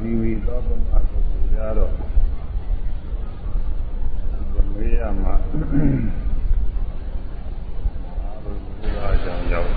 [0.00, 1.92] သီဝီသောပမပုဂ္ဂိုလ်များတော့
[4.74, 5.34] မေးရမှာ
[8.20, 8.52] အာဘု
[8.96, 9.70] ရားကြောင့်ရောက်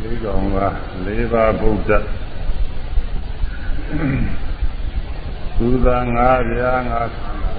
[0.00, 0.58] လေးကောင်က
[1.06, 1.90] လေးပါးဗုဒ္ဓ
[5.58, 7.52] သုသာငါးပြားငါးခန္ဓာ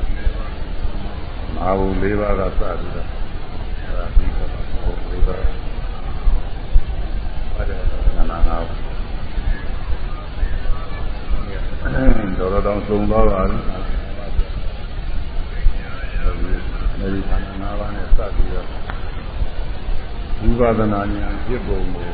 [1.55, 3.07] မဟာဘူးလေးပါးကစပြီးတော့
[3.83, 4.49] အဲဒါပြီးတော့
[4.81, 5.62] ဟုတ်လေးပါးပါတယ်
[8.33, 8.57] နာနာ
[12.39, 13.57] တော်တော်တောင်သုံသွားပါပြီ
[16.99, 18.67] အဲဒီခန္ဓာ၅ပါးနဲ့စပြီးတော့
[20.39, 22.09] ဝိပဿနာဉာဏ်ဖြစ်ပုံကို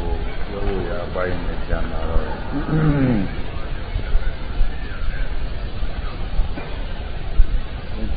[0.47, 2.23] ပြောလို့ရပိုင်းနဲ့ကျန်လာတော့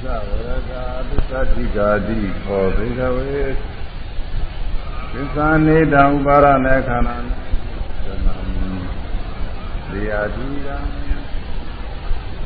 [0.03, 0.73] သဝရက
[1.09, 3.43] သစ္စာတိကာတိခောဘိကဝေ
[5.13, 7.42] သစ္စာနေတံဥပါရณะခန္ဓာသနာ
[9.92, 10.68] သေယတိယ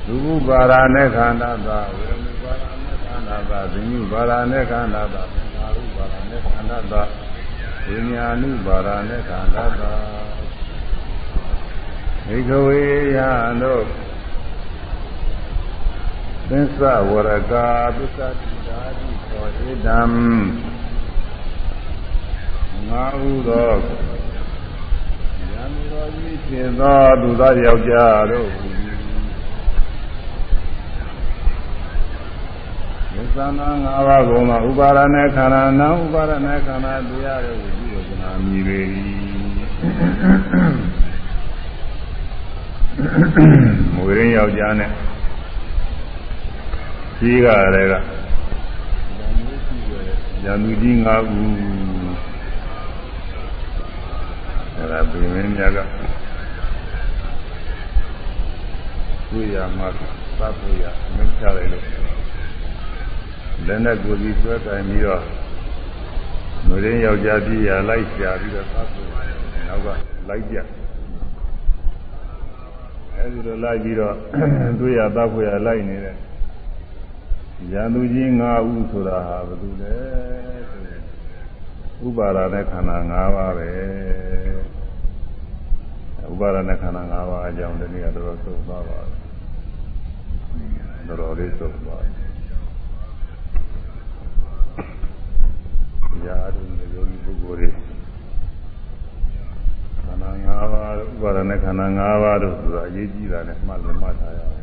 [0.05, 7.01] ဒုဗပါရณะခန္ဓာသာဝေမူပါရณะခန္ဓာသာသိညုပါရณะခန္ဓာသာသင်္ခါရုပါရณะခန္ဓာသာ
[7.87, 9.93] ဝိညာဏုပါရณะခန္ဓာသာ
[12.27, 12.81] ဘိကဝေ
[13.15, 13.29] ယံ
[13.61, 13.85] တို့
[16.49, 19.99] သစ္စာဝရကာသစ္စာတိဓာတိသောဧတံ
[22.89, 24.14] ငါဟုသောယံ
[25.95, 28.97] တော်ကြီးဖြစ်သောသူသားယောက်ျားတို့ဟူသည်
[33.13, 38.79] သစ္စာနာ၅ပါးကိုမှဥပါရณะခန္ဓာနာဥပါရณะခန္ဓာတရားတို့ကိုပြုလို့ကနာမြည်ပေ၏
[43.95, 44.91] မွေရင်းယောက်ျားနဲ့
[47.19, 47.93] ကြီးကလည်းက
[50.45, 51.41] ရံသူကြီး၅ခု
[54.92, 55.78] ဒါပြင်မင်းများက
[59.30, 60.00] တွေ့ရမှာသ
[60.46, 61.84] တ်ဖို့ရမင်းချလိုက်လို့
[63.66, 65.22] လက်နဲ့ကိုယ်စီဆွဲတိုင်ပြီးတော့
[66.66, 69.08] မရင်းယောက်ျားပြည်ရလိုက်ရှာပြီးတော့သတ်ဖို့
[69.68, 69.88] နောက်က
[70.28, 70.56] လိုက်ကြ
[73.14, 74.14] အဲဒီလိုလိုက်ပြီးတော့
[74.80, 76.16] တွေ့ရသတ်ဖို့ရလိုက်နေတယ်
[77.72, 79.94] ရန်သူကြီး၅ဦးဆိုတာဟာဘယ်သူလဲ
[80.70, 81.02] ဆိုရင်
[82.04, 83.70] ဥပါဒနဲ့ခန္ဓာ၅ပါးပဲ
[86.30, 88.98] ဥပါဒနဲ့ခန္ဓာ၅ပါးအကြောင်းတနည်းကတော့သုံးသွားပါ
[91.08, 92.02] တော်တော်လေးသုံးသွား
[96.26, 96.64] ရာထုံ
[96.94, 97.68] ယောဂီပုဂ္ဂိုလ်တွေ
[100.04, 104.62] ခန္ဓာ၅ပါးဥပါဒနဲ့ခန္ဓာ၅ပါးတို့ဆိုတာအရေးကြီးတာနဲ့မှတ်လို့မှတ်ထားရအောင်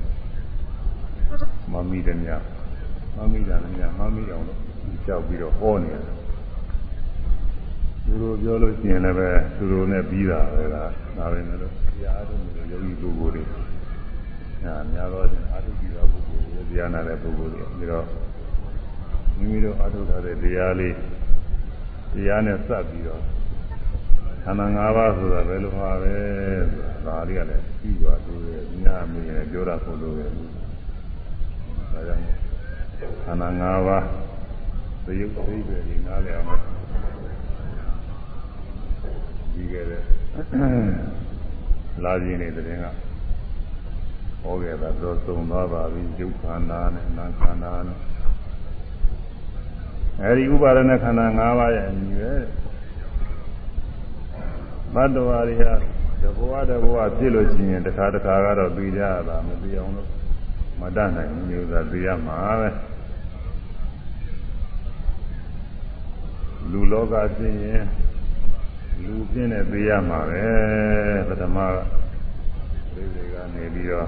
[1.71, 2.43] မမိတယ်များ
[3.17, 4.59] မမိတာလည်းမမိအောင်လို့
[5.05, 6.12] ကြောက်ပြီးတော့ဟောနေတယ်
[8.05, 13.43] သူတို့ပြောလို့ရှိရင်လည်းပဲသူတို့နဲ့ပြီးတာပဲလားဒါပဲလေလို့တရားအားထုတ်နေတဲ့ယောဂီပုဂ္ဂိုလ်တွေ
[14.63, 18.07] ညာများတော့အားထုတ်ပြီးတော့ပုဂ္ဂိုလ်တွေတရားနာတဲ့ပုဂ္ဂိုလ်တွေပြီးတော့
[19.37, 20.95] မိမိတို့အားထုတ်ထားတဲ့တရားလေး
[22.13, 23.21] တရားနဲ့စပ်ပြီးတော့
[24.43, 26.15] ခန္ဓာ၅ပါးဆိုတာဘယ်လိုပါပဲ
[26.71, 30.45] ဆိုတာဒါလေးကလည်းပြီးသွားသူရဲ့ညာမင်းရဲ့ပြောတာဆိုလို့ပဲဒါ
[32.07, 32.23] ကြောင့်
[33.23, 34.05] ခန္ဓာ၅ပါး
[35.05, 36.82] သယုတ်သိပဲဒီနားလည်အောင်
[39.53, 40.03] ဒီကဲတဲ့
[42.03, 42.85] လာခြင်းနေတဲ့တဲ့က
[44.41, 47.99] ဟောခဲ့တာတော့သုံးသွားပါပြီယုတ်ခန္ဓာနဲ့နာခန္ဓာနဲ့
[50.21, 52.33] အဲဒီဥပါဒณะခန္ဓာ၅ပါးရဲ့အညီပဲ
[54.93, 55.73] ဘတ်တော်ရီဟာ
[56.21, 60.09] တဘောတဘောဖြစ်လို့ရှိရင်တစ်ခါတစ်ခါကတော့သိကြရတာမသိအောင်လို့
[60.79, 62.69] မတတ်နိုင်ဘူးမျိုးသာသိရမှာပဲ
[66.71, 67.83] လူလောကဖြစ်ရင်
[69.01, 70.45] လူပြင်းနဲ့သိရမှာပဲ
[71.27, 74.07] ပထမကလေးတွေကနေပြီးတော့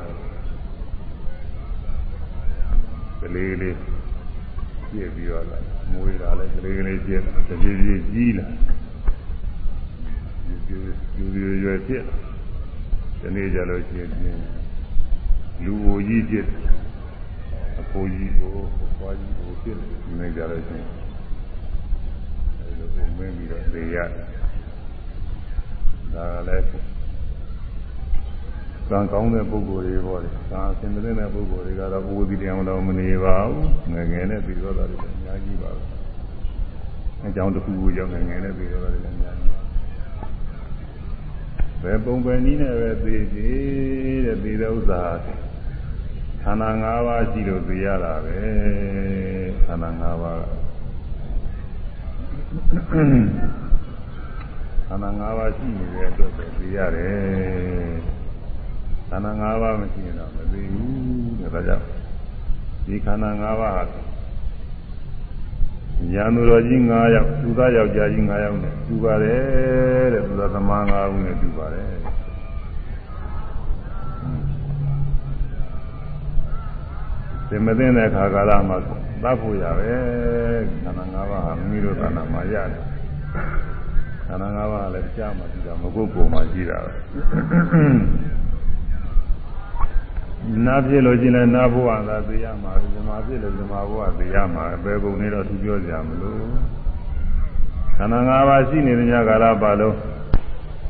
[3.19, 3.75] ကလေးလေး
[4.89, 5.45] ပြည့်ပြီးတော့
[5.91, 8.45] မွေးတာလည်းကလေးလေးပြည့်တပြေးပြေးကြီးလာ
[10.69, 10.77] ယူ
[11.17, 12.03] ယူယူရွယ်ဖြစ်
[13.19, 14.09] ဒီနေ့ကြလို့ရှိရင်
[15.63, 16.47] လူအိုကြီးဖြစ်
[17.79, 18.53] အဖိုးကြီးကို
[18.99, 19.77] ဘွားကြီးကိုဖြစ်
[20.19, 20.89] နေကြလို့ရှိရင်
[22.59, 23.97] အဲလိုပုံမင်းပြီးတော့သိရ
[26.15, 26.65] ဒါလည်း
[28.89, 35.83] ကံကောင်းတဲ့ပုဂ္ဂိုလ်တွေပေါ့လေ။ဒါအစဉ်မတဲ့ပုဂ္ဂိုလ်တွေကတော့ဘုရားတရားတော်မနေပါဘူး။ငယ်ငယ်နဲ့ပြီးတော့တာတွေအများကြီးပါပဲ။
[37.25, 39.53] အကြောင်းတစ်ခုခုကြောင့်ငယ်ငယ်နဲ့ပြီးတော့တာတွေအများကြီး။
[41.81, 45.03] ဘယ်ပုံပဲနည်းနဲ့ပဲသိသေးတဲ့သိတဲ့ဥစ္စာ
[46.43, 48.37] ခန္ဓာ၅ပါးရှိလို့သိရတာပဲ။
[49.65, 50.43] ခန္ဓာ၅ပါးက
[54.87, 57.95] ခန္ဓာ၅ပါးရှိနေတဲ့အတွက်ပဲသိရတယ်
[59.09, 61.85] ခန္ဓာ၅ပါးမရှိရင်တော့မသိဘူးတဲ့ဒါကြောင့်
[62.85, 64.15] ဒီခန္ဓာ၅ပါး
[66.11, 71.91] ညာသူတော်ကြီး9ယောက်သူသားယောက်ျားကြီး9ယောက်နဲ့တူပါတယ်တဲ့သူသားသမား9ဦးနဲ့တူပါတယ်
[77.49, 78.77] ဒီမသိတဲ့ခါကာလမှာ
[79.23, 79.91] သတ်ဖို့ရပဲ
[80.83, 82.83] ခန္ဓာ၅ပါးဟာမိမိတို့ခန္ဓာမှာရတယ်
[84.27, 86.91] ခန္ဓာ၅ပါးလည်းကြားမှကြည့်တာမကုတ်ကိုမှကြည့်တာပဲ
[90.65, 96.43] နာဖြစ်လို့ရှိရင်နာဘဝသာသိရမှာဇမာဖြစ်လို့ဇမာဘဝသိရမှာဘယ်ပုံနေတော့သူပြောကြမလို့
[97.97, 99.95] ခန္ဓာ၅ပါးရှိနေတဲ့ညကာလပါလုံး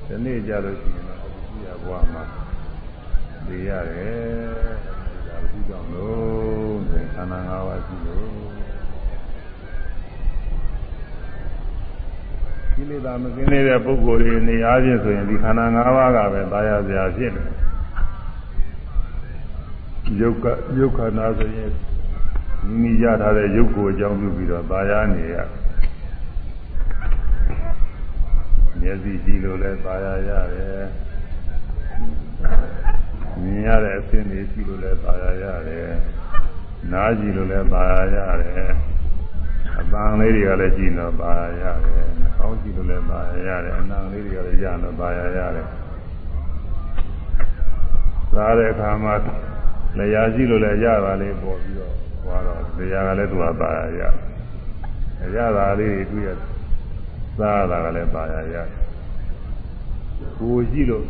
[0.08, 2.24] ဒီနေ့ကြလို့ရှိရင်တော့အခုရဘဝမှာ
[3.46, 4.76] သိရတယ်
[5.28, 6.76] ဒါဘူးကြောင့်လို့
[7.16, 8.45] ခန္ဓာ၅ပါးရှိလို့
[12.76, 17.48] ကိလေသာမကင်းတဲ့ပုဂ္ဂိုလ်တွေနေအားဖြင့်ဆိုရင်ဒီခန္ဓာ၅ပါးကပဲသာယာစရာဖြစ်တယ်
[20.20, 20.46] ယုတ်က
[20.78, 21.72] ယုတ်ခန္ဓာဆိုရင်
[22.68, 25.36] မိမိရထားတဲ့ယုတ်ကိုအကြောင်းပြုပြီးတော့သာယာနေရ
[28.80, 30.86] မျက်စိကြည့်လို့လည်းသာယာရတယ်
[33.42, 35.90] မြင်ရတဲ့အဆင်းတွေကြည့်လို့လည်းသာယာရတယ်
[36.92, 38.72] နားကြည့်လို့လည်းသာယာရတယ်
[39.80, 45.68] အပန်းလေးတွေကလည်းကြည့်လို့သာယာရတယ်နှာခေါင်းကြည့်လို့လည်းသာယာရတယ်အနံလေးတွေကလည်းရလို့သာယာရတယ်
[48.34, 49.14] စားတဲ့အခါမှာ
[49.98, 51.94] လျာရှိလို့လည်းရတာလေးပေါ်ပြီးတော့
[52.24, 54.02] ဟောတော့လျာကလည်းသူကပါရရ
[55.36, 56.30] ရတာလေးတွေတွေ့ရ
[57.38, 58.56] စားတာကလည်းပါရရ
[60.40, 61.04] ကိုရှိလို့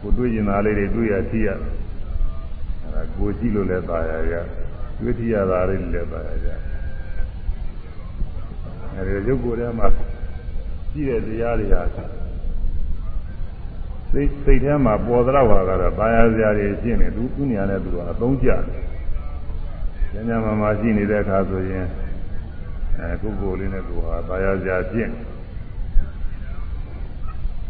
[0.00, 4.34] ကိုတွေ့ကျင်တာလေးတွေတွေ့ရသိရအဲဒါကိုရှိလို့လည်းပါရရ
[5.00, 6.69] တွေ့ထရတာလေးလည်းပါရရ
[9.00, 9.86] အဲဒီရုပ်ကိုယ်ထဲမှာ
[10.90, 11.82] ရှိတဲ့တရားတွေဟာ
[14.12, 18.48] စိတ်စိတ်ထဲမှာပေါ်သလောက်ဟာကတော့ဘာယာစရာတွေရှင်းနေသူသူနေရာနဲ့သူကအသုံးကျ
[20.12, 21.86] တယ်ညညမှာမှာရှိနေတဲ့အခါဆိုရင်
[22.98, 25.12] အဲကိုယ်ကိုယ်လေးနဲ့သူဟာဘာယာစရာရှင်း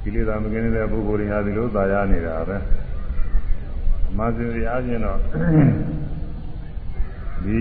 [0.02, 2.56] ကိလေသာမကင်းတဲ့ပုဂ္ဂိုလ်တွေဟာဒီလိုသာယာနေတာပဲ
[4.08, 5.18] အမှန်စင်ရအားဖြင့်တော့
[7.44, 7.60] ဒီ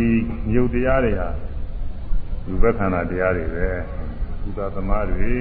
[0.55, 1.29] ယုတ်တရားတွေဟာ
[2.49, 3.67] ဒီဘက်ခန္ဓာတရားတွေပဲ
[4.41, 5.33] ကုသသမားတွေ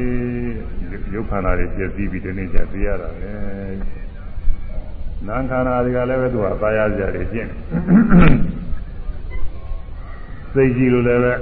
[1.14, 3.32] ရုပ်ခန္ဓာတွေပြည့်စည်ပြီးဒီနေ့ကျသိရတာလေ
[5.26, 7.50] နာမ်ခန္ဓာတွေကလည်းပဲသူကသာယာစရာတွေကျင့်
[10.52, 11.32] စိတ်ကြည့်လို့လည်းပဲ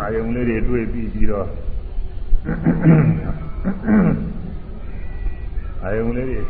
[0.00, 1.48] အာယုံလေးတွေတွေ့ပြီးပြီးတော့
[5.82, 6.40] အာယုံလေးတွေ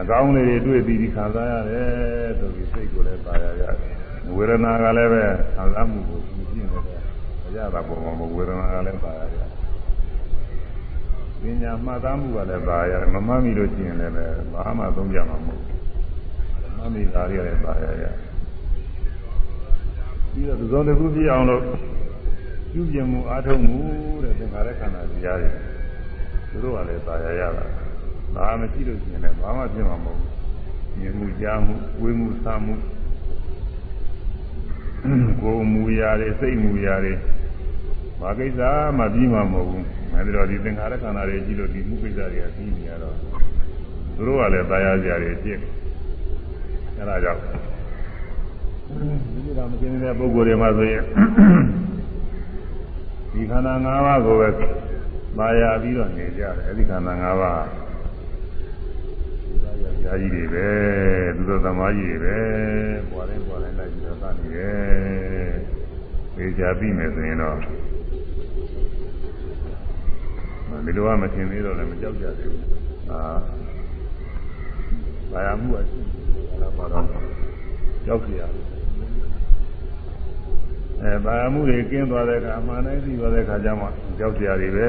[0.00, 3.92] အကောင်းလေးတွေတွေ့ပြီးဒီခံစားရတယ်ဆိုပြီးစိတ်ကိုလည်းသာယာရတယ်
[4.36, 5.22] ဝေဒနာကလည်းပဲ
[5.54, 6.97] ခံစားမှုကိုကြည့်နေတယ်
[7.56, 9.46] ရတာပုံမှာဝေဒနာကလည်းသာရတယ်
[11.40, 14.12] ပညာမှတ်သားမှုကလည်းသာရတယ်မမှတ်မိလို့ရှိရင်လည်း
[14.52, 15.78] ဘာမှသုံးကြမှာမဟုတ်ဘူး
[16.76, 18.04] မှတ်မိတာတွေလည်းသာရရ
[20.32, 21.62] ပြီးတော့သုံးတစ်ခုပြအောင်လို့
[22.72, 23.76] ပြုပြင်မှုအားထုတ်မှု
[24.22, 25.50] တဲ့သင်္ခါရခန္ဓာတရားတွေ
[26.50, 27.64] သူတို့ကလည်းသာရရတာ
[28.34, 30.32] ဘာမရှိလို့ရှိရင်လည်းဘာမှဖြစ်မှာမဟုတ်ဘူး
[30.98, 32.74] မြင်မှုကြားမှုဝေးမှုစားမှု
[35.42, 37.12] ကိုယ်မူရာတွေစိတ်မူရာတွေ
[38.20, 38.60] ဘာကိစ္စ
[38.98, 39.84] မှပြီးမှာမဟုတ်ဘူး
[40.14, 43.14] အဲဒီတော့ဒီသင်္ခါရခန္ဓာတွေကြည့်လို့ဒီမှုကိစ္စတွေကပြီးနေရတော့
[44.16, 45.58] သူတို့ကလည်းသာယာကြရတယ်ဖြစ်
[46.96, 51.02] အဲဒါကြောင့်ဒီလိုမကျင်းတဲ့ပုဂ္ဂိုလ်တွေမှာဆိုရင်
[53.32, 54.48] ဒီခန္ဓာ၅ပါးကိုပဲ
[55.38, 57.62] သာယာပြီးတော့နေကြတယ်အဲဒီခန္ဓာ၅ပါး
[60.04, 60.68] ယာကြီးတွေပဲ
[61.36, 62.38] သူတို့သမားကြီးတွေပဲ
[63.10, 67.56] ပွားတိုင်းပွားတိုင်းလိုက်ပြီးတော့သတ်နေတယ်ေချာပြီးမယ်ဆိုရင်တော့
[70.86, 72.64] ဒီလိုကမထင်သေးတော့လည်းမကြောက်ကြသေးဘူး
[73.10, 73.20] အာ
[75.32, 76.00] ဘာယာမှုအရှိ
[76.60, 77.04] တယ်ဘာတော့
[78.06, 78.42] ကြောက်ကြရ
[81.02, 83.86] အဲဘာယာမှုတွေကင်းသွားတဲ့အခါအမှန်တိုင်းသိသွားတဲ့အခါကျမှ
[84.18, 84.88] ကြောက်ကြရတယ်ပဲ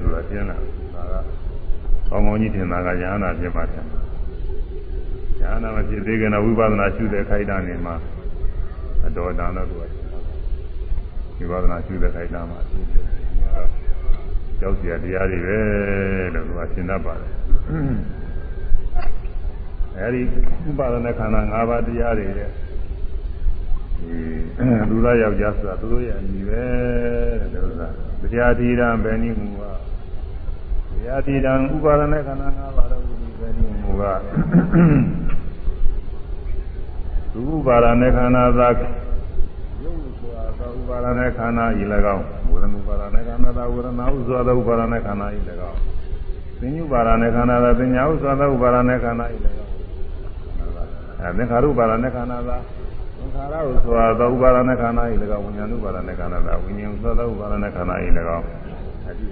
[0.00, 3.98] ဆိုတာရှင်းလာဒါကကောင်းကောင်းကြီးထင်တာကယ ahanan ဖြစ်မှထင်တာ
[5.40, 7.94] ယ ahanan မဖြစ်သေးခင်တော့ဝိပဿနာရှုတဲ့ခိုက်တာနေမှာ
[9.06, 9.82] အတော်တန်တော့သူက
[11.50, 13.87] ဝိပဿနာရှုတဲ့ခိုက်တာမှာရှုတယ်
[14.59, 15.59] ကြောက်เสียတရားတွေပဲ
[16.33, 17.31] လို့သူကရှင်းတတ်ပါတယ်
[19.97, 20.21] အဲဒီ
[20.67, 22.49] ဥပါဒနာခန္ဓာ၅ပါးတရားတွေတဲ့
[23.97, 24.17] ဒီ
[24.89, 26.63] လူသားယောက်ျားဆိုတာသူတို့ရဲ့အမိပဲ
[27.51, 27.89] တဲ့လို့ဆိုတာ
[28.31, 29.61] တရားတိရံပဲနိမူက
[30.91, 34.03] တရားတိရံဥပါဒနာခန္ဓာ၅ပါးတော့ဒီပဲနိမူက
[37.33, 39.06] သူဥပါဒနာခန္ဓာသာရုပ်ဆိုတာသာ
[40.78, 41.82] ဥပါဒနာခန္ဓာဤ၎
[42.16, 45.38] င်းဝေဒနာဥပါဒနာခန္ဓာသာဝေဒနာဥစွာသောဥပါဒနာခန္ဓာဤ၎
[45.72, 45.78] င်း
[46.60, 49.56] သင်္ညုပါဒနဲ့ခန္ဓာသာသင်ညာဥသောသောဥပါဒနဲ့ခန္ဓာဤလည်း
[51.20, 52.56] အဲသင်္ခါရုပါဒနဲ့ခန္ဓာသာ
[53.16, 59.26] သင်္ခါရဥသောသောဥပါဒနဲ့ခန္ဓာဤလည်းဝိညာဉ်ဥပါဒနဲ့ခန္ဓာသာဝိညာဉ်ဥသောသောဥပါဒနဲ့ခန္ဓာဤလည်းအဲဒီ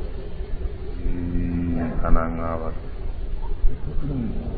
[2.00, 4.55] ခန္ဓာ၅ပါး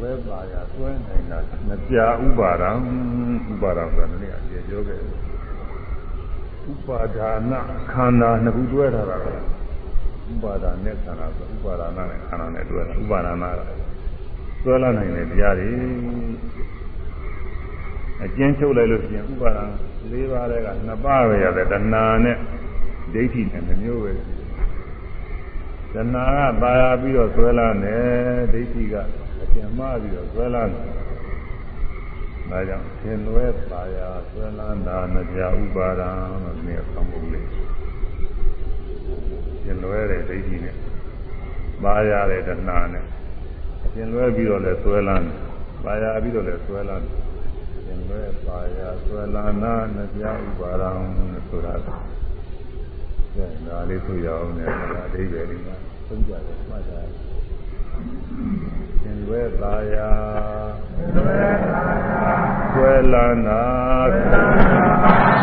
[0.00, 2.70] ဝဲပါရသွဲနိုင်တာမပြဥပါဒံ
[3.50, 5.00] ဥပါဒံဆိုတာလည်းအကျေပြောခဲ့
[6.70, 7.52] ဥပါဒါန
[7.92, 9.16] ခန္ဓာနှစ်ခုတွဲထားတာ
[10.32, 13.60] ဥပါဒါနဲ့ခန္ဓာဆိုဥပါဒါနနဲ့ခန္ဓာနဲ့တွဲတာဥပါဒါနက
[14.64, 15.70] တွဲလာနိုင်တဲ့တရားတွေ
[18.22, 19.64] အကျဉ်းချုပ်လိုက်လို့ရှိရင်ဥပါဒါ
[20.12, 22.36] ၄ပါးတွေကနှစ်ပါးပဲရတယ်တဏှာနဲ့
[23.12, 24.12] ဒိဋ္ဌိနဲ့တစ်မျိုးပဲ
[25.94, 28.94] တဏှာကပါရပြီးတော့ဆွဲလာတယ်ဒိဋ္ဌိက
[29.56, 30.82] အကျဉ်းမှားပြီးတော့ဆွဲလာတယ်
[32.50, 36.10] ဒါကြောင့်သင်လွဲပါရာဆွဲလာတာမကြဥပါဒံ
[36.42, 37.48] လို့ဒီကဆောင်းဖို့လေး
[39.64, 40.76] သင်လွဲတဲ့ဒိဋ္ဌိနဲ့
[41.82, 43.04] ပါရတဲ့တဏှာနဲ့
[43.94, 45.34] သင်လွဲပြီးတော့လဲဆွဲလာတယ်
[45.84, 47.12] ပါရပြီးတော့လဲဆွဲလာတယ်
[47.86, 50.90] သင်လွဲပါရာဆွဲလာနာမကြဥပါဒံ
[51.48, 51.74] ဆိုတာ
[53.34, 55.68] ကဲဒါလေးဆိုရအောင်နဲ့ဒါအဓိပ္ပာယ်လေးက
[56.08, 57.25] သုံးကြတယ်မှတ်ကြတယ်
[59.02, 60.12] သင်လွဲပါရာ
[60.94, 62.24] သင်လွဲပါရာ
[62.72, 63.62] ဆွဲလာနာ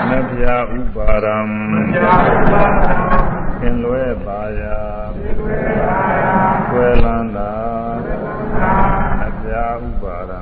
[0.10, 0.43] မပြ
[0.77, 1.38] ဥပါရံ
[3.60, 4.77] သင်လွဲပါရာ
[6.67, 7.51] ဆွဲလာနာ
[9.19, 10.41] မပြဥပါရံ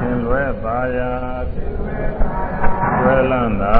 [0.00, 1.12] သင်လွဲပါရာ
[2.98, 3.76] ဆွဲလာနာ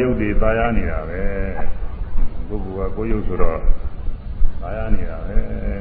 [0.00, 1.22] ရုပ်တွေသာယာနေတာပဲ
[2.48, 3.58] ပုဂ္ဂိုလ်ကကိုယ်ရုပ်ဆိုတော့
[4.62, 5.36] သာယာနေတာပဲ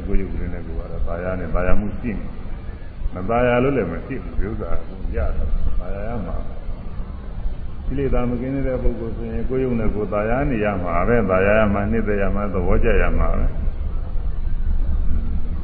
[0.07, 2.23] ကိုယ်ရုပ်တွေနဲ့ကိုယ်ကတော့သာယာနေသာယာမှုရှိနေ
[3.13, 5.45] မသာယာလို့လည်းမရှိဘူးဥစ္စာကိုရတာ
[5.79, 6.35] သာယာရမှာ
[7.85, 13.45] ကိလေသာမကင်းတဲ့ပုဂ္ဂိုလ်ဆိုရင်ကိုယ်ရုပ်နဲ့ကိုယ်သာယာနေရမှာပဲသာယာရမှာနှိမ့်သက်ရမှာသဘောကျရမှာပဲ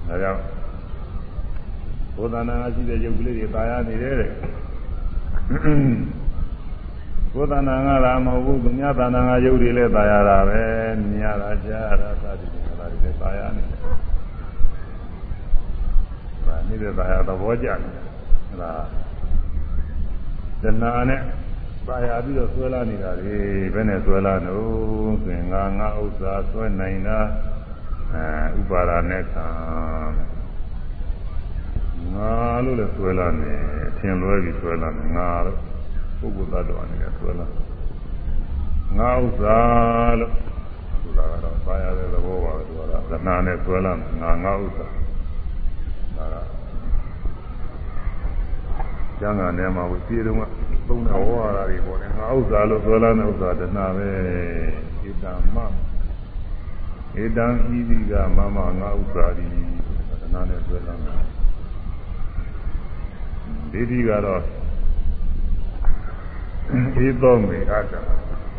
[0.08, 0.42] ဒါကြောင့်
[2.16, 4.32] ဘုဒ္ဓနာရှိတဲ့ရုပ်ကလေးတွေသာယာနေတယ်တဲ့
[7.34, 10.62] ကိုယ်တဏ္ဍာငါလားမဟုတ်ဘူးသူများတဏ္ဍာငါယုတ်တွေလည်းပါရတာပဲ
[11.00, 13.80] မြင်ရတာကြားရတာသာတိခလာတွေလည်းပါရနေတယ်။
[16.46, 17.78] ဒါနေတဲ့ပါရသဘောကျတယ်။
[18.50, 18.72] ဟလာ
[20.62, 21.22] တဏ္ဍာနဲ့
[21.88, 23.36] ပါရပြီးတော့ဆွဲလာနေတာလေ
[23.74, 27.20] ဘယ်နဲ့ဆွဲလာလို့ဆိုရင်ငါငါဥစ္စာဆွဲနိုင်တာ
[28.14, 29.48] အဲဥပါဒာနဲ့ခံ
[32.16, 32.34] ငါ
[32.64, 33.54] လို့လည်းဆွဲလာနေ
[33.98, 35.69] ထင်လွဲပြီးဆွဲလာနေငါလို့
[36.20, 37.48] ပုဂ္ဂိုလ်သတ္တဝါနေဆွဲလာ
[38.98, 39.58] ငါဥစ္စာ
[40.20, 40.34] လို့
[41.02, 44.88] ဆိုတာကတော့ပါရတဲ့သဘောပါပဲသူကသနာနဲ့ဆွဲလာငါငါဥစ္စာ
[46.18, 46.36] ဒါက
[49.20, 50.44] ကျမ်းဂန်ထဲမှာဝိပြေတုံးက
[50.88, 54.10] သုံးတဲ့ဝါရာတွေပေါ်တယ်ငါဥစ္စာလို့ဆွဲလာတဲ့ဥစ္စာတဏှာပဲ
[55.04, 55.58] ဣတံမ
[57.16, 57.48] ဣတံ
[57.78, 59.48] ဤဒီကမမငါဥစ္စာဒီ
[60.10, 61.16] တဏှာနဲ့ဆွဲလာတာ
[63.72, 64.42] ဒီဒီကတော့
[67.06, 67.94] ဧသောမေအတ္တ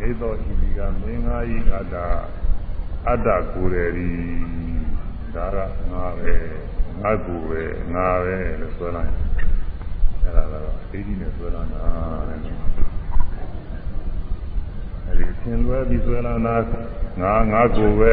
[0.07, 1.95] ဧသောဤဒီကမင်းငါဤအတ္တ
[3.07, 4.19] အတ္တကိုယ်ရည်
[5.35, 5.57] ဒါက
[5.91, 6.35] ငါပဲ
[7.01, 7.63] ငါကိုယ်ပဲ
[7.93, 9.13] ငါပဲလို့ဆိုလိုက်
[10.23, 11.83] အဲ့ဒါကတော့ဒိဋ္ဌိနဲ့ဆွဲလာတာ
[12.27, 12.37] တဲ့
[15.05, 16.55] အဲ့ဒီသင်လွဲပြီးဆွဲလာတာ
[17.21, 18.11] ငါငါကိုယ်ပဲ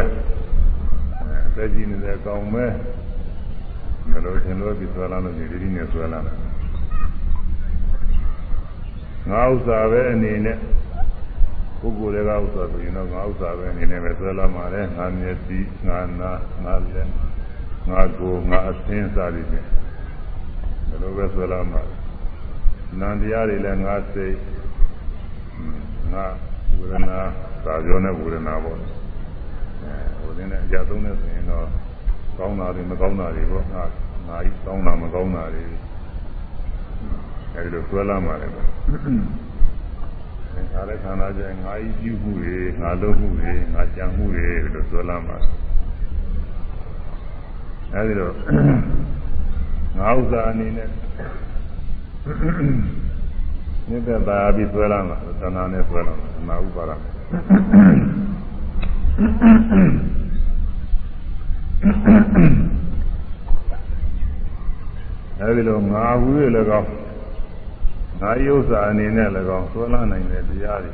[1.55, 2.65] သက်ကြီးနေတဲ့ကောင်းပဲ
[4.11, 6.48] ဘယ်လိုသင်လွဲပြီးဆွဲလာလို့ဒီဒိဋ္ဌိနဲ့ဆွဲလာတာ
[9.31, 10.57] ငါဥစ္စာပဲအနေနဲ့
[11.81, 16.31] ပုဂ္ဂိုလ်တွေကဥစ္စာဆိုရင်တော့ငါဥစ္စာပဲအနေနဲ့ပဲဆွဲလာမှာလေငါမျက်စိငါနာ
[16.65, 17.09] ငါလက်
[17.91, 19.65] ငါကိုယ်ငါအသင်းစားတွေနဲ့
[20.89, 21.83] ဘယ်လိုပဲဆွဲလာမှာ
[23.01, 24.37] နန္တရားတွေလည်းငါစိတ်
[26.13, 26.25] ငါ
[26.77, 27.21] ဝေဒနာ
[27.65, 28.85] သာပြောနဲ့ဝေဒနာပေါ့အဲ
[30.23, 31.67] ဝေဒနာအကြသုံးနေဆိုရင်တော့
[32.39, 33.83] ကောင်းတာတွေမကောင်းတာတွေပေါ့ငါ
[34.29, 35.65] ငါဤကောင်းတာမကောင်းတာတွေ
[37.55, 38.63] အဲဒီလိုဆွဲလာမှလည်းပဲ
[40.53, 45.35] သင်္ခါရခန္ဓာကျငါဤပြုမှုတွေငါလုပ်မှုတွေငါကြံမှုတွေဒီလိုဆွဲလာမှ
[47.95, 48.31] အဲဒီလို
[49.99, 50.89] ငါဥစ္စာအနေနဲ့
[53.89, 56.93] မြတ်တာပြီးဆွဲလာမှာသဏ္ဍာန်နဲ့ဆွဲလာမှာနာဥပါဒ
[65.41, 66.89] အဲဒီလိုငါဝူးရလည်းကောင်း
[68.23, 70.93] ငါယုတ်စာအနေနဲ့လည်းကောင်းဆွဲလာနိုင်တဲ့တရားတွေ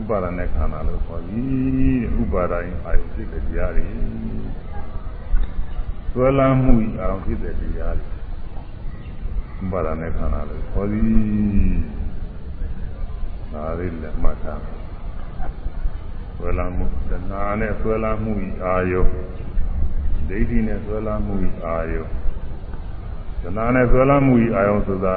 [0.00, 3.86] ဥပါဒနဲ့ခန္ဓာလို့ခေါ်ပြီးဥပါဒရင်အာယုဖြစ်တဲ့တရားတွေ
[6.12, 8.08] ဆွဲလာမှုအာရုံဖြစ်တဲ့တရားတွေ
[9.62, 11.10] ဥပါဒနဲ့ခန္ဓာလို့ခေါ်ပြီး
[13.52, 14.62] ဒါလေးလည်းမှတ်ထား
[16.36, 18.32] ဆွဲလာမှုတဏှာနဲ့ဆွဲလာမှု
[18.64, 19.02] အာယု
[20.28, 21.34] ဒိဋ္ဌိနဲ့ဆွဲလာမှု
[21.66, 22.02] အာယု
[23.42, 25.16] တဏှာနဲ့ဆွဲလာမှုအာယုဆိုတာ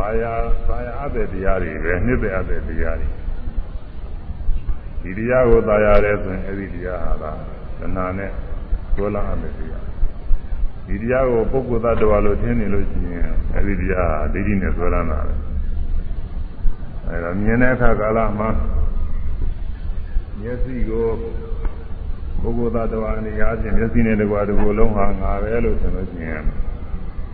[0.00, 0.32] ဘာယာ
[0.68, 3.08] ဘာယာအပ်တဲ့တရားတွေပဲနှစ်သက်အပ်တဲ့တရားတွေ
[5.02, 7.38] ဒီတရားကိုသာယာရဲဆိုရင်အဲ့ဒီတရားဟာလား
[7.80, 8.30] တဏှာနဲ့
[8.94, 9.84] ဆွဲလာအပ်တဲ့တရား
[10.86, 15.34] ဒီတရားကိုပုဂ္ဂိုလ်သတ္တဝါလို့ထင်နေလို့ရှိရင်အဲ့ဒီတရားဟာဒိဋ္ဌိနဲ့ဆွဲလာတာပဲ
[17.06, 18.48] အဲ့တော့မြင်တဲ့အခါကာလမှာ
[20.40, 21.06] မျက်စိကို
[22.42, 26.42] ပုဂ္ဂိုလ်သတ္တဝါအနေအားဖြင့်မျက်စိနဲ့တကွာဒီလိုလုံးဟာငါပဲလို့ဆိုလို့ရှိရင်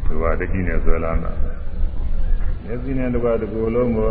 [0.06, 1.32] သူကဒိဋ္ဌိနဲ့ဆွဲလာတာ
[2.68, 4.10] မျက်စိနဲ့တကွာဒီလိုလုံးကို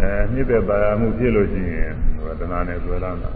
[0.00, 3.30] အဲမြစ်တဲ့ပါရမှုဖြစ်လို့ရှိရင်သူကတဏှာနဲ့ဆွဲလာတာ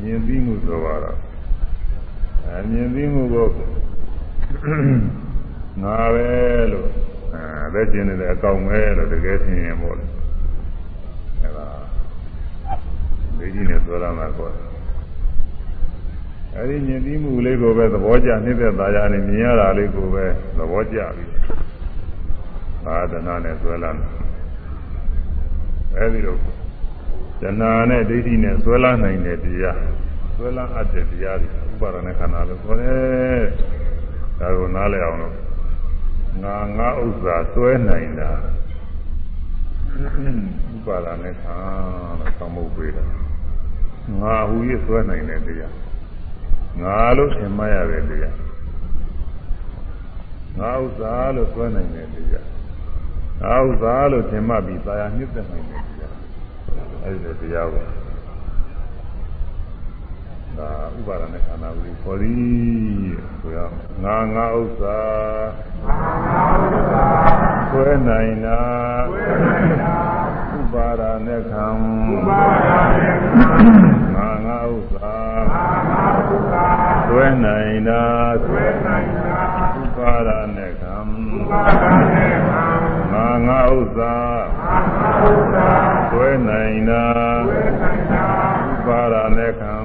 [0.00, 1.16] မြင်ပြီးမှုဆိုတော့
[2.46, 3.46] အဲမြင်ပြီးမှုကို
[5.82, 6.28] ငါပဲ
[6.72, 6.88] လို့
[7.34, 10.04] အဲလက်ကျင်နေတဲ့အကောင်ပဲလို့တကယ်ထင်ရင်ပေါ့လေ
[11.42, 11.66] အဲဒါ
[13.38, 14.52] ဒိဋ္ဌိနဲ့ဆွဲလာမှာပေါ့
[16.56, 20.24] အဲဒီမြင်ပြီးမှုလေးကိုပဲသဘောကျနှိမ့်သက်သာရနဲ့မြင်ရတာလေးကိုပဲ
[20.58, 21.33] သဘောကျပြီ
[22.85, 24.07] သာသနာနဲ့ဆွဲလာတယ်
[25.97, 26.37] အဲဒီလို
[27.41, 29.79] တဏှာနဲ့ဒိဋ္ဌိနဲ့ဆွဲလာနိုင်တဲ့တရား
[30.35, 33.43] ဆွဲလာအပ်တဲ့တရားတွေဥပါဒณะခန္ဓာလို့ခေါ်တယ်
[34.39, 35.35] ဒါကိုနားလည်အောင်လို့
[36.43, 38.31] ငါငါဥစ္စာဆွဲနိုင်တာ
[40.73, 41.71] ဥပါဒณะခန္ဓာ
[42.19, 43.03] လို့သံမှုပေးတာ
[44.21, 45.73] ငါဟူ၍ဆွဲနိုင်တဲ့တရား
[46.81, 48.35] ငါလို့ထင်မှရတဲ့တရား
[50.59, 52.47] ငါဥစ္စာလို့ဆွဲနိုင်တဲ့တရား
[53.41, 56.13] ငါဥစ္စာလို့ထင်မှပြီးသာယာမြင့်တဲ့နိုင်တဲ့တရား
[57.03, 57.85] အဲဒီတရားကို
[60.57, 63.57] ဒါဥပါဒณะခန္ဓာကိုခေါ်သည်ဆိုရ
[64.03, 64.99] ငါငါဥစ္စာ
[67.69, 68.61] ဆွဲနိုင်တာ
[70.57, 71.67] ဥပါဒณะခံ
[74.15, 75.15] ငါငါဥစ္စာ
[77.07, 78.03] ဆွဲနိုင်တာ
[78.35, 80.95] ဥပါဒณะခံ
[81.51, 82.42] ငါ
[83.46, 84.14] ငါဥစ္စာ
[86.10, 87.04] ဆွဲနိုင်တာ
[88.66, 89.76] ဥပါဒณะခံ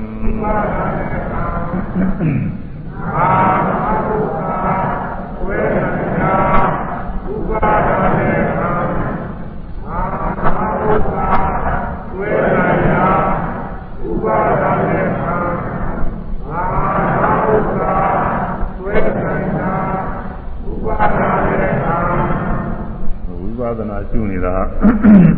[3.18, 3.89] အာဟုသာ
[24.20, 24.56] ရှုနေတာ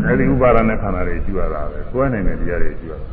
[0.08, 3.06] အဲဒီဥပါဒနဲ့ခန္ဓာတွေရှုရတာပဲတွဲနိုင်တဲ့တရားတွေရှုရတာ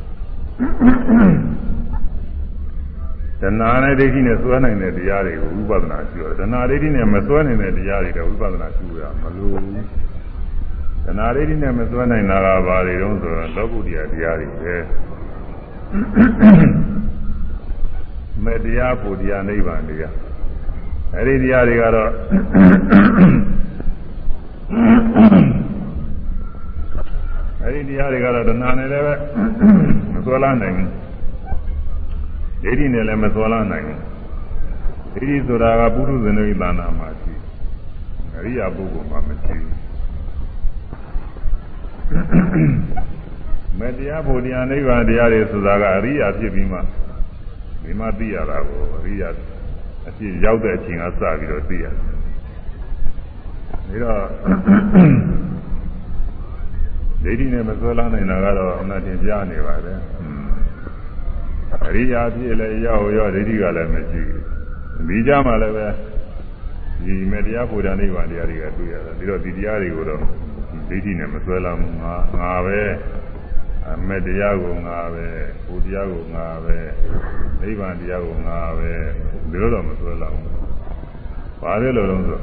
[3.41, 9.73] တဏှာနဲ့ဒိဋ္ဌိနဲ့စွဲနိုင်တဲ့တရားတွေကိုဝိပဿနာရှုရတယ်တဏှာဒိဋ္ဌိနဲ့မစွဲနိုင်တဲ့တရားတွေတော့ဝိပဿနာရှုရမလို့ဘူး
[11.05, 14.75] တဏှာဒိဋ္ဌိနဲ့မစွဲနိုင်တာကဘာတွေတုံးဆိုတော့လောကုတ္တရာတရားတွေပဲ
[18.45, 20.15] မေတ္တရားပူတရားနိဗ္ဗာန်တရား
[21.17, 22.11] အဲဒီတရားတွေကတော့
[27.69, 29.15] အဲဒီတရားတွေကတော့တဏှာနဲ့လည်းပဲ
[30.13, 30.91] မစွဲလာနိုင်ဘူး
[32.63, 34.01] ဒိဋ္ဌိနဲ့လည်းမစွဲလာနိုင်ဘူး
[35.15, 37.33] ဒိဋ္ဌိဆိုတာကပုထုဇဉ်တို့ဤသာနာမှာရှိ
[38.37, 39.75] အရိယာပုဂ္ဂိုလ်မှာမရှိဘူး
[43.79, 46.79] မေတ္တရားဘုရားနိဗ္ဗာန်တရားတွေဆိုတာကအရိယာဖြစ်ပြီးမှ
[47.83, 49.29] ဒီမှာသိရတာကိုအရိယာ
[50.09, 51.87] အဖြစ်ရောက်တဲ့အချိန်ကစပြီးတော့သိရ
[53.91, 55.58] တယ်ဒါတော့
[57.25, 59.99] ဒိဋ္ဌိနဲ့မစွဲလာနိုင်တာကတော့အမှန်တင်ပြနေပါတယ်
[61.87, 64.43] အရိယာဖြစ်လဲရောက်ရောဒိဋ္ဌိကလည်းမရှိဘူး
[65.09, 65.87] ဒီကြမှာလည်းပဲ
[67.05, 70.21] ဒီမေတ္တရားဘုရားနိဗ္ဗာန်တရားတွေကတွေ့ရတယ်ပြီးတော့ဒီတရားတွေကိုတော့
[70.89, 72.81] ဒိဋ္ဌိနဲ့မစွဲလာဘူးငါငါပဲ
[73.87, 75.27] အမေတရားကိုငါပဲ
[75.67, 76.79] ဘုရားကိုငါပဲ
[77.61, 78.93] နိဗ္ဗာန်တရားကိုငါပဲ
[79.51, 80.49] ဒီလိုတော့မစွဲလာဘူး
[81.63, 82.39] ဘာလဲလို့တော့ဆို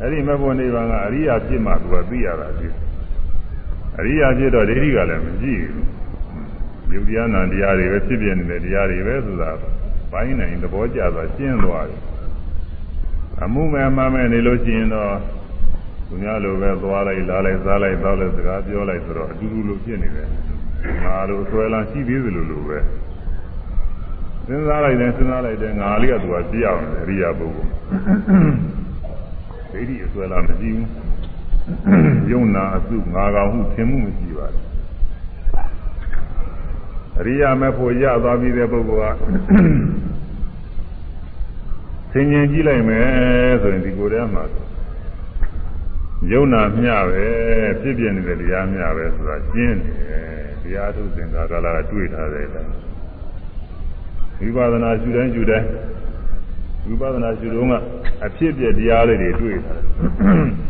[0.00, 2.74] အဲ့ဒီမဘုံနိဗ္ဗာန်ကအရိယာဖြစ်မှသူကသိရတာဖြစ်
[3.98, 5.88] အရိယာဖြစ်တော့ဒိဋ္ဌိကလည်းမကြည့်ဘူး
[6.94, 9.50] ယုတ်တရားနာတရားတွေပဲဖြစ်ပြနေတဲ့တရားတွေပဲဆိုတာ
[10.12, 12.00] ဘိုင်းနိုင်သဘောကျသွားရှင်းသွားတယ်
[13.42, 15.14] အမှုမဲ့မှမဲ့နေလို့ရှိရင်တော့
[16.06, 20.28] သူများလိုပဲသွားလိုက်လာလိုက်စားလိုက်တောက်လိုက်စကားပြောလိုက်ဆိုတော့အတူတူလိုဖြစ်နေတယ်
[21.04, 22.78] ငါလိုဆွဲလန်းရှိသေးသလိုလိုပဲ
[24.46, 27.70] စဉ်းစားလိုက်တယ်စဉ်းစားလိုက်တယ်ငါလေးကသူကပြအောင်တယ်အရိယာပုဂ္ဂိုလ်
[29.72, 30.88] ဒိဋ္ဌိအဆွဲလန်းမရှိဘူး
[32.30, 34.64] ယုံနာအစုငါကောင်ဟုထင်မှုမရှိပါဘူး
[37.18, 39.20] အရိယာမဲ့ဖို့ရသွားပြီးတဲ့ပုဂ္ဂိုလ်က
[42.12, 43.06] သင်ញင်ကြည့်လိုက်မယ်
[43.62, 44.44] ဆိုရင်ဒီကိုယ်ထဲမှာ
[46.30, 47.26] ယုံနာမျှပဲ
[47.80, 52.68] ဖြစ်ပြနေတဲ့တရားမျှပဲဆိုတာရှင်းတယ်တရားထုတ်စဉ်ကာလကတွေ့ထားတယ်လား
[54.38, 55.66] ဝိပဿနာရှုတိုင်းရှုတိုင်း
[56.86, 57.72] ဝိပဿနာရှုတော့က
[58.24, 60.60] အဖြစ်ပြတရားလေးတွေတွေ့ထားတယ်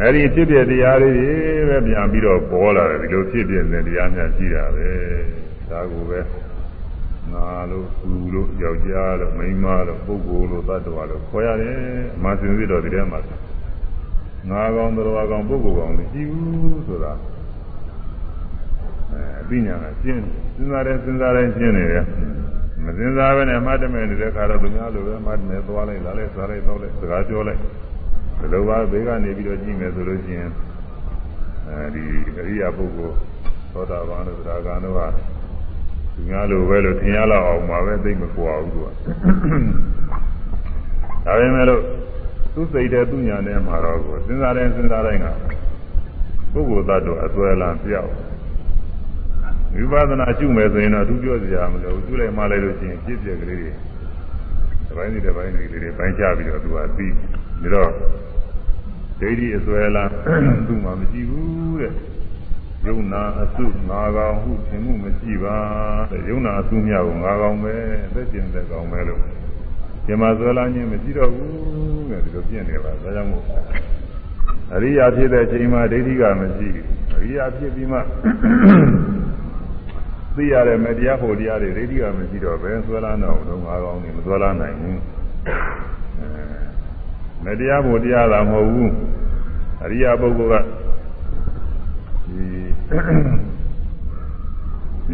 [0.00, 1.32] အဲဒီဖြစ်ပြတရားလေးတွေ
[1.68, 4.88] ပဲပြန်ပြီးတော့ပေါ်လာတယ်ဒီလိုဖြစ်ပြတဲ့တရားများရှိတာပဲ
[5.70, 6.20] ဒါကိုပဲ
[7.32, 11.76] ငါလို့သူလို့ယောက်ျားလို့မိန်းမလို့ပုဂ္ဂိုလ်လို့သတ္တဝါလို့ခေါ်ရတယ်
[12.16, 13.20] အမှန်စင်စစ်တော့ဒီထဲမှာ
[14.50, 17.12] ငါကောင်တော်ကောင်ပုဂ္ဂိုလ်ကောင်မရှိဘူးဆိုတာ
[19.12, 20.22] အဲအသိဉာဏ်ကရှင်း
[20.56, 22.04] စဉ်းစားတယ်စဉ်းစားတယ်ရှင်းနေတယ်
[22.86, 27.60] မစဉ်းစားဘဲနဲ့မှတ်တမဲ့နေတဲ့ခါတော့သူများလိုပဲမှတ်နေသွားလိုက်လာလိုက်စားလိုက်တော့လိုက်စကားပြောလိုက်
[28.38, 30.50] ဒီလိုပါဘေးကနေပြီးတော့ကြည့်မယ်ဆိုလို့ရှိရင်
[31.68, 32.02] အဲဒီ
[32.38, 33.16] အရိယာပုဂ္ဂိုလ်
[33.72, 35.06] သောတာပန်တို့သရဂံတို့ဟာ
[36.14, 38.86] သူများလိုပဲလို့ထင်ရလောက်အောင်မှာပဲသိမကွာဘူးသူက
[41.24, 41.82] ဒါပေမဲ့လို့
[42.54, 45.26] သူစိတ်တဲ့သူညာနဲ့မှာတော့ကိုစဉ်းစားတဲ့စဉ်းစားတိုင်းက
[46.52, 48.12] ပုဂ္ဂိုလ်သတ္တအစွဲလန်းပြောက်
[49.76, 53.70] ဝိပဿနာရှုမယ်ဆိုရင်တော့အထူးပြောစရာမလိုဘူးရှုလိုက်မှလိုက်လို့ရှိရင်ဖြစ်ပြကလေးတွေ
[54.86, 57.90] တစ်ပိုင်းစီတစ်ပိုင်းစီလေးတွေပိုင်းချပြီးတော့သူကသိပြီးတော့
[59.20, 60.10] ဒိဋ္ဌိအစွဲလန်း
[60.66, 61.92] သူ့မှာမရှိဘူးတဲ့
[62.86, 65.56] ယုံနာအစုငါကောင်ဟုသင်မှုမရှိပါ
[66.10, 67.74] တဲ့ယုံနာအစုမြကိုငါကောင်ပဲ
[68.06, 69.20] အသက်ရှင်တဲ့ကောင်ပဲလို့
[70.06, 73.44] ဒီမှာဇောလာခြင်းမရှိတော့ဘူးတဲ့ဒီလိုပြင့်နေပါဒါကြောင့်မို့
[74.74, 76.86] အရိယာဖြစ်တဲ့အချိန်မှာဒိဋ္ဌိကမရှိဘူး
[77.16, 77.98] အရိယာဖြစ်ပြီးမှ
[80.36, 85.00] သိရတဲ့မတရားဖို့တရားတွေဒိဋ္ဌိကမရှိတော့ဘယ်ဇောလာတော့တော့ငါကောင်နေမဇောလာနိုင်ဘူး
[87.44, 88.92] မတရားဖို့တရားသာမဟုတ်ဘူး
[89.82, 90.66] အရိယာပုဂ္ဂိုလ်က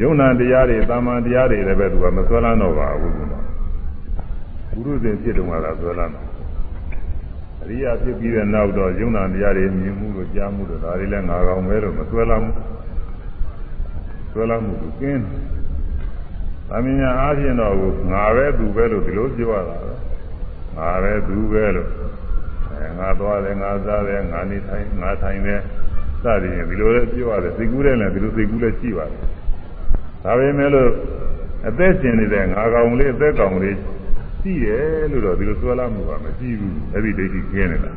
[0.00, 3.40] ယုံနာတရားတွေတာမန်တရားတွေလည်းပဲသူကမဆွဲလန်းတော့ပါဘူးကွာ
[4.70, 6.26] ဘုရုဇဉ်ဖြစ်တုန်းကသာဆွဲလန်းတော့
[7.62, 12.54] အရိယာဖြစ်ပြီးတဲ့နောက်တော့ယုံနာတရားတွေမြင်မှုလို့ကြားမှုလို့ဒါတွေလည်းငါကောင်ပဲလို့မဆွဲလန်းဘူး
[14.32, 15.24] ဆွဲလန်းမှုကကျင်း
[16.74, 17.74] အမြင်ညာအားဖြင့်တော့
[18.12, 19.92] ငါပဲသူပဲလို့ဒီလိုပြောရတာပဲ
[20.76, 21.88] ငါပဲသူပဲလို့
[22.70, 25.60] အဲငါသွားတယ်ငါစားတယ်ငါနေထိုင်ငါထိုင်တယ်
[26.22, 29.20] စသည်ဖြင့်ဒီလိုလည်းပြောရတယ်စိတ်ကူးတယ်လည်းဒီလိုစိတ်ကူးလည်းရှိပါတယ်
[30.24, 30.90] ဒါပေမဲ့လို့
[31.68, 33.76] အသက်ရှင်နေတဲ့ငါကောင်လေးအသက်ကောင်လေး
[34.40, 37.92] ရှိတယ်လို့တော့ဒီလိုဆွဲလာမှုကမရှိဘူးအဲ့ဒီဒိဋ္ဌိကျင်းနေတာ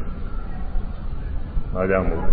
[1.73, 2.23] ဒါကြောင့်မို့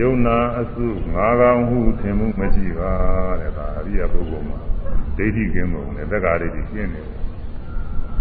[0.00, 2.92] ယုံနာအစုငါကောင်ဟုထင်မှုမရှိပါ
[3.40, 4.58] တဲ့ဒါအရိယပုဂ္ဂိုလ်မှာ
[5.16, 7.22] ဒိဋ္ဌိကျင်းပုံနဲ့တက္ကရာဒိဋ္ဌိကျင်းနေတယ်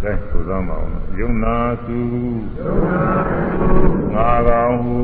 [0.02, 2.00] ကဲဆိုသမ်းပါအောင်ယုံနာစု
[4.14, 5.00] ငါကောင်ဟု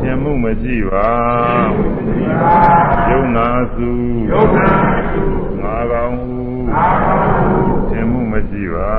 [0.00, 1.10] သင်မှုမရှိပါ
[3.10, 3.90] ယုံနာစု
[5.62, 6.36] ငါကောင်ဟု
[7.90, 8.92] သင်မှုမရှိပါ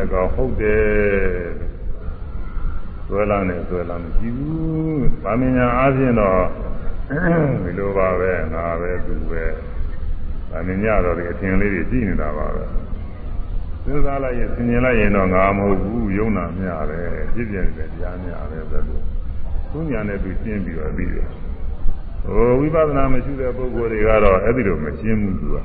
[0.00, 1.70] သက်ရှင်နေတဲ့ကောင်ဟုတ်တယ်
[3.06, 6.42] ဆွဲလာနေဆွဲလာမရှိဘူး။ဗာမညာအားဖြင့်တော့
[7.64, 9.44] ဒီလိုပါပဲငါပဲသူပဲ။
[10.50, 12.64] ဗာမညာတော့ဒီအထင်လေးတွေရှိနေတာပါပဲ။
[13.84, 17.00] စဉ်းစားလိုက်ရင်ဆင်ញင်လိုက်ရင်တော့ငါမဟုတ်ဘူးယုံနာမျှပဲ
[17.34, 19.02] ဖြစ်ပြနေတဲ့တရားမျှပဲပဲလို့
[19.72, 21.28] သူညာနဲ့သူရှင်းပြီးတော့ပြီးတယ်။
[22.24, 25.56] ဟိုဝိပဿနာမရှိတဲ့ပုဂ္ဂိုလ်တွေကတော့အဲ့ဒီလိုမရှင်းဘူးသူက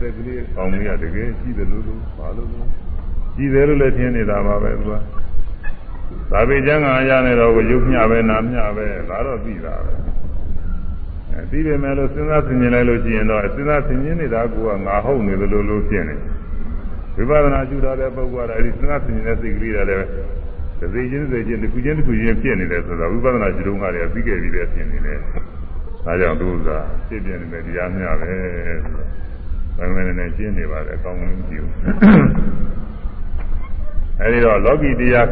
[0.00, 2.62] အသက်ကလေးကောင်းလေးကတကယ်ရှိတယ်လို့လို့ဘာလို့လဲ
[3.34, 4.94] ရှိတယ်လို့လည်းထင်နေတာပါပဲသူက
[6.30, 9.92] သာပေကျမ်းဂန်ရနေတော့ကိုရုပ်မျှပဲနာမျှပဲဒါတော့သိတာပဲ
[11.32, 14.54] အဲသိပေမဲ့လို့စဉ်းစားဆင်ခြင်လိုက်လို့ရှိရင်တော့စဉ်းစားဆင်ခြင်နေတာက
[14.86, 16.18] ငါဟုတ်နေတယ်လို့လို့ဖြစ်နေယ
[17.16, 20.06] ဝိပဿနာရှုထားတဲ့ပုဂ္ဂိုလ်ကအဲဒီသင်္ခါဆင်နေတဲ့စိတ်ကလေးတွေလည်း
[20.78, 25.18] တစ်စိချင်းတစ်စိချင်းတစ်ခုချင်းတစ်ခုချင်းဖြစ်နေတယ်ဆိုတော့ဝိပဿနာရှုတုန်းကလည်းပြီးခဲ့ပြီးပဲဖြစ်နေတယ်
[26.04, 26.68] ဒါကြောင့်သူက
[27.08, 28.32] ဖြစ်ပြနေတဲ့တရားမျှပဲ
[28.82, 29.29] ဆိုတော့
[29.80, 31.72] ဘယ်မှလည်းရှင်းနေပါတယ်အကောင်းဆုံးကြည့်ဦး
[34.20, 35.28] အဲဒီတော့လောကီတရား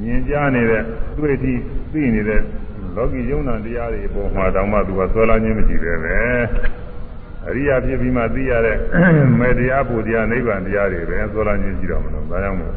[0.00, 0.82] မြင်ကြားနေတဲ့
[1.16, 1.52] တွေ့ထိ
[1.92, 2.40] သိနေတဲ့
[2.96, 6.16] လောကီယုံနာတရားတွေအပေါ်မှာတောင်မှသူကဆွဲလာခြင်းမရှိပဲပဲ
[7.48, 8.76] အရိယာဖြစ်ပြီးမှသိရတဲ့
[9.40, 12.74] မေတရားပူတရားနိဗ္ဗာန်တရားတွေပဲဆွဲလာခြင်းရှိတော့မလို့ဒါကြောင့်မို့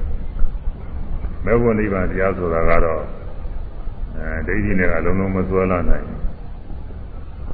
[1.46, 3.02] မေဖို့နိဗ္ဗာန်တရားဆိုတာကတော့
[4.18, 6.25] အဲဒိဋ္ဌိနဲ့ကလုံးလုံးမဆွဲလာနိုင်ဘူး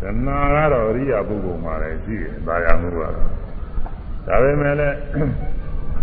[0.01, 4.97] တဏှာကတော့အရိယာပုဂ္ဂိုလ်မှာလည်းရှိတယ်ဒါရမှုကတော့ဒါပေမဲ့လည်း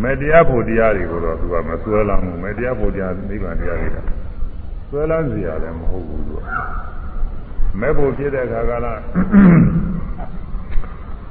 [0.02, 3.98] မေတရားဖို့တရားတွေကိုတော့သူကမဆွဲလာဘူးမေတရားဖို့တရားနိဗ္ဗာန်တရားတွေက
[4.90, 6.40] ဆွဲလန်းစရာလည်းမဟုတ်ဘူးသူက
[7.80, 9.00] မဲ့ဖို့ဖြစ်တဲ့အခါကလား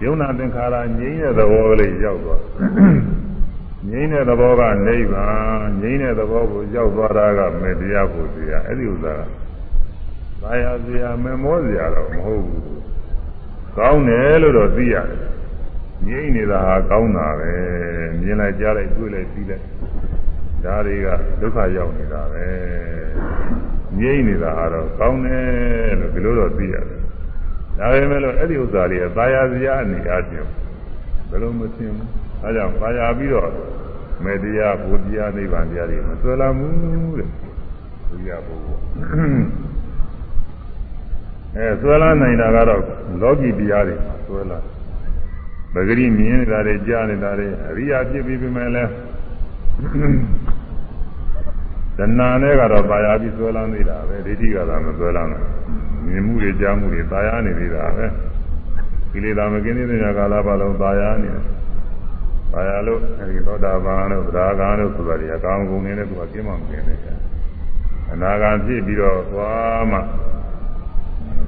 [0.04, 2.42] ယုံနာသင်္ခါရငြိမ်းတဲ့သဘောလေးရောက်သွား
[3.90, 9.47] ငြိမ်းတဲ့သဘောကနိဗ္ဗာန်ငြိမ်းတဲ့သဘောကိုရောက်သွားတာကမေတရားဖို့တရားအဲ့ဒီဥစ္စာက
[10.48, 12.64] သာယာစရာမမောစရာတော့မဟုတ်ဘူး
[13.78, 15.08] ကောင်းတယ်လို့တော့သိရတယ်
[16.06, 17.52] ငြိမ်းနေတာဟာကောင်းတာပဲ
[18.22, 19.64] မြင်လိုက်ကြားလိုက်တွေ့လိုက်သိလိုက်
[20.64, 21.08] ဒါတွေက
[21.42, 22.46] ဒုက္ခရောက်နေတာပဲ
[24.00, 26.86] ငြိမ့်နေတာကတော့ကောင်းတယ်လို့ဒီလိုတော့သိရတယ်
[27.78, 30.50] ဒါပေမဲ့လို့အဲ့ဒီဥစ္စာတွေကသာယာစရာအနေအချင်း
[31.30, 31.96] ဘယ်လိုမသိဘူး
[32.44, 33.52] အဲကြောင့်သာယာပြီးတော့
[34.24, 37.30] မေတ္တရားဘုရားနိဗ္ဗာန်တရားတွေမဆွဲလာဘူးတဲ့
[38.10, 39.77] ဘုရားဘုရား
[41.58, 42.82] အဲဆွဲလာနိုင်တာကတော့
[43.22, 43.96] လောကီတရားတွေ
[44.28, 44.58] ဆွဲလာ
[45.74, 48.84] ပဂရိမြင်နေတာတွေကြားနေတာတွေအရိယာဖြစ်ပြီးပြီမဲ့လဲ
[51.98, 55.44] တဏှာနဲ့ကတော့ပါရပြီးဆွဲလန်းနေတာပဲဒိဋ္ဌိကတော့မဆွဲလန်းဘူး
[56.06, 58.06] မြင်မှုတွေကြားမှုတွေပါရနေသေးတာပဲ
[59.12, 61.44] ကိလေသာမကင်းသေးတဲ့ကာလပတ်လုံးပါရနေတယ်
[62.52, 67.20] ပါရလို့အဲဒီသောတာပန်တို့ဗราဂန်တို့ဆိုတာတွေအကောင်းကုန်နေတဲ့သူကကျင်းမှမကင်းသေးဘူး
[68.12, 70.00] အနာဂတ်ဖြစ်ပြီးတော့သွားမှ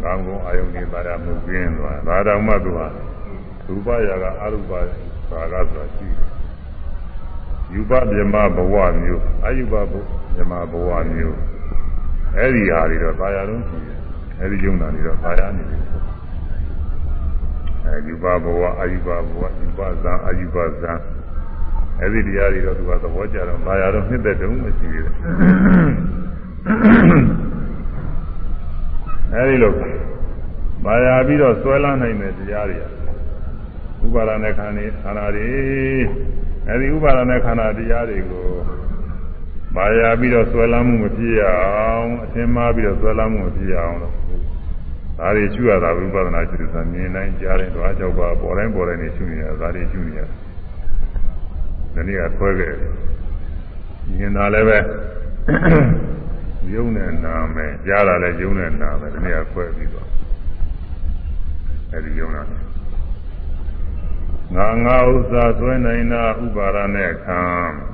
[0.04, 2.88] ကောင်းကုန်အာယုန်တွေပါရမှုကင်းသွားဒါတောင်မှသူဟာ
[3.68, 4.92] ရူပရာကအရူပရာဂ
[5.30, 5.60] ဆိုတာ
[5.96, 6.30] ရှိတယ်
[7.74, 11.38] ယူပပြမဘဝမျိုးအယူပပြမဘဝမျိုး
[12.36, 13.98] အဲ့ဒီဟာတွေတော့သာယာလုံးရှိတယ်
[14.40, 15.82] အဲ့ဒီယုံနာတွေတော့သာယာနေတယ်
[17.86, 20.92] အဲယူပဘဝအယူပဘဝယူပဇံအယူပဇံ
[22.00, 25.14] အဲ့ဒီတရားတွေတော့သူကသဘောကျတော့သာယာတော့နှစ်သက်တုံးမရှိသေးတယ်
[29.34, 29.74] အဲ့ဒီလို
[30.86, 32.78] သာယာပြီးတော့ဆွဲလန်းနိုင်တဲ့တရားတွေ
[34.06, 35.48] ဥပါဒနဲ့ခန္ဓာခန္ဓာတွေ
[36.68, 38.50] အဲဒီဥပါဒနဲ့ခန္ဓာတရားတွေကို
[39.76, 44.14] မာယာပြီးတော့ဆွဲလမ်းမှုမဖြစ်ရအောင်အသင်မှားပြီးတော့ဆွဲလမ်းမှုမဖြစ်ရအောင်လို့
[45.20, 50.22] ဒါတွေရှုရတာဝိပဿနာရှုတဲ့မြင်တိုင်းကြားတိုင်းတော့အကြောက်ပါပေါ်တိုင်းပေါ်တိုင်းနေရှုနေရတာဒါတွေရှုနေရ
[51.94, 52.74] ဒီနေ့ကဆွဲခဲ့
[54.18, 54.78] မြင်တာလည်းပဲ
[56.74, 60.10] ယုံနဲ့နာမယ်ကြားတာလည်းယုံနဲ့နာမယ်ဒီနေ့ကဆွဲပြီးတော့
[61.94, 62.44] အဲဒီယုံနာ
[64.56, 67.42] ငါငါဥစ္စာဆွဲနိုင်တာဥပါရနဲ့ခံ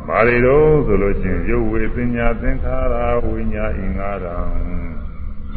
[0.07, 4.37] ဘာတွေတော့ဆိုလို့ချင်းရုပ်ဝေပညာသင်္ခါရဝိညာဉ်ငါးရံ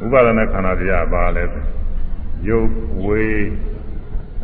[0.04, 1.44] ဥပါရနဲ့ခန္ဓာတရားပါလဲ
[2.48, 2.70] ရုပ်
[3.04, 3.26] ဝေ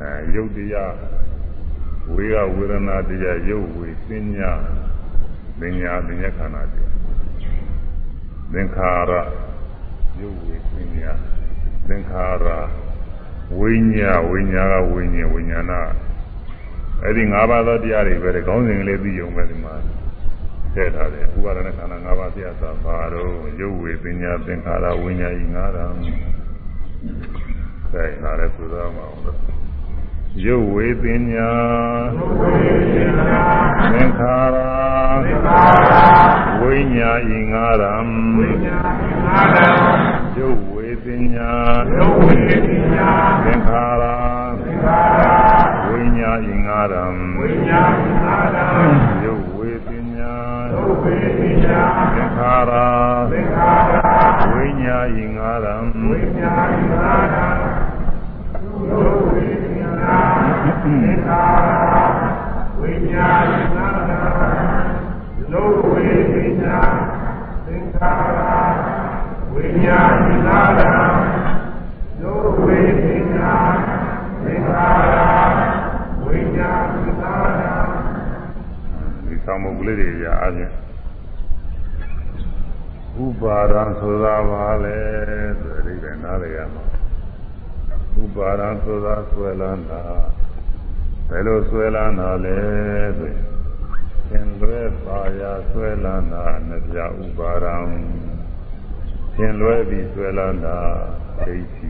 [0.00, 0.94] အဲရုပ်တရား
[2.12, 4.52] ဝေကဝေဒနာတရားရုပ်ဝေပညာ
[5.58, 6.93] ပညာပညာခန္ဓာတရား
[8.54, 9.12] သင်္ခါရ
[10.20, 11.12] ရုပ်ဝေပညာ
[11.88, 12.46] သင်္ခါရ
[13.58, 15.72] ဝိညာဝိညာကဝိညာဉ်ဝိညာဏ
[17.02, 19.74] အဲ့ဒီ၅ပါးသောတရားတွေပဲတဲ့ခေါင်းစဉ်ကလေးသိုံပဲဒီမှာ
[20.74, 25.92] ထည့်ထားတယ်ဥပါဒနာခန္ဓာ၅ပါးပြသပါတော့ရုပ်ဝေပညာသင်္ခါရဝိညာဉ်၅ဓာတ်
[27.90, 29.63] ဆိုင်လာတဲ့သုသောမှာအောင်
[30.42, 31.50] ရုပ်ဝေပညာ
[33.92, 34.58] သင်္ခါရ
[36.60, 38.06] ဝိညာဉ်၅ဓာတ်
[40.38, 41.52] ရုပ်ဝေပညာ
[43.44, 44.04] သင်္ခါရ
[45.86, 47.04] ဝိညာဉ်ငါရံ
[47.38, 48.66] ဝိညာဉ်ငါရံ
[49.24, 50.34] ယုတ်ဝေပညာ
[50.72, 51.82] ယုတ်ဝေပညာ
[52.14, 52.72] သင်္ခါရ
[53.30, 53.96] သင်္ခါရ
[54.52, 55.76] ဝိညာဉ်ငါရံ
[56.08, 57.46] ဝိညာဉ်ငါရံ
[58.88, 59.73] ယုတ်ဝေပညာ
[60.04, 61.70] သင်္ခါရ
[62.78, 64.20] ဝိညာဉ်ငါရံ
[65.52, 66.78] ယုတ်ဝေပညာ
[67.66, 68.40] သင်္ခါရ
[69.52, 69.98] ဝိညာ
[70.30, 70.92] ဉ်ငါရံ
[72.22, 73.52] ယုတ်ဝေပညာ
[74.44, 75.16] သင်္ခါရ
[76.22, 76.70] ဝိညာ
[77.06, 77.62] ဉ်သာရ
[79.26, 80.72] ဒီသံမုတ်ကလေးတွေရအားဖြင့်
[83.24, 84.98] ဥပါဒံဆိုတာပါလေ
[85.60, 87.03] ဆိုတဲ့အိဗယ်နားလည်ရမှာ
[88.24, 90.02] ဥပါဒံဆိုတာဆွဲလန်းတာ
[91.28, 92.58] ဘယ်လိုဆွဲလန်းတာလဲ
[93.18, 93.44] ဆိုရင်
[94.30, 97.76] သင်လွဲပါရာဆွဲလန်းတာနှပြဥပါရံ
[99.36, 100.78] သင်လွဲပြီးဆွဲလန်းတာ
[101.38, 101.88] ဒိဋ္ဌိ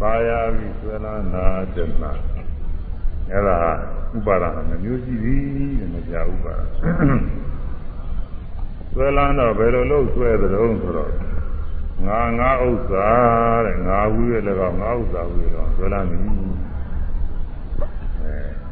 [0.00, 2.12] ပါရာပြီးဆွဲလန်းတာတဏှာ
[3.30, 3.58] အဲ့ဒါ
[4.16, 5.42] ဥပါဒနာမျိုးရှိသည်
[5.78, 6.60] တဲ့နှပြဥပါဒ
[8.92, 11.12] ဆွဲလန်းတော့ဘယ်လိုလုပ်ဆွဲသတုံးဆိုတော့
[12.04, 13.08] ငါငါဥစ္စာ
[13.66, 16.18] တဲ့ငါဝူရဲ့လည်းကောငါဥစ္စာဝူရဲ့တော့ဆွဲလန်းပြီ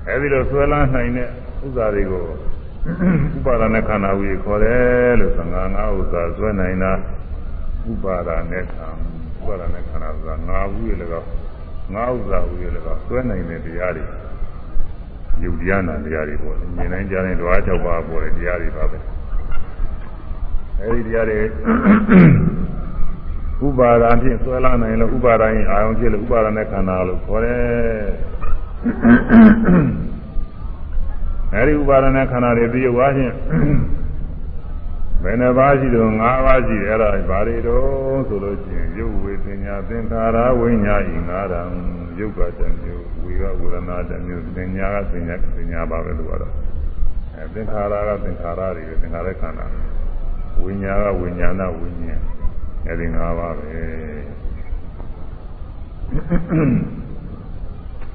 [0.07, 1.29] အဲအဲဒီလိုဆွဲလန်းနိုင်တဲ့
[1.65, 2.25] ဥစ္စာတွေကို
[3.37, 6.93] ဥပါဒနဲ့ခန္ဓာဝေခေါ်တယ်လို့သံဃာငါဥစ္စာဆွဲနိုင်တာ
[7.91, 8.91] ဥပါဒနဲ့ခန္ဓာ
[9.39, 11.23] ဥပါဒနဲ့ခန္ဓာဆိုတာငါဝူရဲ့လည်းကော
[11.95, 14.05] ငါဥစ္စာဝူရဲ့လည်းကောဆွဲနိုင်တဲ့တရားတွေ
[15.43, 18.99] ယုတ်တရားနာတရားတွေပေါ့မြင်နိုင်ကြတဲ့ဓဝါ၆ပါးပေါ်တဲ့တရားတွေပါပဲ
[20.81, 21.39] အဲဒီတရားတွေ
[23.67, 28.07] ဥပါဒာဖြင့်ဆွဲလာနိုင်လို့ဥပါဒာရင်အာယုံဖြစ်လို့ဥပါဒနဲ့ခန္ဓာလို့ခေါ်တယ်
[31.55, 33.35] အဲဒီဥပါဒနဲ့ခန္ဓာတွေသိရပါချင်း
[35.23, 41.71] ဘယ်နှပါးရှိတော့၅ပါးရှိတယ်အဲ့ဒါဘာတွေတော့ဆိုလို့ချင်းရုပ်ဝေသညာသင်္ခါရဝိညာဉ်ဤ၅ဓာတ်
[42.19, 46.55] ရုပ်ကတမျိုးဝေကဝေဒနာတမျိုးသင်ညာကသင်ညာသင်ညာပါပဲလို့ကတော့
[47.37, 49.67] အဲသင်္ခါရကသင်္ခါရတွေသင်္ခါရခန္ဓာ
[50.63, 52.34] ဝိညာကဝိညာဏဝိညာဉ်
[52.89, 53.67] အဲဒီ၅ပါးပဲ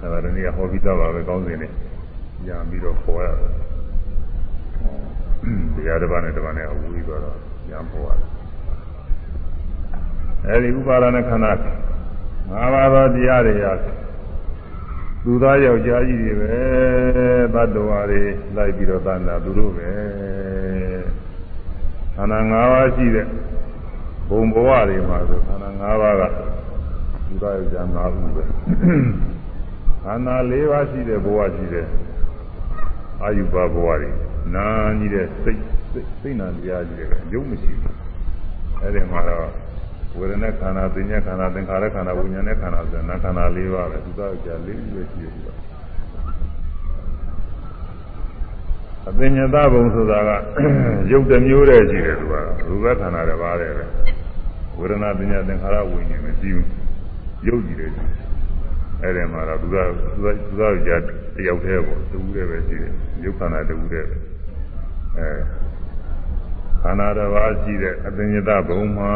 [0.01, 1.71] အဲဒါလည်းဒီဟောပြီးတော့ပါပဲကောင်းစဉ်နဲ့
[2.47, 3.53] ရံပြီးတော့ခေါ်ရတယ်
[5.75, 7.37] တရားတစ်ပါးနဲ့တစ်ပါးနဲ့အဝေးသွားတော့
[7.71, 8.29] ရံပေါ်ရတယ်
[10.47, 11.51] အဲဒီဥပါဒနာခန္ဓာ
[12.51, 13.65] ၅ပါးသောတရားတွေရ
[15.23, 16.55] သူသားယောက်ျားကြီးတွေပဲ
[17.53, 18.21] တတ္တဝါတွေ
[18.55, 19.91] လိုက်ပြီးတော့သန္တာသူတို့ပဲ
[22.15, 23.27] ခန္ဓာ၅ပါးရှိတဲ့
[24.29, 26.23] ဘုံဘဝတွေမှာဆိုခန္ဓာ၅ပါးက
[27.25, 28.43] သူသားယောက်ျား၅ခုပဲ
[30.03, 31.85] ခန္ဓာ၄ပါးရှိတဲ့ဘဝရှိတဲ့
[33.21, 34.09] အာယုဘဘဝတွေ
[34.55, 34.65] နာ
[34.99, 35.61] ကြီးတဲ့စိတ်
[36.21, 37.95] စိတ်နာတရားကြီးတွေပဲရုပ်မရှိဘူး
[38.81, 39.49] အဲ့ဒီမှာတော့
[40.17, 45.47] ဝေဒနာခန္ဓာပညာခန္ဓာသင်္ခါရခန္ဓာဝိညာဉ်နဲ့ခန္ဓာဆိုနာခန္ဓာ၄ပါးပဲသူသားကြ၄ခုပဲရှိတယ်သူက
[49.09, 50.29] အပညာသဘုံဆိုတာက
[51.11, 52.35] ရုပ်တစ်မျိုးတည်းရှိတယ်သူက
[52.67, 53.85] ရူပခန္ဓာတစ်ပါးတည်းပဲ
[54.79, 56.67] ဝေဒနာပညာသင်္ခါရဝိညာဉ်မရှိဘူး
[57.47, 57.91] ရုပ်ကြည့်တယ်
[59.01, 60.91] အဲ့ဒီမှာတော့သူကသူကသူကကြ
[61.35, 64.17] တယောက်တည်းပေါ့တူးတည်းပဲရှိတယ်ရုပ်ခန္ဓာတူးတည်းပဲ
[65.17, 65.29] အဲ
[66.81, 69.13] ခန္ဓာတစ်ပါးရှိတဲ့အပင်ညတဘုံမှာ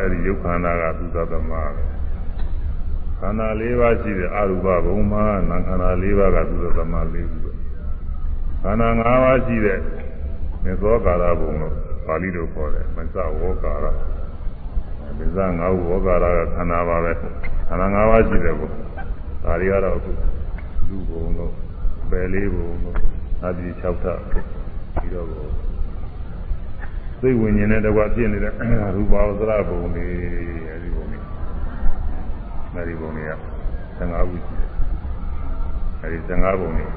[0.00, 1.64] အဲဒီယုတ်ခန္ဓာကသုသသမပဲ
[3.20, 7.50] ခန္ဓာ၄ပါးရှိတဲ့အရူပဘုံမှာနာခန္ဓာ၄ပါးကသုသသမ၄ခုပဲ
[8.62, 9.78] ခန္ဓာ၅ပါးရှိတဲ့
[10.64, 11.74] မေသောကာရဘုံလို့
[12.06, 13.86] ပါဠိလိုခေါ်တယ်မစ္စဝောကာရ
[15.18, 17.12] မစ္စ၅ခုဝောကာရကခန္ဓာပါပဲ
[17.68, 18.68] ခန္ဓာ၅ပါးရှိတဲ့ဘုံ
[19.44, 20.10] ဒါတွေကတော့အခု
[20.88, 21.52] လူဘုံလို့
[22.10, 22.96] ပယ်လေးဘုံလို့
[23.44, 25.28] အဒီ၆ထပ်ပြီးတော့
[27.20, 28.52] စိတ်ဝိညာဉ်နဲ့တကွဖြစ်နေတဲ့
[28.96, 30.08] ရူပဝသရဘုံလေး
[30.68, 31.22] အဲဒီဘုံလေး
[32.74, 33.32] အဲဒီဘုံလေးက
[33.98, 34.70] 15ခုရှိတယ်
[36.02, 36.88] အဲဒီ15ဘုံလေး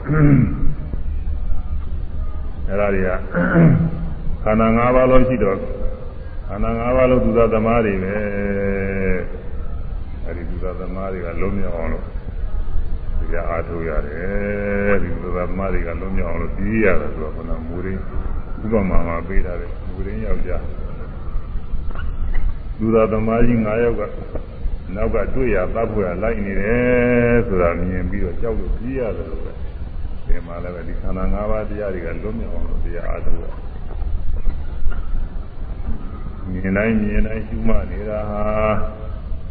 [2.70, 3.10] အဲဒါတွေက
[4.44, 5.64] ခန္ဓာ၅ပါးလုံးရှိတော့ခ
[6.56, 8.16] န္ဓာ၅ပါးလုံးသူသာသမားတွေပဲ
[10.26, 12.04] အဲဒီသူသာသမားတွေကလုံးမြောက်အောင်လို့
[13.20, 18.02] ဒီကအားထုတ်ရတယ်ဒီသူသာသမားတွေကလုံးမြောက်အောင်လို့ပြီးရတယ်ဆိုတော့ခန္ဓာမူရင်း
[18.64, 20.64] ဥပမာမှာပေးထားတယ်လူရင်းယောက်ျား
[22.80, 24.02] လူသားသမားကြီး9ယောက်က
[24.96, 29.52] နောက်ကတွေ့ရသတ်ဖို့ရလိုက်နေတယ်ဆိုတာမြင်ပြီးတော့ကြောက်လို့ကြီးရတယ်လို့ပဲ
[30.28, 33.46] ဒီမှာလည်းပဲဒီခန္ဓာ၅ပါးတရားတွေကလွတ်မြောက်အောင်လို့တရားအားထုတ်ရ
[36.52, 38.44] မြင်တိုင်းမြင်တိုင်းရှုမှတ်နေတာဟာ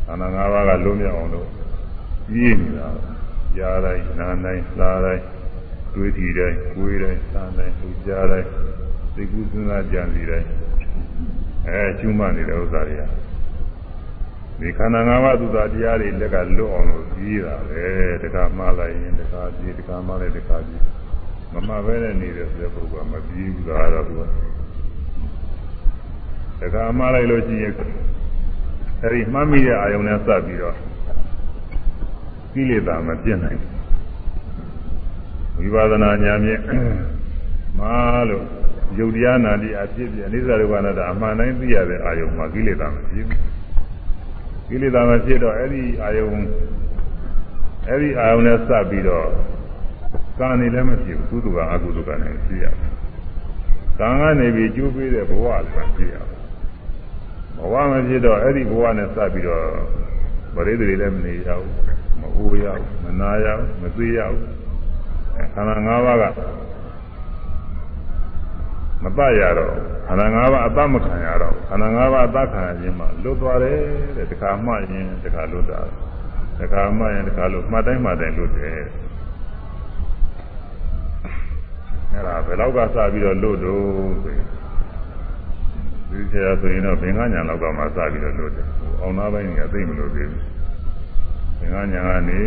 [0.06, 1.48] ခန္ဓာ၅ပါးကလွတ်မြောက်အောင်လို့
[2.28, 2.88] ကြီးနေတာ
[3.56, 5.24] ကြားတိုင်းနားတိုင်းစားတိုင်း
[5.94, 8.48] တွေးထီတိုင်းကိုယ်တိုင်းစားတိုင်းသူကြားတိုင်း
[9.14, 10.48] သိကုသနာကြံစီတိုင်း
[11.68, 13.02] အဲကျူးမနေတဲ့ဥစ္စာတွေက
[14.60, 17.84] ဒီခန္ဓာ၅ပါးသုသာတရားတွေလက်ကလွတ်အောင်လို့ကြီးတာပဲ
[18.22, 20.82] တခါမှားလိုက်ရင်တခါပြေးတခါမှားလိုက်တခါပြေး
[21.52, 24.26] မမပဲနဲ့နေတဲ့ဆိုတဲ့ပုဂ္ဂိုလ်ကမပြေးဘူးလားတော့သူကတ
[26.74, 27.74] ခါမှားလိုက်လို့ရှိရင်
[29.02, 30.76] အဲဒီမှတ်မိတဲ့အာယုံနဲ့စပ်ပြီးတော့
[32.52, 33.60] ကိလေသာမပြတ်နိုင်
[35.56, 36.60] ဘူးဝိပဿနာဉာဏ်ဖြင့်
[37.78, 37.94] မာ
[38.28, 38.44] လို့
[38.98, 43.40] ယုတ်တရားနာတိအဖြစ်ပြအိသရုပ္ပနာတအမှန်တိုင်းသိရတဲ့အာယုံမှာကိလေသာမဖြစ်ဘူး
[44.68, 46.28] ကိလေသာမဖြစ်တော့အဲ့ဒီအာယုံ
[47.88, 49.28] အဲ့ဒီအာယုံနဲ့စပ်ပြီးတော့
[50.40, 52.66] ကာနေလည်းမဖြစ်ဘူးကုသကအကုသကနဲ့ဖြစ်ရ
[53.98, 56.16] ကံကနေပြီးကျိုးပေးတဲ့ဘဝလည်းဖြစ်ရ
[57.56, 59.64] ဘဝမဖြစ်တော့အဲ့ဒီဘဝနဲ့စပ်ပြီးတော့
[60.54, 61.72] ပရိသေတွေလည်းမနေရဘူး
[62.20, 64.46] မအိုးရဘူးမနာရဘူးမသိရဘူး
[65.54, 66.24] ခန္ဓာ၅ပါးက
[69.02, 69.72] မတရတော့
[70.06, 73.78] ခန္ဓာ၅ပါးအတမခံရတော့ခန္ဓာ၅ပါးအတခံရခြင်းမှာလွတ်သွားတယ်
[74.16, 75.80] တဲ့တခါမှရင်တခါလွတ်တာ
[76.60, 78.78] တခါမှရင်တခါလွတ်မှတ်တိုင်းမှတ်တိုင်းလွတ်တယ်
[82.12, 83.82] အဲ့ဒါဘယ်လောက်ကစပြီးတော့လွတ်တော့
[84.22, 84.44] ဆိုရင်
[86.14, 88.66] ဒီဆရာဆိုရင်တော့ဘင်္ဂညာလောက်ကမှစပြီးတော့လွတ်တယ်
[89.00, 90.42] အောင်သားပိုင်းကသိမလို့သေးဘူး
[91.58, 92.38] ဘင်္ဂညာကနေ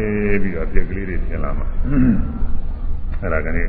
[0.41, 1.67] ပြီးတော့ပြက်ကလေးတွေပြင်လာမှာ
[3.21, 3.67] အဲ့ဒါကနေ့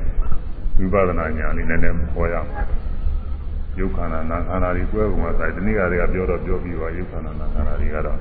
[0.79, 2.63] ဝိပဿနာဉာဏ်လေးနည်းနည်းဟောရမှာ
[3.79, 8.19] ယုတ်ခန္ဓာနာခန္ဓာတွေကွဲပုံမှာဆိုင်ဒီနေ့ကတည်းကပြောတော့ပြောပြီးပါယုတ်ခန္ဓာနာခန္ဓာတွေကတော့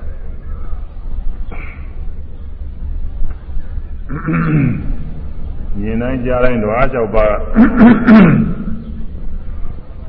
[5.78, 7.26] မြင်တိုင်းကြားတိုင်းတော့အားလျှောက်ပါ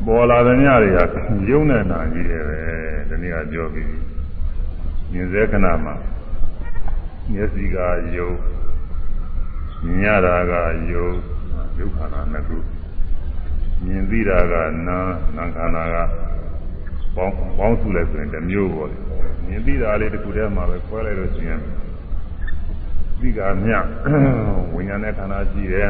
[0.05, 0.99] ပေါ်လာတဲ့ညတွေက
[1.49, 2.59] ယုံနဲ့နာကြီးတယ်ပဲ
[3.09, 3.89] ဒီနေ့ကပြောပြီး
[5.11, 5.95] မြင်စေခဏမှာ
[7.31, 7.77] မျက်စိက
[8.15, 8.31] ယုံ
[9.83, 10.53] မြင်ရတာက
[10.93, 11.07] ယုံ
[11.77, 12.57] ယုတ်ခန္ဓာနှစ်ခု
[13.83, 14.53] မြင်သိတာက
[14.87, 14.97] နာ
[15.35, 15.97] နာခန္ဓာက
[17.15, 18.97] ပေါင်းပေါင်းစုလိုက်ဆိုရင်တစ်မျိုးပေါ့လေ
[19.47, 21.59] မြင်သိတာလေးတစ်ခုတည်းမှာပဲခွဲလိုက်လို့ရှိရင်
[23.19, 23.73] သိကမြ
[24.73, 25.89] ဝိညာဉ်နဲ့ခန္ဓာရှိတယ်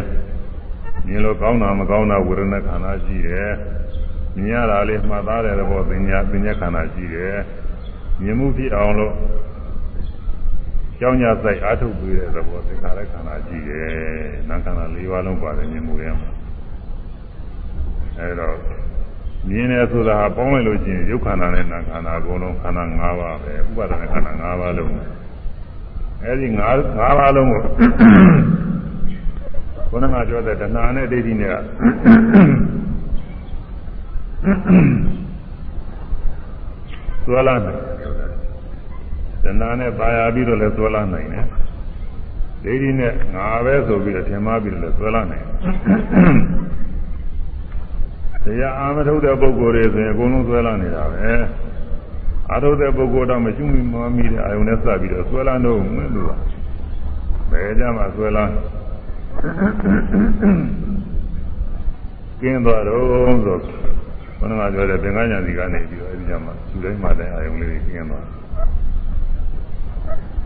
[1.06, 3.50] မြင်လို့ကောင်းတာမကောင်းတာဝေဒနာခန္ဓာရှိတယ်
[4.36, 7.38] မြင်ရတာလေးမှတ်သားတဲ့သဘောပညာပညာခန္ဓာရှိတယ်
[8.24, 9.14] မြင်မှုဖြစ်အောင်လို့
[11.00, 13.90] ကြောင်းကြဆိုင်အာထုတ်ပြီးတဲ့သဘောသင်္ခါရခန္ဓာရှိတယ်
[14.50, 16.30] နာခန္ဓာ၄ပါးလုံးပါတယ်မြင်မှုရဲ့မှာ
[18.20, 18.50] အဲဒါ
[19.50, 24.94] မြင်တယ်ဆိုတာပေါင်းလိုက်လို့ရှိရင်ရုပ်ခန္ဓာနဲ့နာခန္ဓာအကုန်လုံးခန္ဓာ၅ပါးပဲဥပါဒနာခန္ဓာ၅ပါးလုံး
[26.24, 27.62] အဲဒီ၅၅ပါးလုံးကို
[29.90, 31.56] ဘုန်းတော်ကပြောတဲ့တဏှာနဲ့ဒိဋ္ဌိနဲ့က
[37.26, 37.76] သွေးလာတယ်
[39.44, 41.46] တဏှာနဲ့ပါရပြီးတော့လည်းသွေးလာနိုင်တယ်
[42.64, 45.48] ဒိဋ္ဌိနဲ့ငါပဲဆိုပြီးတော့ထင်မှားပြီးတော့လည်းသွေးလာနိုင်တ
[48.50, 51.32] ယ်တရားအာမထုတ်တဲ့ပုဂ္ဂိုလ်တွေဆိုရင်အကုန်လုံးသွေးလာနေတာပဲ
[52.52, 56.32] အာထုတ်တဲ့ပုဂ္ဂိုလ်တော့မရှိမမီတဲ့အာယုန်နဲ့စပြီးတော့သွေးလာတော့မင်းတို့က
[57.52, 58.46] ဘယ်ကြမှာသွေးလာ
[62.42, 63.58] ကျင်းသွားတော့ဆို
[64.40, 68.26] ဘုရားပြောတဲ့သင်္ကန်းညာစီကနေပြီးတော့အဲဒီကြမှာသူတိုင်းမှတိုင်းအာယုန်လေးကျင်းသွား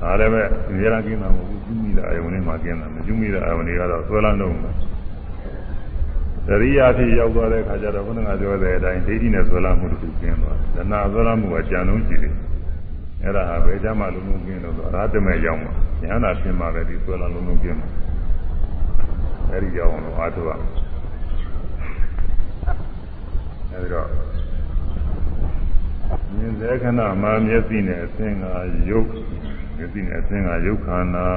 [0.01, 4.71] ဒါလည်းပဲအများကြီးကျင်းတာမဟုတ်ဘူးကျူးမိတဲ့အာယုန်လေးမှကျင်းတာမကျူးမိတဲ့အာယုန်တွေကတော့သွေးလာတော့မှာ
[6.47, 12.33] သရိယာဖြစ်ရောက်သွားတဲ့အခါကျတော့ဘုရားပြောတဲ့အတိုင်းဒိဋ္ဌိနဲ့သွေးလာမှုတစ်ခုကျင်းသွားတယ်။ဒါနာသွေးလာမှုကကြံလုံးရှိတယ်။
[13.23, 15.71] အဲ့ဒါဟာဘယ်ကြမှာလုံးလုံးကျင်းလို့ဆိုအရဟတမေရောက်မှာ
[16.01, 17.87] ဉာဏ်သာဖြစ်မှာပဲဒီသွေးလာလုံးလုံးကျင်းမှာ။
[19.51, 20.71] အဲ့ဒီကြောင့်လို့အားထုတ်ရမယ်။
[23.73, 24.07] အဲဒီတော့
[26.35, 28.45] မြင်တဲ့ခဏမှာမျက်စိနဲ့အသင်္က
[28.89, 29.07] ယုတ်
[29.77, 31.29] မျက်စိနဲ့အသင်္ကယုတ်ခန္ဓာ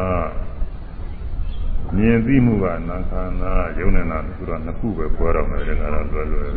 [1.97, 6.51] မြင်သိမှုကနာခန္ဓာယုံနဲ့နာဆိုတော့နှစ်ခုပဲပွဲတော့မယ်တဲ့ကတော့လွယ်လွယ်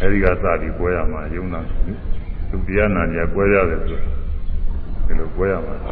[0.00, 1.60] အဲဒီကစပြီးပွဲရမှာယုံနာ
[2.50, 3.98] သူတရားနာကြပွဲရတယ်ဆို
[5.06, 5.90] ဒီလိုပွဲရမှာအဲ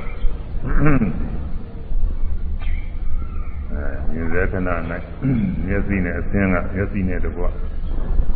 [4.13, 4.69] မြင်တဲ့ခဏ၌
[5.67, 7.45] မျက်စိနဲ့အသင်္ကမျက်စိနဲ့တကွ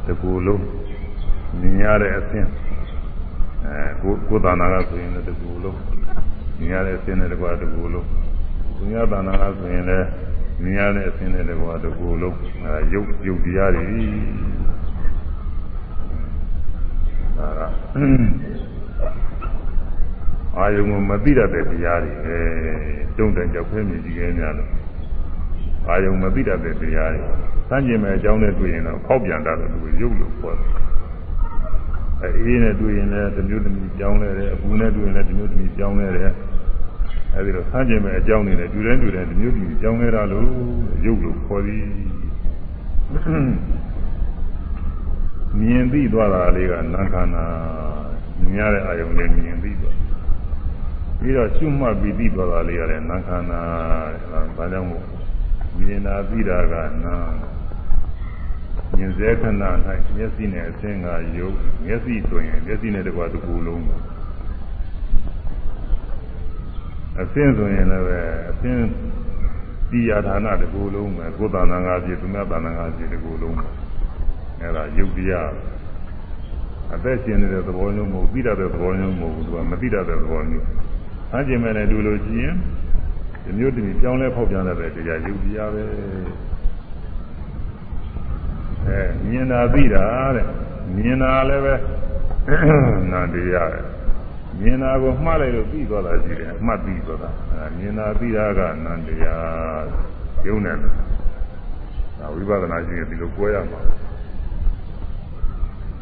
[0.09, 0.65] တကူလုံး
[1.61, 2.51] မြင်ရတဲ့အသင်း
[3.65, 5.79] အဲကိုကိုယ်တဏ္ဍာကဆိုရင်လည်းတကူလုံး
[6.59, 8.07] မြင်ရတဲ့အသင်းနဲ့တကွတကူလုံး
[8.77, 10.07] သူများတဏ္ဍာကဆိုရင်လည်း
[10.63, 13.85] မြင်ရတဲ့အသင်းနဲ့တကွတကူလုံးအဲရုပ်ရုပ်တရားတွေ
[17.37, 17.61] ဒါက
[20.57, 22.39] အာယုံကိုမသိတတ်တဲ့တရားတွေအဲ
[23.17, 24.69] တုံ့တန်ကြောက်ဖဲမြည်ကြီးခဲများလို့
[25.89, 27.23] အာယုံမသိတတ်တဲ့တရားတွေ
[27.69, 30.71] စမ်းကျင်မဲ့အကြောင်းနဲ့တွေ့ရင်တော့ဖောက်ပြန်တာလို့သူရုပ်လို့ခေါ်တယ်။
[32.23, 36.31] အဲအေးနဲ့တွေ့ရင်လည်းတစ်မျိုးတစ်မျိုးကြောင်းလဲတယ်အပူနဲ့တွေ့ရင်လည်းတစ်မျိုးတစ်မျိုးကြောင်းလဲတယ်။
[37.35, 40.47] အဲဒီတော့စမ်းကျင်မဲ့အကြောင်းတွေနဲ့တွေ့တိုင်းတွေ့တိုင်းတစ်မျိုးတစ်မျိုးကြောင်းလဲတာလို့
[41.05, 41.85] ရုပ်လို့ခေါ်သည်။
[45.59, 47.45] မြင်သိသွားတာလေးကနာခန္ဓာ
[48.43, 49.97] မြင်ရတဲ့အာယုံလေးမြင်သိသွား
[51.19, 53.61] ပြီးတော့ရှုမှတ်ပြီးသိသွားတာလေးကလည်းနာခန္ဓာ
[54.13, 55.18] တဲ့။ဒါကြောင့်မို့
[55.81, 56.75] မြင်တာသိတာက
[57.05, 57.17] နာ
[58.97, 59.47] မြင်စေခဏ၌
[60.17, 63.85] မျက်စိနဲ့အသင်္ကာယုတ်မျက်စိဆိုရင်မျက်စိနဲ့တကွာတစ်ခုလုံး
[67.21, 68.21] အသင်ဆိုရင်လည်းပဲ
[68.51, 68.81] အသင်
[69.91, 73.67] ဒီယာဌာနတစ်ခုလုံးပဲကိုယ်တဏ္ဍာငါးပြည့်သူများတဏ္ဍာငါးပြည့်တစ်ခုလုံးပဲ
[74.61, 75.51] အဲ့ဒါယုတ်တရား
[76.95, 80.67] အသက်ရှင်နေတဲ့သဘောမျိုးမဟုတ်ပြီးတတ်တဲ့သဘောမျိုးမဟုတ်ဘူးသူကမသိတတ်တဲ့သဘောမျိုး
[81.35, 82.55] အကျင့်မဲ့လည်းดูလို့ရှိရင်
[83.49, 85.83] ဒီမျိုးတည်းကြောင်းလဲဖောက်ပြန်တဲ့တရားယုတ်တရားပဲ
[88.87, 90.05] အဲမြင်တာသိတာ
[90.37, 90.47] တဲ့
[90.97, 91.75] မြင်တာလည်းပဲ
[93.13, 93.81] နာတရားပဲ
[94.61, 99.85] မြင်တာကိုမှားလိုက်လို့ပြီးသွားတာရှိတယ်မှတ်ပြီးသွားတာအဲမြင်တာသိတာကနန္တရား
[100.47, 100.93] ယုံနေတယ်
[102.19, 103.81] ဒါဝိပဿနာရှိရင်ဒီလိုကြွယ်ရမှာ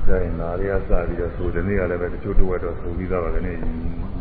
[0.06, 3.52] ဒါရင်နာရီကစပြီးတော့ဆိုဒီနေ့ကလည်းပဲတချို့တော့တော့ဆိုပြီးသားပါကနေ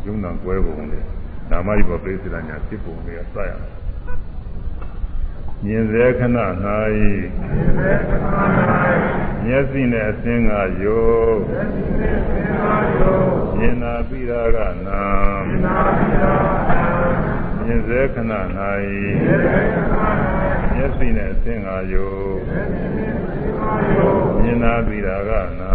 [0.05, 1.03] ယုံနာကွဲပုံနဲ့
[1.49, 3.51] နာမကြီးပေါ်ပြိစိတညာဖြစ်ပုံတွေကစရ
[5.63, 6.37] မြင်စေခဏ၌
[9.45, 11.37] မျက်စိနဲ့အစင်းကယုတ်
[13.57, 15.01] မြင်နာပြီးတာကနာ
[17.65, 18.33] မြင်စေခဏ၌
[20.75, 22.35] မျက်စိနဲ့အစင်းကယုတ်
[24.41, 25.73] မြင်နာပြီးတာကနာ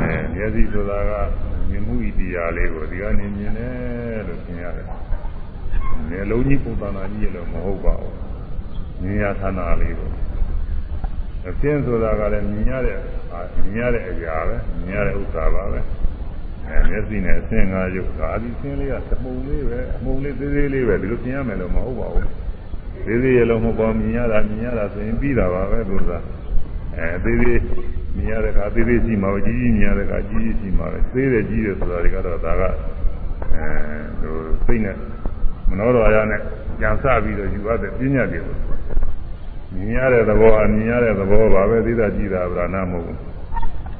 [0.00, 1.12] အဲမျက်စိဆိုတာက
[2.00, 4.86] မြင်မှုဤတရားလေးကိုဒီကနေမြင်တယ်လို့သင်ရတယ်။
[6.08, 8.14] မျက်လုံးကြီးပုံသဏ္ဍာန်ကြီးလည်းမဟုတ်ပါဘူး။
[9.02, 10.10] မြင်ရဌာနလေးကို
[11.48, 12.98] အစင်းဆိုတာကလည်းမြင်ရတဲ့
[13.62, 15.80] မြင်ရတဲ့အရာပဲမြင်ရတဲ့ဥစ္စာပါပဲ။
[16.66, 22.26] အဲမျက်စိနဲ့အစင်းငါရုပ်ဒါဒီစင်းလေးကသမှုံလေးပဲအမှုံလေးသေးသေးလေးပဲဒီလိုသင်ရမယ်လို့မဟုတ်ပါဘူး။
[23.06, 26.10] သေးသေးရလုံးမဟုတ်ပါမြင်ရတာမြင်ရတာဆိုရင်ပြီးတာပါပဲသူက
[26.96, 27.58] အဲသေးသေး
[28.16, 33.66] မြင်ရတဲ့အခါသေးသေးရှိမှာပဲကြီးကြီးမြင်ရတဲ့အခါကြီးကြီးရှိမှာပဲသေးတယ်ကြီးတယ်ဆိုတာတွေကတော့ဒါကအဲ
[34.20, 34.34] ဟို
[34.66, 34.96] စိတ်နဲ့
[35.68, 36.40] မနောတော်ရနဲ့
[36.80, 38.56] ကြံစပြီးတော့ယူရတဲ့ပညာတွေကို
[39.74, 43.18] မြင်ရတဲ့သဘောအမြင်ရတဲ့သဘောပါပဲသိတာကြည့်တာဗราဏမဟုတ်ဘူး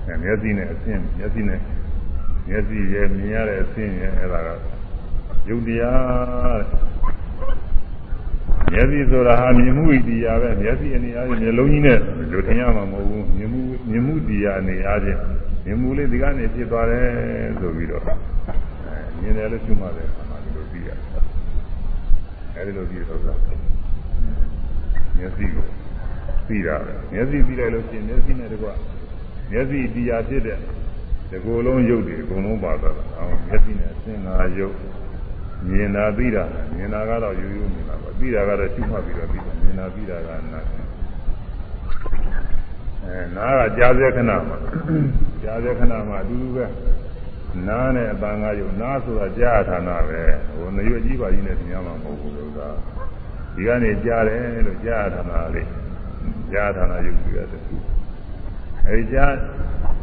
[0.07, 1.61] အဲမျက်စိနဲ့အဆင်းမျက်စိနဲ့
[2.49, 4.49] မျက်စိရဲ့မြင်ရတဲ့အဆင်းရဲ့အဲ့ဒါက
[5.49, 6.61] ယုတ်တရား
[8.73, 11.99] မျက်စိဆိုတာဟာမြင်မှုဣတရားပဲမျက်စိအနေအားဖြင့်မျက်လုံးကြီးနဲ့
[12.31, 13.61] လူထင်ရမှာမဟုတ်ဘူးမြင်မှု
[13.91, 15.19] မြင်မှုတရားအနေအားဖြင့်
[15.65, 17.07] မြင်မှုလေးဒီကနေဖြစ်သွားတယ်
[17.61, 18.15] ဆိုပြီးတော့အဲ
[19.21, 20.97] မြင်တယ်လို့ရှုမှတ်တယ်အမှန်ဒီလိုသိရတယ်
[22.55, 23.21] အဲဒီလိုပြီးတော့
[25.17, 25.67] မျက်စိကို
[26.49, 28.69] သိတာပဲမျက်စိသိလိုက်လို့ရှိရင်မျက်စိနဲ့တကွ
[29.51, 30.59] မျက်စိတရားဖြစ်တဲ့
[31.31, 34.77] ဒီကိုယ်လုံးရုပ်တွေအကုန်လုံးပါသွားတာအော်မျက်စိနဲ့သင်္ဃာရုပ်
[35.69, 36.45] မြင်တာသိတာ
[36.77, 40.61] မြင်တာကတော့ရိုးရိုးမြင်တာပါသိတာကတော့ရှုမှတ်ပြီးတော့သိတာမြင်တာသိတာကနာ
[43.05, 44.57] အဲနားကကြားစေခဏမှာ
[45.43, 46.67] ကြားစေခဏမှာအတူတူပဲ
[47.69, 50.21] နားနဲ့အပန်းကားရုပ်နားဆိုတာကြားဌာနပဲ
[50.55, 52.69] ဟိုနေရွအကြီးပါကြီးနဲ့သင်ရမှာမဟုတ်ဘူးလို့သာ
[53.55, 55.69] ဒီကနေကြားတယ်လို့ကြားဌာနလေး
[56.53, 57.63] ကြားဌာနရုပ်ပြီးရတယ်
[58.87, 59.33] အဲဒီကြား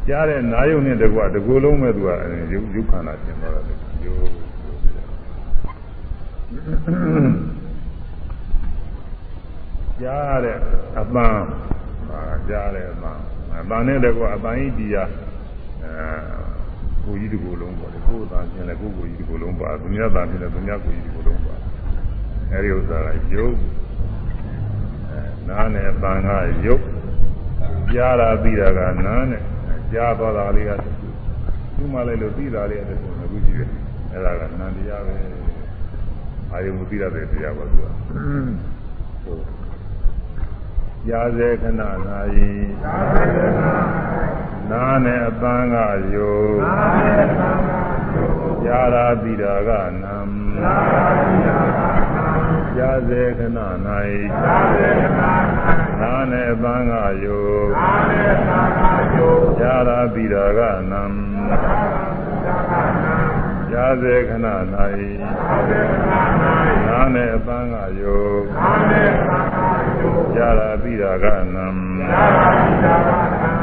[0.08, 2.10] ကြားတဲ့နာယုံနဲ့တကွတကူလုံးမဲ့သူက
[2.54, 4.49] ရုပ်ရုပ်ခန္ဓာရှင်းသွားတယ်ရုပ်
[10.02, 10.58] ကြားတဲ့
[11.00, 11.44] အပန်း
[12.08, 13.22] ဟာကြားတဲ့အပန်း
[13.62, 15.10] အပန်းနဲ့တကွအပန်းဤတရား
[15.84, 15.94] အဲ
[17.04, 21.56] ကိုကြီးတကူလုံးပေါ့လေကိုယ်သာရှင်းလဲကိုယ်ကိုကြီးတကူလုံးပါသူများသာရှင်းလဲသူများကိုကြီးတကူလုံးပါ
[22.52, 23.58] အဲဒီဥစ္စာကရုပ်
[25.12, 26.30] အဲနားနဲ့အပန်းက
[26.66, 26.84] ရုပ်
[27.94, 29.42] ကြားတာပြီးတာကနားနဲ့
[29.94, 30.72] ကြားသွားတာလေးက
[31.78, 33.70] သူ့မှလည်းလို့ပြီးတာလေးအဲ့ဒါကိုအခုကြည့်တယ်
[34.12, 35.16] အဲ့ဒါကနန္တရားပဲ
[36.52, 37.84] အာယုံမပြီးရတဲ့တရားပါသူက
[39.24, 39.44] ဟုတ်
[41.10, 42.52] ရာဇေခဏနာယီ
[44.70, 45.76] နာနဲ့အပန်းက
[46.14, 46.32] ယု
[48.68, 49.70] ရာရာပြီးတာက
[50.04, 50.18] နံ
[52.80, 54.22] ရာဇေခဏနာယီ
[56.02, 56.94] နာနဲ့အပန်းက
[57.24, 57.40] ယု
[59.62, 60.60] ရာရာပြီးတာက
[60.92, 61.04] နံ
[63.74, 65.10] ရာဇေခဏနာယီ
[66.88, 68.18] နာနဲ့အပန်းကယု
[70.38, 71.66] ရတာပြီးတာကနံ
[72.00, 73.60] ရတာပြီးတာကနံ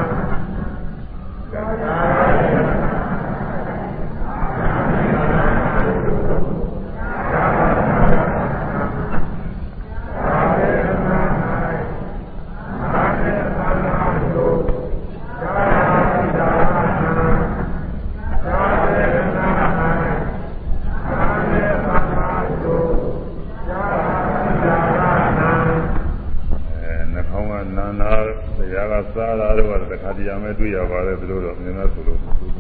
[29.17, 32.19] စားတာတော့တခါတရံမဲ့တွေ့ရပါတယ်သူတို့တော့မြင်တော့သူတို့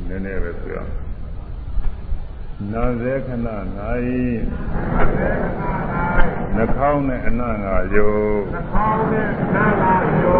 [0.09, 0.76] နည်းနည်းပဲဆိုရ
[2.72, 8.09] နာစေ ခဏ၌နှာခေါင်းနဲ့အနံ့ငါယု
[8.53, 10.39] နှာခေါင်းနဲ့အနံ့ငါယု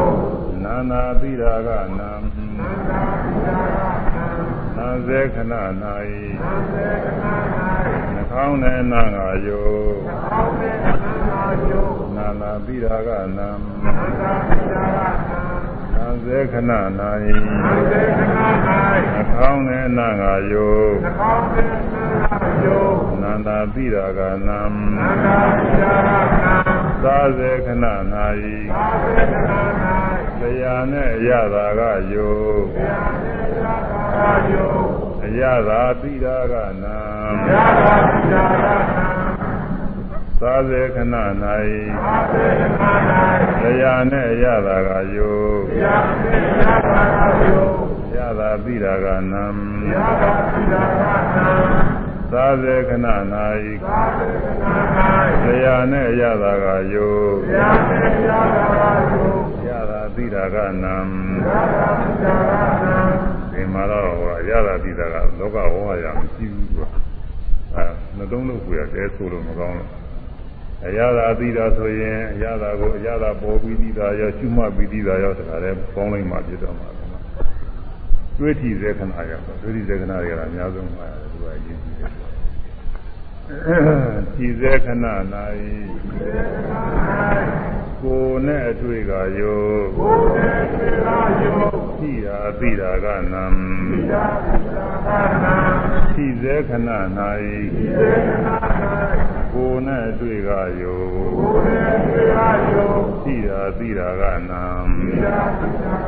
[0.65, 1.69] နာနာပိရာက
[1.99, 2.13] နံ
[4.77, 9.63] နာစေခဏ၌နှာခေါင်းနဲ့အနံ့ငါယု
[12.17, 15.01] နာနာပိရာကနံနာနာပိရာက
[15.39, 18.41] နံံစေခဏ၌ံစေခဏ၌
[19.19, 20.69] အကောင်းနဲ့နာငါယု
[21.07, 21.96] အကောင်းနဲ့
[22.67, 22.83] နာယု
[23.23, 24.61] နန္တာပိရာကနံ
[24.97, 26.11] နန္တာပိရာက
[26.43, 26.57] နံ
[27.05, 28.27] သာစေခဏ၌သာ
[29.03, 29.55] စေခဏ၌
[30.41, 31.81] တရားနဲ့အရသာက
[32.13, 32.31] ယု
[32.75, 34.69] တရားနဲ့အရသာကယု
[35.25, 36.99] အရသာပိရာကနံ
[37.39, 38.77] အရသာပိရာကနံ
[40.41, 41.17] သာစေခဏ၌
[43.63, 45.33] တရားနဲ့ရတာကယု
[48.17, 49.45] ရတာသိတာကနံ
[52.33, 53.07] သာစေခဏ၌
[55.45, 57.09] တရားနဲ့ရတာကယု
[59.69, 60.97] ရတာသိတာကနံ
[63.53, 66.89] ဒီမှာတော့ရတာသိတာကလောကဝေါ်ရမရှိဘူးကွာ
[67.75, 67.85] အဲ
[68.17, 69.91] နှလုံးလို့ကိုရတဲဆိုလို့မကောင်းလို့
[70.87, 76.89] အရာသာသိတာဆိုရင်အရာသာကိုအရာသာပေါ်ပြီးသိတာရောရှုမှတ်ပြီးသိတာရောတခါတည်းပေါင်းလိုက်မှဖြစ်တော့မှာ
[78.39, 82.11] တွေးထီစေခဏရောတွေးထီစေခဏတွေကအများဆုံးမှာသူကအရေးကြီးတယ်
[84.35, 85.07] ကြည်စေခဏ၌
[88.03, 89.65] ကိုယ်နဲ့အတွေ့ကယော
[89.97, 91.09] ကိုယ်နဲ့အတွေ့က
[91.45, 91.67] ယော
[91.99, 93.45] သိတာသိတာကနံ
[93.91, 95.09] သိတာသိတာက
[95.43, 95.57] နံ
[96.15, 98.49] သိစေခဏ၌သိစေခဏ၌
[99.53, 100.51] ကိုယ်နဲ့အတွေ့က
[100.83, 102.41] ယောကိုယ်နဲ့အတွေ့က
[102.73, 104.65] ယောသိတာသိတာကနံ
[105.01, 106.06] သိတာသိတာက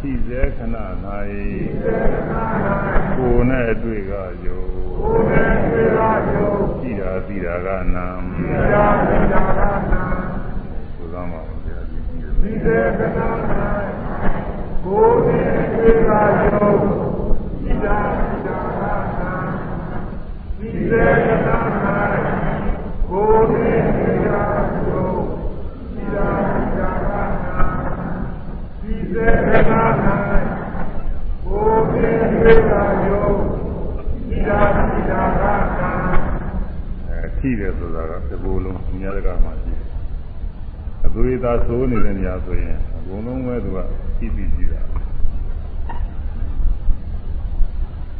[0.00, 0.76] နံသိစေခဏ၌
[3.16, 4.12] ကိုယ်နဲ့အတွေ့က
[4.44, 4.62] ယော
[4.98, 6.00] ကိုယ်နဲ့အတွေ့က
[6.34, 10.02] ယောသိတာသိတာကနံသိတာသိတာကနံ
[11.12, 13.28] သောမှာဘုရားကြည့်ကြည့်ဒီစေကနာ၌
[14.84, 16.70] ကိုယ်နဲ့တွေ့တာယော
[17.62, 17.98] သိတာ
[18.28, 18.82] သိတာက
[19.20, 19.34] နံ
[20.58, 21.58] ဒီစေကနာ၌
[23.08, 24.42] ကိုယ်နဲ့တွေ့တာ
[24.88, 25.08] ယော
[25.94, 26.59] သိတာသိတာကနံဒီ
[29.14, 29.82] စေကနာ၌
[31.44, 33.26] ကိုယ်နဲ့တွေ့တာယော
[34.28, 35.42] သိတာသိတာက
[35.78, 35.92] နံ
[37.08, 39.86] အဲထိတယ်ဆိုတာကဒီလိုလုံးအများကမှရှိတယ်
[41.06, 43.78] အသွေးသားသိုးနေတဲ့နေရာဆိုရင်အကုန်လုံးပဲသူက
[44.18, 44.82] ကြည့်ပြီးကြည့်တာ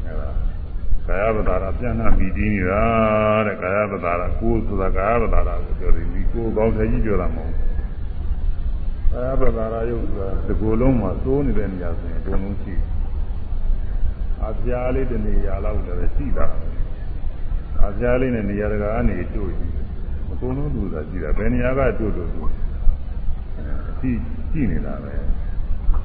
[0.04, 0.30] အဲဒါ
[1.06, 2.82] ကာယပဒါရပြန့်နှံ့ပြီးတည်နေတာ
[3.46, 7.69] တဲ့ကာယပဒါရကိုယ်ဆိုတာကာယပဒါရကိုပြောတယ်ဒီကိုယ်ကောင်းတယ်ကြီးပြောတာမဟုတ်ဘူး
[9.12, 12.84] ကာယပဒါရယုတ်ဆိုတာဒီကိုယ်လုံးမှာသိုးနေတဲ့နေရာဆိုရင်အကုန်လုံးရှိတယ်
[14.48, 16.46] အပြားလေးတနေရာလောက်လည်းရှိတာ
[17.86, 19.74] အပြားလေးနဲ့နေရာတကာကနေတွေ့ကြည့်
[20.30, 22.42] အကုန်လုံးလူသာရှိတာဘယ်နေရာကတွေ့လို့သူ
[24.00, 24.18] ကြည့်
[24.52, 25.14] ကြည့်နေတာပဲ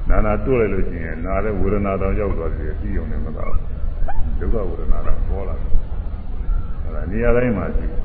[0.08, 3.52] နာနာတွေ့လိုက်လို့ရှိရင်နာတဲ့ဝေဒနာတောင်ရောက်သွားတယ်ပြီးုံနဲ့မတော့
[4.38, 5.70] ဒုက္ခဝေဒနာတော့ပေါ်လာတယ်
[6.84, 8.02] အဲဒါနေရာတိုင်းမှာရှိတယ်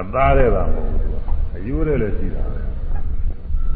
[0.00, 1.20] အသားတဲ့တာမဟုတ်ဘူး
[1.56, 2.60] အယိုးတဲ့လည်းရှိတာပဲ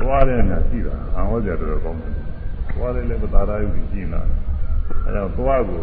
[0.01, 2.15] သွားတဲ့နဲ့ရှိတာအဟောကြတော်ကောင်းတယ်
[2.75, 4.21] သွားတယ်လည်းပသာရယုတ်ကြီးနေတာ
[5.05, 5.81] အဲတော့သွားကို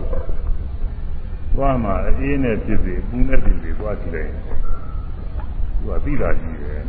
[1.55, 6.83] သွားမှာအေးနဲ့ဖြစ်စေပူနဲ့ဖြစ်စေသွားကြည့်လိုက်သူကသိတာကြီးတယ်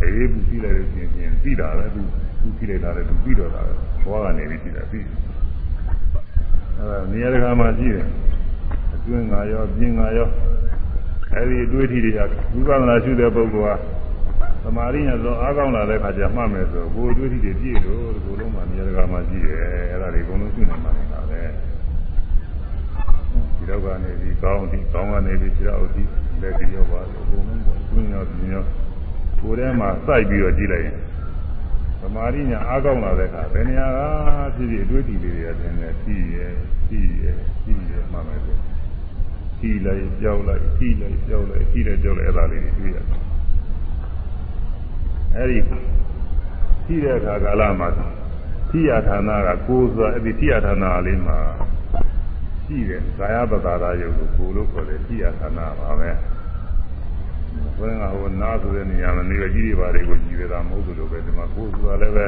[0.00, 2.02] အေးပူကြည့်လိုက်လို့ရှိရင်သိတာပဲသူ
[2.40, 3.72] သူကြည့်လိုက်တာလည်းသူပြီးတော့တာပဲ
[4.04, 5.04] သွားကနေပြီးကြည့်တာပြီး
[6.76, 8.06] အဲဒါနေရာတကာမှာရှိတယ်
[8.94, 10.28] အတွင်းငါရောပြင်းငါရော
[11.34, 12.18] အဲဒီအတွေ့အထိတွေက
[12.54, 13.80] ဝိပဿနာရှုတဲ့ပုဂ္ဂိုလ်က
[14.62, 19.58] သမာဓိနဲ့သောအားကောင်းလာတဲ့ခါကျမှတ်မယ်ဆိုကိုယ်အတွေ့အထိတွေပြည့်လို့ဒီလိုလုံးမှာနေရာတကာမှာရှိတယ်
[19.92, 21.40] အဲဒါတွေအကုန်လုံးရှုနေမှနေတာပဲ
[23.56, 26.02] ဒီတော့ကနေပြီးကောင်းဒီကောင်းကနေပြီးခြေတော်ဒီ
[26.40, 28.64] လက်ပြီးရောပါလို့အကုန်လုံးပေါ့တွင်းရောပြင်းရော
[29.40, 30.96] ကိုယ်ထဲမှာစိုက်ပြီးတော့ကြည့်လိုက်ရင်
[32.00, 34.00] သမာဓိညာအားကောင်းလာတဲ့အခါဘယ်နေရာက
[34.56, 36.38] ဖြစ်ဖြစ်အတွေ့အထိလေးတွေကသင်တယ်ကြည့်ရ
[36.88, 37.24] ကြည့်ရ
[37.64, 38.67] ကြည့်ရမှမယ်ဆို
[39.60, 43.06] ကြည့်လိုက်ကြောက်လိုက်ကြည့်လိုက်ကြောက်လိုက်ကြည့်လိုက်ကြောက်လိုက်အဲ့ဒါလေးတွေတွေ့ရတယ်
[45.34, 45.58] အဲ့ဒီ
[46.86, 47.88] ကြည့်တဲ့အခါကာလမှာ
[48.70, 51.38] ထိယဌာနကကိုယ်ဆိုတာအဲ့ဒီထိယဌာနလေးမှာ
[52.66, 56.10] ကြည့်တယ်ကာယပတာရယုတ်ကိုကိုယ်လို့ခေါ်တယ်ထိယဌာနပါပဲ
[57.78, 62.26] ဘယ်ငါဟိုနားဆိုတဲ့နေရာမှာနေရကြီးတွေပါတွေကိုကြည့်ရတာမဟုတ်ဘူးလို့ပဲဒီမှာကိုယ်ဆိုတာလည်းပဲ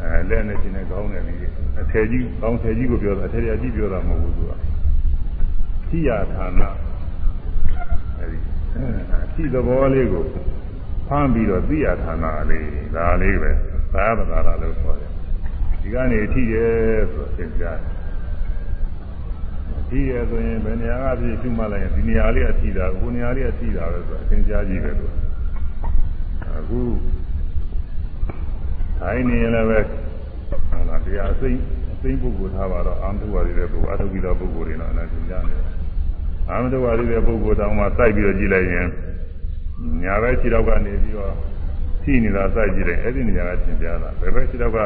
[0.00, 1.34] အဲလက်နဲ့ရှင်နဲ့ကောင်းတယ်လေ
[1.80, 4.52] အထယ်ကြီးကောင်းထယ်ကြီးကိုပြောတာအထယ်ကြီးပြောတာမဟုတ်ဘူးသူက
[5.88, 6.62] ထိယဌာန
[8.18, 8.38] အဲဒီ
[9.34, 10.24] ထိသဘောလေးကို
[11.08, 13.50] ဖမ်းပြီးတော့သိရဌာနလေးဒါလေးပဲ
[13.92, 15.10] သာယပတာရလို့ခေါ်တယ်
[15.80, 16.66] ဒီကနေထိရဲ
[17.12, 17.98] ဆိုသင်ကြားတယ်
[19.88, 25.14] ထိရဲဆိုရင်ဘယ်နေရာကဖြစ်ရှုမှတ်လိုက်ရင်ဒီနေရာလေးအထိတာကိုနေရာလေးအထိတာပဲဆိုသင်ကြားကြည့်ပဲလို့
[26.58, 26.80] အခု
[29.00, 31.60] တိုင်းနေရင်လည်းပဲဟုတ်လားတရားအစိမ့်
[31.92, 35.77] အစိမ့်ပုဂ္ဂိုလ်ထားပါတော့အာမထုဝါရီတဲ့ပုဂ္ဂိုလ်အထုကိတော်ပုဂ္ဂိုလ်တွေတော့လည်းသင်ကြားနေတယ်
[36.50, 38.86] အာမထုဝါရီတဲ့ပုဂ္ဂိုလ်တောင်မှစိုက်ပြီးတော့ကြည့်လိုက်ရင်
[40.02, 41.32] ညာဘက်ခြေတော့ကနေပြီးတော့
[42.02, 44.78] ထိနေတာစိုက်ကြည့်တယ်အဲ့ဒီနေရာကသင်ကြားတာဘယ်ဘက်ခြေတော့က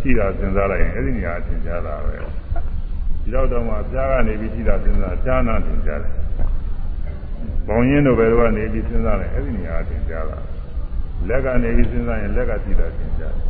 [0.00, 2.14] ထိတာသင်စားလိုက်ရင်အဲ့ဒီနေရာကသင်ကြားတာပဲ
[3.22, 6.12] ခြေတော့တော့မှပြားကနေပြီးထိတာသင်စားဈာနာသင်ကြားတယ်
[7.66, 10.38] ဘောင်ရင်းတို့ဘယ်တော့ကနေပြီးသင်စားလိုက်အဲ့ဒီနေရာကသင်ကြားတာ
[11.28, 13.44] လက်ကနေပြီးသင်စားရင်လက်ကထိတာသင်ကြားတယ်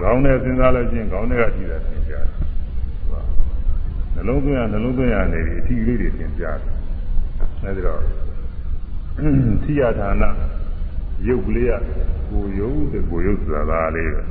[0.00, 2.38] ခေါင်းနဲ့သင်စားလို့ချင်းခေါင်းနဲ့ကထိတာသင်ကြားတယ်
[4.14, 6.81] နှလုံးသွင်းရနှလုံးသွင်းရနေပြီးအထီးလေးတွေသင်ကြားတယ်
[7.64, 8.00] အဲဒီတော့
[9.62, 10.24] သိရဌာန
[11.26, 11.82] ရုပ်ကလေးက
[12.30, 14.22] ကိုယုတ်တဲ့ကိုယုတ်ဆိုတာဒါလေးပဲ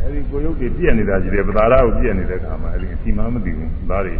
[0.00, 4.14] အဲဒီကိုယုတ်တွေပြည့်နေတာကြီးတယ်ပသာရကိုပြည့်နေတဲ့ခါမှာအဲဒီအစီမမသိဘူးဒါတွေ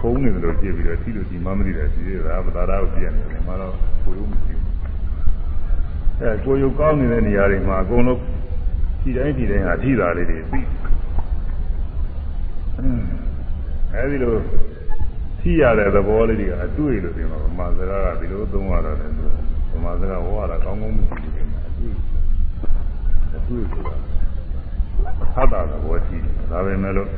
[0.00, 3.74] ခုံးနေတယ်လို့ပြည့်ပြီးတော့သိလို့ဒီမမသိတယ်ရှိသေးတာပသာရကိုပြည့်နေတယ်မှာတော့
[4.04, 4.70] ကိုယုတ်မရှိဘူး
[6.20, 8.20] အဲကိုယုတ်ကောင်းနေတဲ့နေရာတွေမှာအကုန်လုံး
[9.00, 10.66] ဒီတိုင်းဒီတိုင်းဟာထိတာလေးတွေပြီး
[13.94, 14.34] အဲဒီလို
[15.42, 19.14] ထိရတဲ့သဘောလေးတွေကအတွေ့လို့ပြောမှာဗမာစကားကဒီလိုသုံးရတာလည်း
[19.72, 21.94] ဗမာစကားဟောရတာကောင်းကောင်းမရှိဘူးခင်ဗျအတွေ့
[23.36, 23.94] အတွေ့ဆိုတာ
[25.34, 27.10] ဟတ်တာသဘောရှိတယ်ဒါပဲမဲ့လို့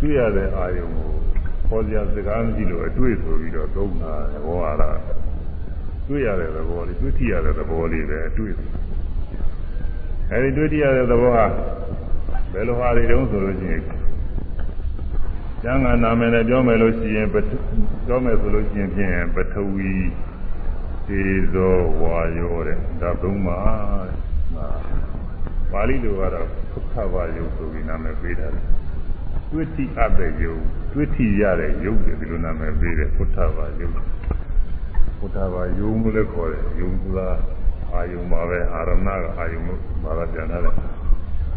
[0.00, 1.10] တွေ့ရတဲ့အာယုံကို
[1.68, 4.12] ခေါ်ကြစကားမရှိလို့အတွေ့ဆိုပြီးတော့သုံးတာ
[4.44, 4.90] ဟောရတာ
[6.08, 8.54] တွေ့ရတဲ့သဘောလေးတွေ့ထိရတဲ့သဘောလေးပဲအတွေ့
[10.32, 11.46] အဲဒီတွေ့ထိရတဲ့သဘောဟာ
[12.52, 13.82] ဘယ်လိုဟာတွေတုံးဆိုလို့ရှိရင်
[15.62, 19.92] ကျမ်းဂန်နာမည်နဲ့ပြောမယ်လို့ရှိရင်ပြောမယ်ဆိုလို့ရှိရင်ဖြင့်ပထဝီ
[21.06, 23.60] သေဇောဝါယောတဲ့ဒါသုံးပါ
[25.72, 28.64] ပါဠိလိုကတော့သုခဝါယုဆိုပြီးနာမည်ပေးထားတယ်
[29.50, 30.52] တွဋ္ဌိအပ်တဲ့ယု
[30.92, 33.88] တွဋ္ဌိရတဲ့ယုတယ်ဒီလိုနာမည်ပေးတယ်သုခဝါယု
[35.20, 37.36] သုခဝါယုလို့လည်းခေါ်တယ်ယုံကူလား
[37.92, 40.74] အာယုံပါပဲအာရဏကအာယုံလို့ဘာသာပြန်ထားတယ်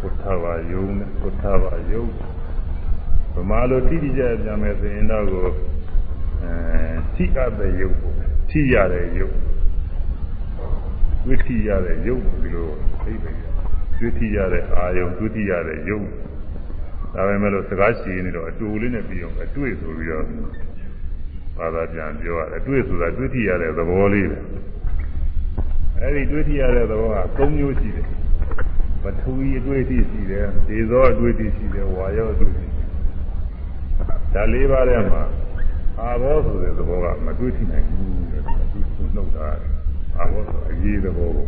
[0.02, 2.02] သုခဝါယုနဲ့သုခဝါယု
[3.36, 5.48] ဗမာလိုတိတိကျကျပြန်မယ်ဆိုရင်တော့ကို
[6.44, 6.54] အဲ
[7.16, 8.16] ထိအပ်တဲ့ယုတ်ပေါ့
[8.50, 9.36] ထိရတဲ့ယုတ်
[11.26, 12.68] ဝိထိရတဲ့ယုတ်ဒီလို
[13.04, 13.38] သိတယ်
[14.00, 16.08] ဝိထိရတဲ့အာယုံဝိထိရတဲ့ယုတ်
[17.14, 20.26] ဒါပဲမဲ့လို့စကားရှိနေတော့အတူလေးနဲ့ပြီးအောင်အတွေ့ဆိုပြီးတော့
[21.58, 24.38] ဘာသာပြန်ပြောရတယ်အတွေ့ဆိုတာတွေ့ထိရတဲ့သဘောလေးပဲ
[26.00, 28.08] အဲဒီတွေ့ထိရတဲ့သဘောက၃မျိုးရှိတယ်
[29.04, 32.81] ပထဝီအတွေ့အထိရှိတယ်ဒေဇောအတွေ့အထိရှိတယ်ဝါယောအတွေ့အထိ
[34.34, 35.22] ဒါလေးပါးထဲမှာ
[36.00, 39.48] အာဘောဆိုတဲ့သဘောကမတွေ့ထိနိုင်ဘူးတဲ့သူသူနှုတ်တာ
[40.18, 41.46] အာဘောဆိုအရေးသဘောကို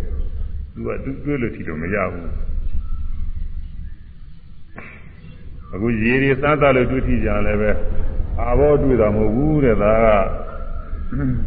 [0.73, 2.29] သူကသူတွေ့လို့ထိလို့မရဘူး
[5.73, 7.71] အခုရေတွေစားတာလို့တွေ့ထိကြလည်းပဲ
[8.41, 10.07] အာဘောတွေ့တာမဟုတ်ဘူးတဲ့ဒါက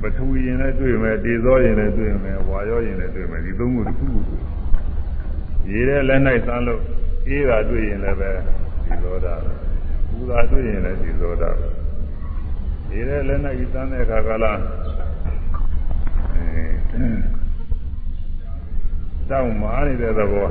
[0.03, 4.35] ပထဝီရင်လည်းတွေ့မယ်တေဇောရင်လည်းတွေ့မယ်ဝါရောရင်လည်းတွေ့မယ်ဒီသုံးခုတစ်ခုခု
[5.71, 6.83] ရေထဲလက်၌စမ်းလို့
[7.29, 8.31] အေးတာတွေ့ရင်လည်းပဲ
[8.85, 9.66] ဒီသောတာပဲ
[10.09, 11.69] ပူတာတွေ့ရင်လည်းဒီသောတာပဲ
[12.89, 14.53] ဒီတဲ့လက်နဲ့ကြီးတန်းတဲ့အခါကလာ
[16.35, 17.07] အဲ
[19.31, 20.47] တောင်းမာနေတဲ့သဘော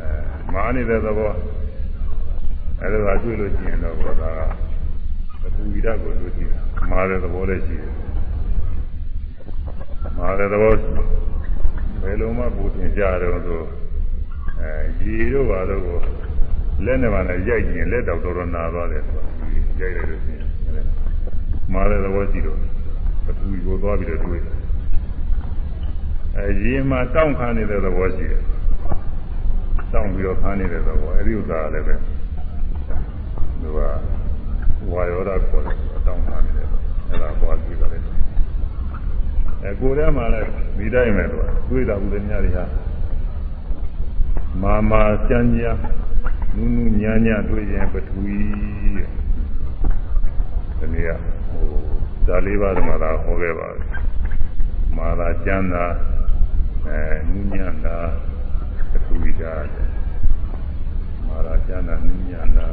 [0.00, 0.10] အဲ
[0.54, 1.32] မာနေတဲ့သဘော
[2.80, 4.22] အဲဒါကတွေ့လို့ရှိရင်တော့ဘောက
[5.40, 6.50] ပထဝီဓာတ်ကိုတွေ့ကြည့်
[6.90, 7.92] မာတဲ့သဘောလည်းရှိတယ်
[10.18, 10.72] မာတဲ့သဘော
[12.02, 13.60] ဘယ်လိုမှပူတင်ကြတော့ဆို
[14.60, 14.70] အဲ
[15.00, 15.98] ရေတို့ပါတော့ကို
[16.84, 19.30] လက်နဲ့ပါနဲ့ရိုက်ကြည့်ရင်လက်တော့တော်တော်နာသွားတယ်ဆိုတာ
[19.80, 20.46] ရိုက်ရလို့ရှိရင်
[21.72, 22.58] မာတဲ့သဘောရှိတော့
[23.24, 24.56] ပထဝီကိုသွားပြီးတော့တွေ့တယ်
[26.36, 28.42] အဲရေမှာတောင့်ခါနေတဲ့သဘောရှိတယ်
[29.92, 31.94] တောင့်ပြီးတော့ခါနေတဲ့သဘောအဲဒီဥစ္စာလည်းပဲ
[33.60, 33.78] သူက
[34.92, 35.76] ဝါယောဓာတ်ခေါ်တယ်
[36.06, 36.66] တောင့်ခါနေတယ်
[37.10, 37.98] အဲဒါပေါ်ပြီးတော့လေ
[39.62, 40.48] အဲကိုယ်ထဲမှာလည်း
[40.78, 42.64] ဒီတိုင်းပဲသူကတွေ့တာဘူးလေများတွေဟာ
[44.62, 45.64] မာမာစံကြ
[46.54, 48.36] နုနုညာညာတွေ့ရင်ပထဝီ
[48.96, 49.08] တဲ့
[50.78, 51.10] ဒီနေ့က
[51.48, 51.66] ဟို
[52.26, 53.84] ဇာလေးပါးမှာသာဟောခဲ့ပါတယ်
[54.96, 55.84] မာသာကျမ်းသာ
[56.86, 57.96] အဲနုညာသာ
[58.90, 59.68] ပထဝီဓာတ်
[61.26, 62.66] မာသာကျမ်းသာနုညာသာ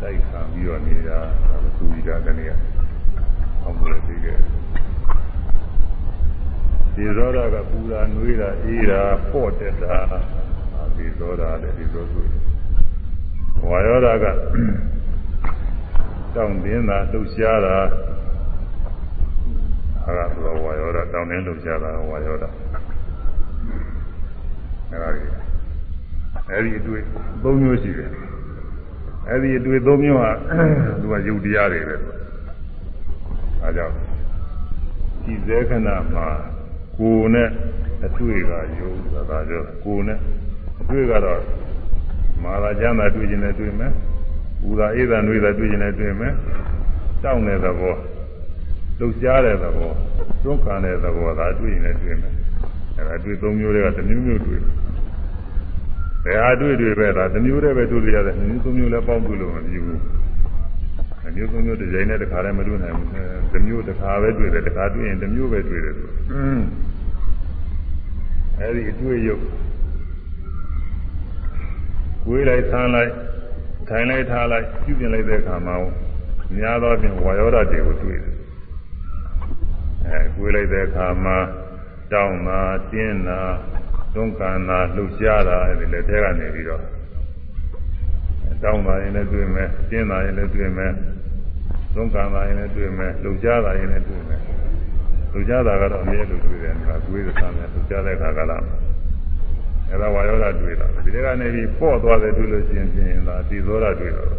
[0.00, 1.18] တိုက်ခံပြီးတော့နေတာ
[1.62, 2.52] ပထဝီဓာတ်တနေ့က
[3.62, 4.38] အောင်းလို့သိခဲ့
[6.94, 9.96] ဒီရောဓကပူတာနှွေးတာအေးတာပေါ့တက်တာ
[10.96, 12.45] ဒီသောတာလည်းဒီသောဆို
[13.68, 14.24] ဝါယောဓာက
[16.34, 17.76] တောင်းတင်းတာလှုပ်ရှားတာ
[20.04, 22.48] ဟာကဆိုဝါယောဓာတောင်းတင်းလှုပ်ရှားတာဝါယောဓာ
[24.90, 25.30] အဲ့ဒါကြီး
[26.50, 27.02] အဲ့ဒီအတွေ့
[27.42, 28.10] သုံးမျိုးရှိတယ်
[29.28, 30.30] အဲ့ဒီအတွေ့သုံးမျိုးဟာ
[31.00, 31.96] သူကယုတ်တရားတွေပဲ
[33.62, 33.94] အဲကြောင့်
[35.24, 36.26] ဒီဇေခဏမှာ
[36.98, 37.48] ကိုယ်နဲ့
[38.06, 40.18] အတွေ့ကယုတ်ဆိုတာကြောကိုယ်နဲ့
[40.80, 41.40] အတွေ့ကတော့
[42.42, 43.92] မာလာကျမ်းသာတွေ့ခြင်းနဲ့တွေ့မယ်။
[44.62, 46.32] ဘူသာအေးသာနှွေးသာတွေ့ခြင်းနဲ့တွေ့မယ်။
[47.22, 47.94] တောင်းတဲ့သဘော
[48.98, 49.90] လှုပ်ရှားတဲ့သဘော
[50.44, 52.34] တွန်းကန်တဲ့သဘောသာတွေ့ရင်လည်းတွေ့မယ်။
[52.96, 54.72] အဲဒါတွေ့သုံးမျိုးတွေကတစ်မျိုးမျိုးတွေ့တယ်။
[56.24, 59.98] ဘယ်ဟာတွေ့တွေ့ပဲဒါတစ်မျိုးတည်းပဲတွေ့ရရတယ်။မျိုးသုံးမျိုးလည်းပေါင်းတွေ့လို့မပြီးဘူး။
[61.26, 63.06] အမျိုးသုံးမျိုးတစ်ကြိမ်နဲ့တစ်ခါတည်းမတွေ့နိုင်ဘူး။
[63.52, 66.10] တစ်မျိုးတစ်ခါပဲတွေ့တယ်တစ်ခါတွေ့ရင်တစ်မျိုးပဲတွေ့တယ်ဆို။
[68.58, 69.52] အဲဒီအတွေ့ရုပ်ကို
[72.36, 73.12] ယ်လိုက်ဆန်းလိုက်
[73.88, 75.76] ထိုင်လိုက်ထားလိုက်ပြုပြင်လိုက်တဲ့အခါမှာ
[76.56, 78.34] များသောဖြင့်ဝါယောဓာတ်တွေကိုတွေ့တယ်
[80.04, 81.36] အဲကိုယ်လိုက်တဲ့အခါမှာ
[82.12, 82.60] တောင်းတာ
[82.92, 83.40] တင်းတာ
[84.14, 86.82] တွန်းကန်တာလှုပ်ရှားတာအဲဒီလက်ထဲကနေပြီးတော့
[88.62, 90.92] တောင်းတာရင်လည်းတွေ့မယ်တင်းတာရင်လည်းတွေ့မယ်
[91.94, 94.40] တွန်းကန်တာရင်လည်းတွေ့မယ်လှုပ်ရှားတာရင်လည်းတွေ့မယ်
[95.32, 97.34] လှုပ်ရှားတာကတော့အမြဲလိုတွေ့တယ်ကွာကိုယ်ရတဲ့
[97.72, 98.62] လှုပ်ရှားတဲ့အခါကလား
[99.90, 104.30] အဲဒါဝါယောဓာတ်တွေ့တာဒီထဲကနေပြီးပေါ့သွားတယ်တွေ့လို့ရှိရင်ဖြင့်ဒါသိသောဓာတ်တွေ့တော့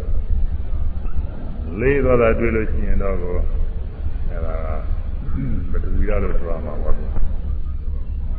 [1.80, 3.32] လေးသောဓာတ်တွေ့လို့ရှိရင်တော့ကို
[4.30, 4.54] အဲဒါ
[5.70, 6.90] ဘယ်သူရလို့ဆိုရမှာပါ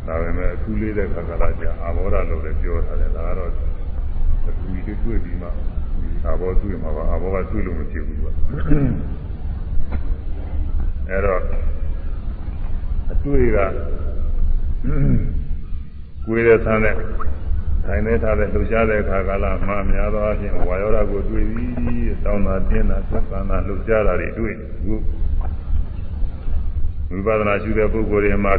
[0.08, 3.52] ဒါပေမဲ့အခုလေးတဲ့ခါကလာကျအာဘောဓာလို့လည်းပြောထားတယ်ဒါကတော့
[4.48, 5.48] အခုဒီတွေ့ပြီးမှ
[6.26, 8.32] အာဘောတွေ့မှာပါအာဘောကတွေ့လို့မဖြစ်ဘူးကွာ
[11.10, 11.42] အဲတော့
[13.12, 13.58] အတွေ့က
[16.30, 16.96] ကိုယ်တဲ့ဆန်းတဲ့
[17.86, 21.74] ထိုင်နေထားတဲ့လှူရှားတဲ့အခါကာလမှာများသောအားဖြင့်ဝါယောဓာကိုတွေ့ပြီး
[22.26, 24.96] တောင်းတာတင်းတာသက္ကနာလှူရှားတာတွေတွေ့ခု
[27.10, 28.54] ဝိပဿနာရှုတဲ့ပုဂ္ဂိုလ်တွေမှာ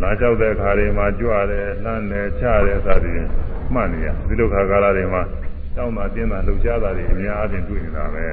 [0.00, 3.30] လာလျှောက်တဲ့အခါတွေမှာကြွတယ်လှမ်းတယ်ချတယ်စသည်ဖြင့်
[3.74, 5.22] မှတ်နေရဒီလိုခါကာလတွေမှာ
[5.76, 8.24] တောင်းတာတင်းတာလှူရှားတာတွေအများအားဖြင့်တွေ့နေတာပဲ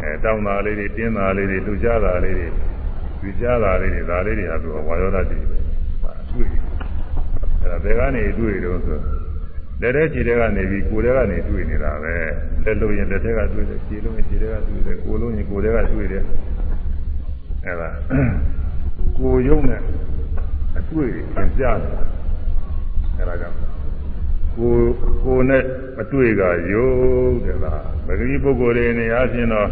[0.00, 2.48] အဲတောင်းတာလေးတွေတင်းတာလေးတွေလှူရှားတာလေးတွေ
[3.20, 5.47] ကြွကြတာလေးတွေဒါလေးတွေဟာသူဝါယောဓာတွေတွေ့
[7.62, 8.98] အဲဒါဘယ်ကနေတွေ့တော့ဆို
[9.80, 12.14] လက်ထဲခြေထဲကနေပြီးကိုယ်ထဲကနေတွေ့နေတာပဲ
[12.64, 16.24] လက်လို့ရင်လက်ထဲကတွေ့တယ်ခြေလို့ရင်ခြေထဲကတွေ့တယ်ကိုယ်လို့ရင်ကိုယ်ထဲကတွေ့တယ်
[17.64, 17.88] အဲဒါ
[19.18, 19.80] ကိုယ်ယုံနဲ့
[20.78, 21.76] အတွေ့သင်ပြတယ်
[23.18, 23.56] အဲဒါကြောင့်
[24.56, 24.88] ကိုယ်
[25.24, 25.62] ကိုယ်နဲ့
[26.00, 26.42] အတွေ့က
[26.72, 26.90] ယုံ
[27.44, 29.68] တယ်လားပဂတိပုဂ္ဂိုလ်တွေနေအားဖြင့်တော့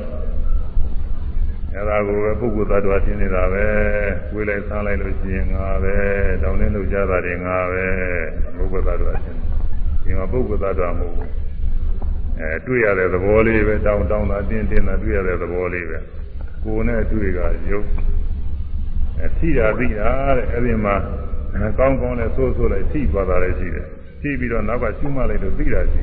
[1.77, 3.65] အဲဒါကိုပဲပုဂ္ဂိုလ်သတ္တဝါရှင်းနေတာပဲ
[4.33, 5.95] ကိုယ်လိုက်ဆန်းလိုက်လို့ရှိရင်ငါပဲ
[6.43, 7.87] တောင်းနေလို့ကြတာတွေငါပဲ
[8.57, 9.39] ပုဂ္ဂိုလ်သတ္တဝါရှင်း
[10.05, 11.31] ဒီမှာပုဂ္ဂိုလ်သတ္တဝါမဟုတ်ဘူး
[12.41, 15.99] အဲတွေ့ရတဲ့သဘောလေးပဲတောင်းတောင်းတာတင်းတင်းတာတွေ့ရတဲ့သဘောလေးပဲ
[16.65, 17.83] ကိုယ်နဲ့တွေ့ကယုံ
[19.21, 20.97] အဲထိတာသိတာတဲ့အဲဒီမှာ
[21.79, 23.87] ကောင်းကောင်းနဲ့ဆိုးဆိုးလိုက်ထိသွားတာလည်းရှိတယ်
[24.21, 26.03] ထိပြီးတော့နောက်ကရှုမှလိုက်လို့သိတာရှိ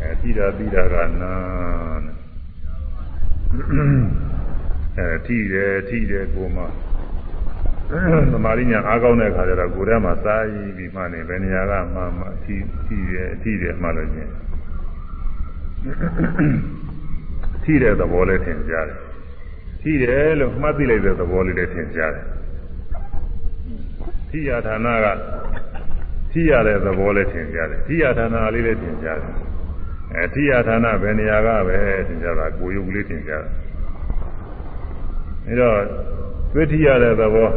[0.00, 1.32] အဲထိတာသိတာကနာ
[4.98, 6.64] အဲထိတယ်ထိတယ်ကိုမှ
[8.32, 14.32] သမာဓိညာအားကောင်းတဲ့ခါကျတော့ကိုယ်ထဲမှာစာရည်ပြီးမှနေဘယ်နေရာကမှမှထိထိတယ်ထိတယ်မှလို့ချင်း
[17.62, 18.98] ထိတဲ့သဘောလေးထင်ရှားတယ်
[19.82, 22.26] ထိတယ်လို့မှတ်သိလိုက်တဲ့သဘောလေးလည်းထင်ရှားတယ်
[24.30, 25.06] ထိရဌာနက
[26.30, 29.34] ထိရတဲ့သဘောလေးထင်ရှားတယ်ထိရဌာနလေးလည်းထင်ရှားတယ်
[30.14, 31.78] အဲထိရဌာနဘယ်နေရာကပဲ
[32.08, 33.67] ထင်ရှားတာကိုယ်ယုတ်ကလေးထင်ရှားတယ်
[35.48, 35.80] ဒါတော့
[36.52, 37.50] တွေ့ထိရတဲ့သဘော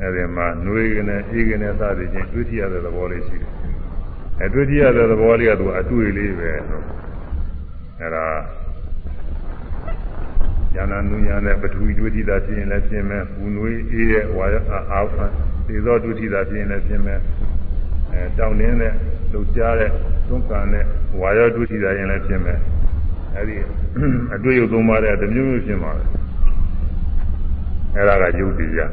[0.00, 3.50] အဲဒီမှာနှွေးကနေအေးကနေစသည်ချင်းတွေ့ထိရတဲ့သဘောလေးရှိတယ်
[4.40, 6.50] အဲတွေ့ထိရတဲ့သဘောလေးကသူအတွေ့လေးပဲ
[8.00, 8.26] အဲဒါ
[10.74, 14.54] ဉာဏ်နုညာနဲ့ပထဝီတွေ့ထိတာဖြစ်ရင်လည်းဖြစ်မယ်ပူနွေးအေးရဲ့ဝါရ
[14.92, 15.30] အာဖန်
[15.66, 17.20] သေသောတွေ့ထိတာဖြစ်ရင်လည်းဖြစ်မယ်
[18.12, 18.92] အဲတောင်းနေတဲ့
[19.32, 19.90] လှုပ်ရှားတဲ့
[20.28, 20.84] သွန်ကန်တဲ့
[21.20, 22.58] ဝါရတွေ့ထိတာရင်လည်းဖြစ်မယ်
[23.36, 23.56] အဲဒီ
[24.34, 26.21] အတွေ့အကြုံသုံးပါးတဲ့တမျိုးမျိုးဖြစ်မှာပဲ
[27.96, 28.92] အဲဒါကယုတ်တရား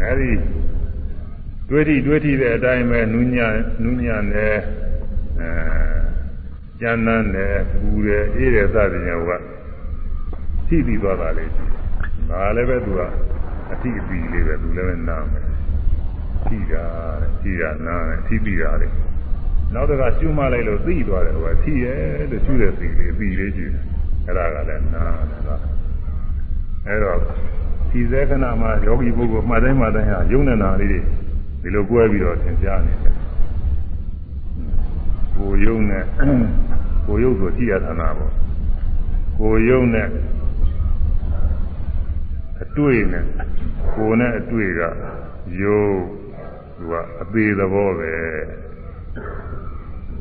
[0.00, 0.30] အဲဒီ
[1.68, 3.48] တွေ့ထိတွေ့ထိတဲ့အတိုင်းပဲနုညာ
[3.82, 4.56] နုညာနဲ့
[5.40, 5.50] အဲ
[6.80, 9.42] ကျမ်းမ်းနဲ့ပူတယ်အေးတယ်စသည်ဖြင့်ဟိုက
[10.68, 11.46] သိပြီးသွားတာလေ
[12.30, 13.00] ဒါလည်းပဲသူက
[13.72, 15.46] အတိအပြီးလေးပဲသူလည်းပဲနားမယ်
[16.48, 16.84] သိတာ
[17.20, 18.88] တဲ့သိတာနားတယ်သိပြီးတာလေ
[19.74, 21.98] နောက်တစ်ခါရှုမှလိုက်လို့သိသွားတယ်ဟိုကသိရဲ့
[22.30, 23.82] လို့ရှုတဲ့သိလေးပြီးလေးရှိတယ်
[24.26, 25.75] အဲ့ဒါကလည်းနားတယ်က
[26.88, 27.18] အဲ့တော့
[27.90, 31.00] ဒီစေခဏမှာယောဂီပုဂ္ဂိုလ်မှတ်တိုင်းမှတ်တိုင်းဟာယုံနေတာလေးတွေ
[31.62, 33.14] ဒီလိုကွဲပြီးတော့သင်ကြားနေတယ်
[35.36, 36.04] ကိုယုံနဲ့
[37.06, 38.32] ကိုယုံဆိုကြည့်ရတာနာပေါ့
[39.38, 40.08] ကိုယုံနဲ့
[42.62, 43.24] အတွေ့နဲ့
[43.94, 44.80] ကိုနဲ့အတွေ့က
[45.60, 45.82] ယုံ
[46.76, 48.12] သူကအသေးသဘောပဲ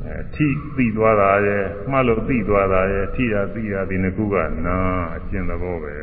[0.06, 4.36] အဲထိသိသွားတာရဲ့မှတ်လို့သိသွားတာရဲ့ထိတာသိတာဒီနှစ်ခုက
[4.66, 4.78] နာ
[5.16, 5.96] အကျင့်သဘောပဲ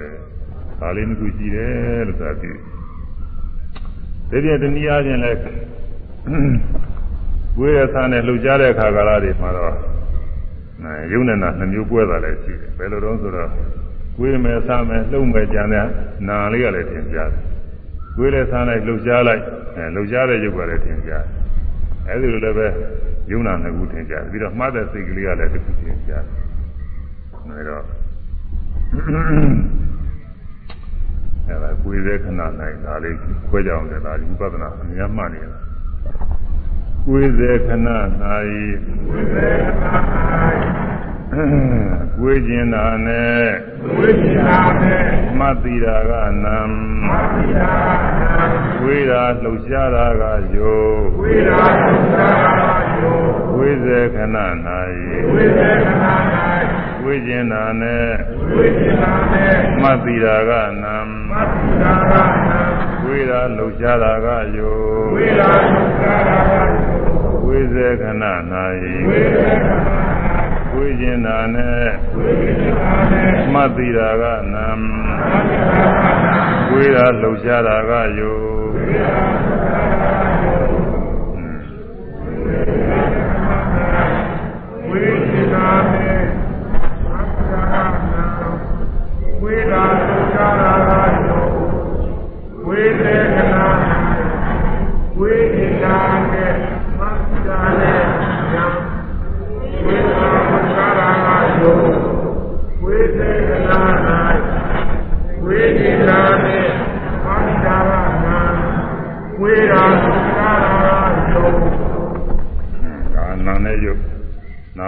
[0.83, 2.59] ဒါလေးနှစ်ခုရှိတယ်လို့ဆိုတာသိတယ်
[4.30, 5.30] ဒီပြတနည်းအားဖြင့်လဲ
[7.57, 9.74] ကိုယ်ရဆန်းနဲ့လှုပ်ရှားတဲ့အခါကာလတွေမှာတော့
[11.12, 13.51] ယုံနေတာနှမျိုးကွဲတာလည်းရှိတယ်ဘယ်လိုတော့ဆိုတော့
[14.16, 15.87] ကိုယ်မယ်ဆန်းမယ်လှုပ်မယ်ကြံတဲ့
[16.28, 17.43] နာလေးကလည်းထင်ရှားတယ်
[18.16, 19.43] ကိုယ်လည်းဆန်းလိုက်လှုပ်ရှားလိုက်
[19.76, 21.24] အဲလှုပ်ရှားတဲ့ရုပ်ကလည်းထင်ရှား
[22.07, 22.66] တယ်အဲဒီလိုလည်းပဲ
[23.30, 26.37] ယုံနာနှစ်ခုထင်ရှားတယ်ပြီးတော့မှားတဲ့စိတ်ကလေးကလည်းတစ်ခုထင်ရှားတယ်
[27.49, 27.83] အဲတော့
[31.53, 33.16] အဲဒါကိုယ်ရဲ့ခဏနိုင်ဒါလေး
[33.48, 35.59] ခွဲကြအောင်လေဒါဒီဥပဒနာအများမှတ်နေတာ
[37.07, 37.88] ကိုယ်စေခဏ၌
[38.18, 39.86] ကိုယ်စေခဏ၌
[42.18, 43.46] ကိုယ်ကျင်တာနဲ့
[43.82, 45.05] ကိုယ်ကျင်တာနဲ့
[45.38, 46.12] မတ်တိရာက
[46.44, 46.59] နံ
[47.09, 48.34] မတ်တိရာကနံ
[48.78, 50.22] ကိုယ်ရာလှုပ်ရှားတာက
[50.55, 50.84] ယော
[51.16, 53.20] ကိုယ်ရာလှုပ်ရှားတာကယော
[53.53, 54.38] ကိုယ်စေခဏ၌
[55.30, 56.07] ကိုယ်စေခဏ၌
[57.00, 58.09] ကိုယ်ကျင်တာနဲ့
[58.53, 60.96] ကိုယ်ကျင်တာနဲ့မတ်တိရာကနံ
[61.33, 62.12] မတ်တိရာက
[62.49, 62.61] နံ
[63.03, 64.26] ကိုယ်ရာလှုပ်ရှားတာက
[64.57, 64.76] ယော
[65.12, 66.66] ကိုယ်ရာလှုပ်ရှားတာကယော
[67.47, 68.24] ဝိဇေခဏ၌
[70.72, 71.89] ဝိကျင်နာနဲ့
[73.53, 74.66] မတ်တိရာကနံ
[76.70, 78.33] ဝိရာလှုပ်ရှားတာကယု
[84.89, 84.99] ဝိ
[85.30, 85.91] ကျင်နာ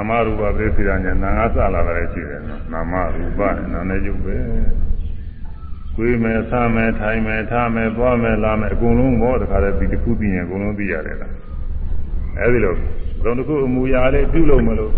[0.08, 3.40] မရူပပရိစ္ဆေယညာနာငါစလာတယ်ရှိတယ်နော်နာမရူပ
[3.72, 4.36] နာနဲ့ယုတ်ပဲ
[5.96, 11.32] ကိုယ်မယ်ဆာမယ်ထိုင်မယ်ထားမယ်သွားမယ်လာမယ်အကုန်လုံးဘောတခါတည်းဒီတစ်ခုပြီးရင်အကုန်လုံးသိရတယ်လား
[12.40, 12.74] အဲဒီလို
[13.24, 14.92] သုံးတစ်ခုအမူအရာလေးပြုလုပ်မလို့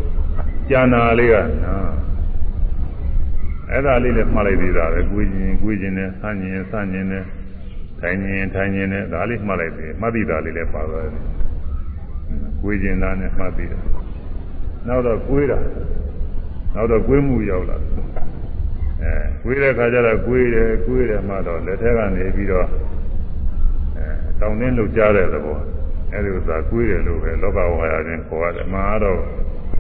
[0.71, 1.35] ကြာနာလေးက
[1.65, 1.91] နော်
[3.71, 7.25] အဲ့ဒါလေးလည်းမှားလိုက်သေးတာပဲကိုယ်ချင်းကိုယ်ချင်းနဲ့ဆန့်ကျင်ဆန့်ကျင်နဲ့
[8.01, 11.13] ထိုင်ရင်ထိုင်ရင်နဲ့ဒါလေးမှားလိုက်သေးမှတ်သိတာလေးလည်းပါသွားတယ်
[12.63, 13.81] ကိုယ်ချင်းသားနဲ့မှတ်သိတယ်
[14.89, 15.59] နောက်တော့ကိုယ်တာ
[16.75, 17.77] နောက်တော့ကိုယ်မှုရောက်လာ
[19.03, 19.13] အဲ
[19.43, 22.67] ကိုယ်တဲ့ခါကျတော့ကိုယ်တယ်ကိုယ်တယ်မှတော့လက်ထက်ကနေပြီးတော့
[23.97, 24.07] အဲ
[24.41, 25.59] တောင်းတင်းလှုပ်ရှားတဲ့သဘော
[26.13, 29.19] အဲဒီဥစ္စာကွေးတယ်လို့ပဲလောကဝါယာချင်းခေါ်ရတယ်မှာတော့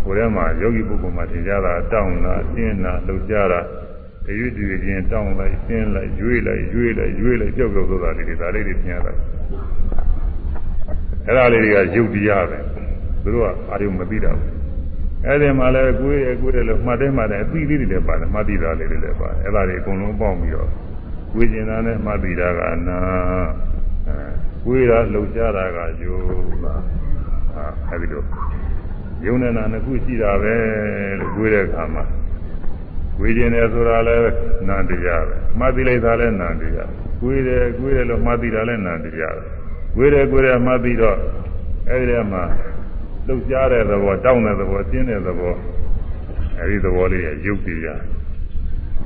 [0.04, 3.60] ကိုယ်ထဲမှာယောဂီပုဂ္ဂိုလ်မှာသင်ကြတာတောင်းတာတင်းတာလှုပ်ရှားတာ
[4.26, 9.12] တရွေ့တရွေ့ချင်းတောင်းလိုက်ဆင်းလိုက်ရွေ့လိုက်ရွေ့လိုက်ရွေ့လိုက်ကြောက်ကြောက်ဆိုတာလေးတွေဒါလေးတွေသင်ရတာ
[11.26, 12.58] အဲ့ဒါလေးတွေကယုတ်တရားပဲ
[13.22, 14.55] သူတို့ကအာရုံမသိတာဘူး
[15.24, 20.68] အဲ့ဒီမှာလည်းကိုယ်ရကိုယ်ရလို့မှတ်တယ်မှတ်တယ်အပြီးလေးတွေလည်းပါတယ်မှတ်သိတာလေးတွေလည်းပါတယ်အဲ့ဒါတွေအကုန်လုံးပေါင်းပြီးတော့
[21.32, 22.98] ကိုယ်ကျင်တာနဲ့မှတ်သိတာကနာ
[24.66, 26.18] ဝေးတာလှုပ်ရှားတာကယုံ
[26.64, 26.74] တာ
[27.88, 28.22] အဲဒီလို
[29.24, 30.54] ယုံနေတာနှစ်ခုရှိတာပဲ
[31.20, 32.04] လို့ဝေးတဲ့အခါမှာ
[33.20, 34.22] ဝေးခြင်းတယ်ဆိုတာလည်း
[34.68, 36.90] နာတရားပဲမှတ်သိလိုက်တာလည်းနာတရား
[37.20, 39.44] ကိုယ်တယ်ကိုယ်တယ်လို့မှတ်သိတာလည်းနာတရားပဲ
[39.96, 41.18] ဝေးတယ်ကိုယ်တယ်မှတ်သိတော့
[41.88, 42.42] အဲဒီထဲမှာ
[43.26, 45.54] လှုပ်ရှားတဲ့သဘောတောင်းတဲ့သဘောတင်းတဲ့သဘော
[46.58, 48.02] အဲဒီသဘောလေးရယုတ်တရား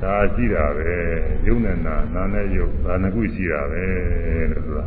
[0.01, 0.89] ဒါရှိတာပဲ
[1.47, 3.83] ယုံနဲ့နာနာနဲ့ယုတ်ဒါနှစ်ခုရှိတာပဲ
[4.51, 4.85] လို့ဆိုတာ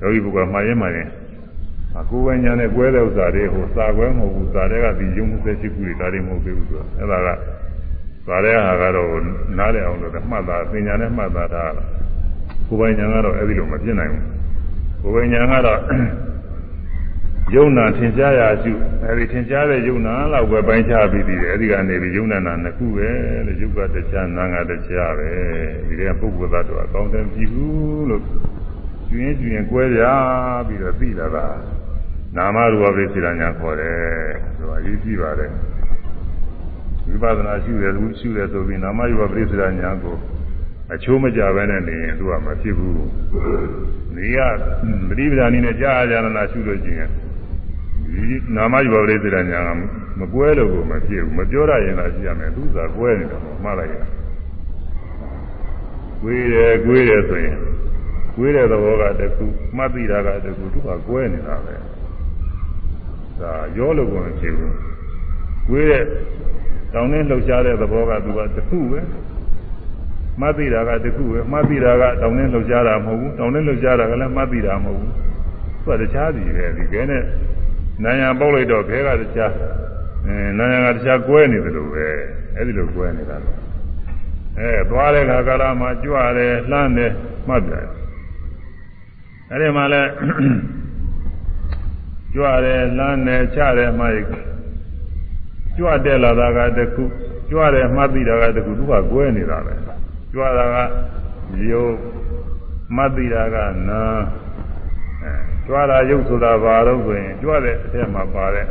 [0.00, 1.08] ယောဂီပုဂ္ဂိုလ်မှားရင်မှားရင်
[1.98, 7.28] အကိုယ်ဝဉာဏ်နဲ့ကွဲတဲ့ဥစ္စာတွေဟိုစာကွဲမဟုတ်ဘူးစာတွေကဒီယုံ28ခုတွေဒါတွေမဟုတ်သေးဘူးဆိုတာအဲ့ဒါက
[8.26, 9.08] စာတဲ့ဟာကတော့
[9.58, 11.64] နားလည်အောင်လို့မှတ်တာပညာနဲ့မှတ်တာဒါ
[12.68, 14.24] ကိုယ်ပိုင်ဉာဏ်ကတော့အဲ့ဒီလိုမဖြစ်နိုင်ဘူး
[15.02, 15.78] ကိုယ်ပိုင်ဉာဏ်ကတော့
[17.54, 18.72] ယုံနာထင်ရှားရာရှု
[19.04, 23.08] အဲဒီထင်ရှားတဲ့ယုံနာလောက်ပဲပိုင်းခြားပြီးပြီးတယ်အဲဒီကနေပြီးယုံနာနာနှစ်ခုပဲ
[23.46, 25.30] လို့ယုတ်ကတရားနာငါတရားပဲ
[25.88, 28.22] ဒီကပုဂ္ဂိုလ်သားတော့အကောင်းတယ်ပြီဘူးလို့
[29.08, 31.46] ကျွင်းကျွင်းကွဲပြားပြီးတော့သိလာတာ
[32.36, 33.98] နာမရူပပရိစ္ဆေဒညာခေါ်တယ်
[34.56, 35.50] ဆိုတာအရေးကြီးပါတယ်
[37.06, 40.16] ဝိပဿနာရှုတယ်သူရှုတယ်ဆိုပြီးနာမရူပပရိစ္ဆေဒညာကို
[40.92, 43.02] အချိုးမကြဘဲနဲ့နေရင်သူကမဖြစ်ဘူး
[44.16, 44.38] နေက
[45.08, 47.10] ပရိပဒာနည်းနဲ့ကြာအာရဏရှုလို့ရှိရင်
[48.12, 49.70] ဒီနာမရူပပရိစ္ဆေဒညာက
[50.18, 53.94] မကွဲလို့ကိုမဖြစ်ဘူးမပြောရရင်လည်းရှိရမယ်သူကကွဲနေတယ်မှားလိုက်ရ
[56.22, 57.56] ကွေးတယ်ကွေးတယ်ဆိုရင်
[58.36, 59.44] ကွေးတဲ့သဘောကတခု
[59.76, 61.74] မှတ်သိတာကတခုသူကကွဲနေတာပဲ
[63.40, 64.74] ဒါရောလို့ကိုမဖြစ်ဘူး
[65.68, 66.04] ကွေးတဲ့
[66.94, 69.00] တောင်းနဲ့လှုပ်ရှားတဲ့သဘောကသူကတခုပဲ
[70.40, 77.22] မှတ်သိတာကတခုပဲမှတ်သိတာကတောင်းနဲ့လှုပ်ရှားတာမဟုတ်ဘူးတောင်းနဲ့လှုပ်ရှားတာကလည်းမှတ်သိတာမဟုတ်ဘူးသူကတခြားစီပဲဒီကဲနဲ့
[78.04, 79.52] နာယံပေါက်လိုက်တော့ခဲကတခြား
[80.26, 82.06] အဲနာယံကတခြားကွဲနေတယ်လို့ပဲ
[82.54, 83.36] အဲ့ဒီလိုကွဲနေတာ
[84.58, 87.12] အဲသွားတဲ့ခါကာလမှာကြွရတယ်လှမ်းတယ်
[87.48, 87.86] မှတ်တယ်
[89.50, 90.02] အဲ့ဒီမှာလဲ
[92.34, 94.06] ကြွတယ်လမ်းတယ်ချတယ်မှ
[95.76, 97.04] ကြွတက်လာတာကတခု
[97.50, 99.74] ကြွတယ်မှတ်သိတာကတခုသူကကွဲနေတာပဲ
[100.32, 100.76] ကြွတာက
[101.70, 101.94] ယုတ်
[102.96, 103.56] မှတ်သိတာက
[103.88, 104.00] နာ
[104.49, 104.49] အဲ
[105.70, 108.66] ကြွတာယုတ်ဆိုတာဘာလို့ဆိုရင်ကြွတဲ့အထက်မှာပါတဲ့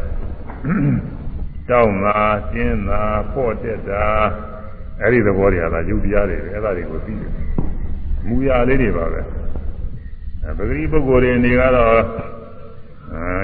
[1.70, 2.18] တောင်းတာ
[2.52, 3.02] ကျင်းတာ
[3.34, 4.04] ပေါ့တက်တာ
[5.02, 7.32] အဲ့ဒီသဘောတွေကသာယုတ်တရားတွေပဲအဲ့ဒါတွေကိုသိတယ်
[8.28, 9.22] မူရလေးတွေပါပဲ
[10.58, 11.95] ပဂတိပုဂ္ဂိုလ်တွေနေကတော့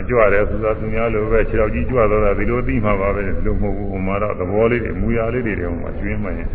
[0.09, 6.49] ကြွတယ်ဆိုတာသူများလိုပဲခြေတော်ကြီးကြွတော့တာဒီလိုသိမှာပါပဲဒီလိုမဟုတ်ဘူးဟိုမှာတော့သဘောလေးတွေမူရလေးတွေတွေဟိုမှာကျွင်းမှရင်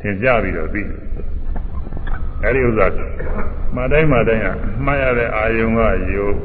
[0.00, 1.05] သင်ကြပြီးတော့သိတယ်
[2.46, 2.86] အဲဒီဥစ္စာ
[3.76, 4.46] မှတိုင်းမှတိုင်းက
[4.84, 5.80] မှားရတဲ့အာယုံက
[6.14, 6.36] ယုတ်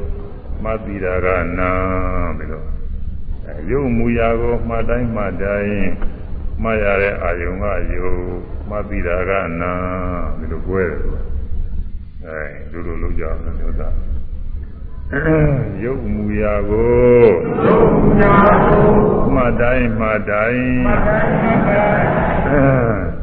[0.62, 1.26] မှတ်ပြီးတာက
[1.58, 1.70] နာ
[2.36, 2.64] ပြီးတော့
[3.46, 5.90] အဲယုတ်မူရာကိုမှတ်တိုင်းမှတိုင်း
[6.62, 8.22] မှားရတဲ့အာယုံကယုတ်
[8.68, 9.30] မှတ်ပြီးတာက
[9.60, 9.72] နာ
[10.38, 11.00] ဒီလိုကွဲတယ်
[12.24, 12.38] အဲ
[12.70, 13.88] ဒီလိုလိုလုပ်ကြအောင်ဥစ္စာ
[15.82, 17.28] ရုပ်မူရာကို
[17.64, 18.34] ရုပ်မူရာ
[18.64, 18.86] ကို
[19.34, 23.21] မှတ်တိုင်းမှတ်တိုင်းမှတ်တိုင်းမှတ်တိုင်း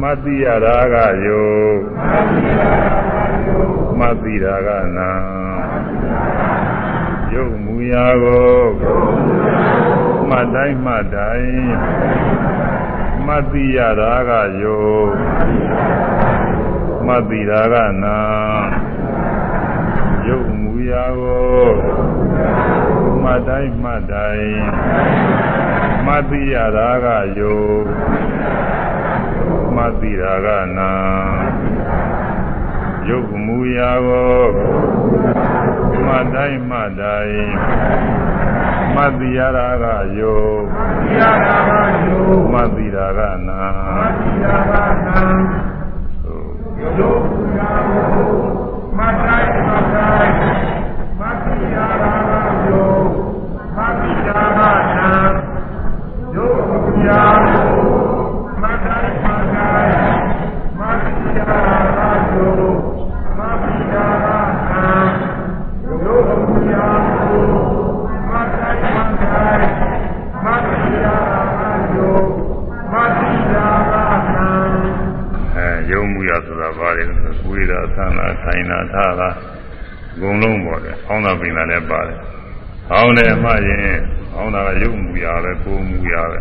[0.00, 2.76] မှတ်သိရတာကယုတ်မှတ်သိရတာ
[3.06, 5.10] ကယုတ်မှတ်သိတာကနာ
[7.32, 11.64] ရုပ်မူရာကိုရုပ်မူရာကိုမှတ်တိုင်းမှတ်တိုင်း
[13.26, 14.30] မှတ်သိရတာက
[14.60, 15.10] ယုတ်
[17.06, 18.18] မှတ်သိတာကနာ
[20.26, 21.66] ရုပ်မူရာကို
[23.22, 24.54] မှတ်တိုင်းမှတ်တိုင်း
[26.06, 27.06] မှတ်သိရတာက
[27.38, 27.82] ယုတ်
[29.76, 30.48] မှတ်သိတာက
[30.78, 30.90] နာ
[33.08, 34.42] ရုပ်မူရာကို
[36.06, 37.46] မှတ်တိုင်းမှတ်တိုင်း
[38.94, 39.84] မှတ်သိရတာက
[40.18, 40.60] ယုတ်
[42.52, 43.62] မှတ်သိတာကနာ
[43.98, 44.72] မှတ်သိတာက
[45.06, 45.20] နာ
[46.98, 48.32] ရုပ်မူရာကို
[48.98, 50.36] မတိုင်းမတိုင်း
[51.20, 52.14] မတိယာရာ
[52.66, 52.82] ယု
[53.76, 55.12] မတိယာရာနာ
[56.34, 56.46] ယု
[57.06, 57.61] ယာမ
[77.72, 79.28] ဆိုကိုယ်တာသံသာထိုင်တာထားတာ
[80.14, 82.18] အကုန်လုံးပေါ့လေအောင်းတာပင်တာလည်းပါတယ်
[82.92, 83.98] အောင်းတယ်မှရင်
[84.34, 86.40] အောင်းတာကယုံမှုရပဲကိုယ်မှုရပဲ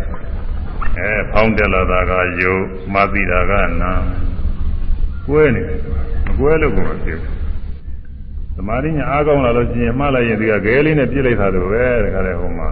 [0.98, 2.12] အဲဖောင်းတက်လာတာက
[2.42, 2.56] ယုံ
[2.94, 3.52] မသိတာက
[3.82, 3.92] နာ
[5.28, 5.62] ကွဲနေ
[6.26, 7.34] မကွဲလို့ကိုမဖြစ်ဘူး
[8.56, 12.70] သမာဓိညာအားကောင်းလာလို့ရှိရင်မှားလိုက်ရင်ဒီကဂဲလေးနဲ့ပြစ်လိုက်တာလို့ပဲတခါလေဟိုမှာ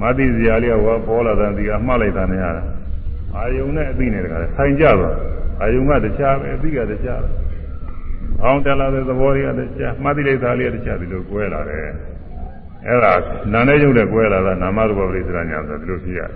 [0.00, 2.62] မသိစရာလေးကဝါပေါ်လာတဲ့ဒီကမှားလိုက်တာနဲ့ရတာ
[3.36, 5.16] အာယုံနဲ့အသိနဲ့တခါလေဆိုင်ကြတော့
[5.60, 7.22] အာယုံကတခြားပဲအသိကတခြား
[8.43, 11.87] အောင်းတက်လာတဲ့သဘောတွေကတခြားမှတ်တိလိုက်တာလေးကတခြားဒီလိုကွဲလာတယ်
[12.87, 13.13] အဲ့ဒါ
[13.53, 16.31] နာနဲ့ရုပ်နဲ့ကွဲလာတာနာမရူပပရိစ္ဆရာညာဆိုဒီလိုဖြစ်ရတယ်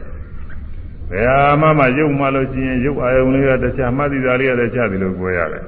[1.12, 5.64] ဘယ်ဟာမှမရုပ်မှလို့ရှိရင်ရုပ်အာယုံလေးကတခြားမှတ်တိတာလေးကတခြားဒီလိုကွဲရတယ်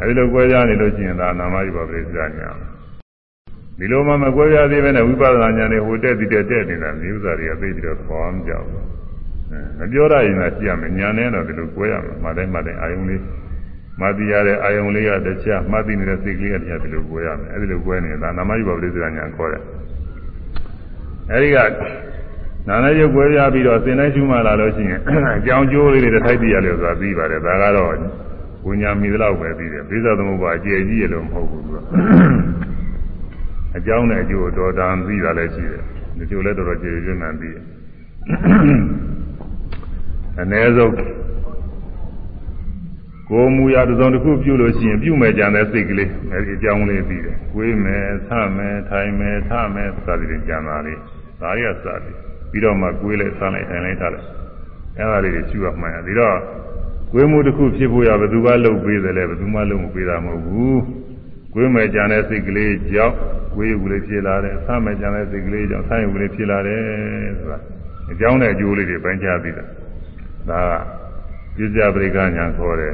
[0.00, 2.50] အဲဒီလိုကွဲကြနေလို့ရှိရင်ဒါနာမရူပပရိစ္ဆရာညာ
[3.78, 8.86] ဒီလိုမှမကွဲပြားသေးပဲနဲ့ဝိပဿနာဉာဏ်နဲ့ဟိုတက်ပြီးတက်နေတာမျိုးစားတွေကသိပြီးတော့သဘောမကြောက်ဘူး
[9.78, 13.20] မပြောရရင်လည်းကြည့်ရမယ်ညာနဲ့တော့ဒီလိုကွဲရမယ်မှတိုင်းမှတိုင်းအာယုံလေး
[14.01, 19.63] မသိရတဲ့အာယုံလေးကတခြားမှသိနေတဲ့စိတ်ကလေးကတခြားဒီလိုကွဲရမယ်အဲဒီလိုကွဲနေတာနာမယုပပရိစ္ဆာညာခေါ်တယ်
[21.31, 21.57] အဲဒီက
[22.67, 24.99] နာနဲ့ရုပ်ကွဲပြပြီးတော့စင်တိုင်းရှုမှလာလို့ရှိရင်
[25.37, 27.93] အကြောင်းကျိုးလေးတွေထိုက်ပြရလို့ဆိုတာပြီးပါတယ်ဒါကတော့
[28.65, 31.77] ဝိညာဉ်မိသလောက်ပဲပြီးတယ်ပိဿသမုပ္ပါအကျယ်ကြီးရလို့မဟုတ်ဘူးသူက
[33.77, 35.83] အကြောင်းနဲ့အကျိုးတော်တာပြီးတာလည်းရှိတယ်
[36.17, 37.63] ဒီကျိုးလည်းတော်တော်ကျေကျေမှန်ပြီးတယ်
[40.39, 40.91] အ ਨੇ ဆုံး
[43.31, 50.99] ကိုမူရတစ်စုံတစ်ခုပြုလို့ရှိရင်ပြုမယ်ကြံတဲ့စိတ်ကလေးအဲဒီအကြောင်းလေးပြီးတယ်။ကိုယ်မယ်၊ဆမယ်၊ထိုင်မယ်၊ထမယ်စသည်ဖြင့်ကြံတာလေး
[51.41, 52.15] ဒါရီကစသည်
[52.51, 54.27] ပြီးတော့မှကိုယ်လိုက်ဆန်းလိုက်ထိုင်လိုက်ထားလိုက်
[54.97, 56.37] အဲဒါလေးတွေရှုရမှန်းပြီးတော့
[57.11, 60.77] ကိုယ်မှုတစ်ခုဖြစ်ဖို့ရဘယ်သူကလုပ်ပေးတယ်လဲဘယ်သူမှလုပ်မပေးတာမဟုတ်ဘူး။
[61.53, 63.15] ကိုယ်မယ်ကြံတဲ့စိတ်ကလေးကြောင့်
[63.55, 66.81] ကိုယ်ရုပ်ကလေးဖြစ်လာတယ်ဆမယ်ကြံတဲ့စိတ်ကလေးကြောင့်ဆရုပ်ကလေးဖြစ်လာတယ်
[67.39, 67.59] ဆိုတာ
[68.11, 69.65] အကြောင်းနဲ့အကျိုးလေးတွေပိုင်းခြားပြီးတာ။
[70.49, 71.06] ဒါက
[71.57, 72.93] ပြစ္ဆပရိက္ခညာခေါ်တယ်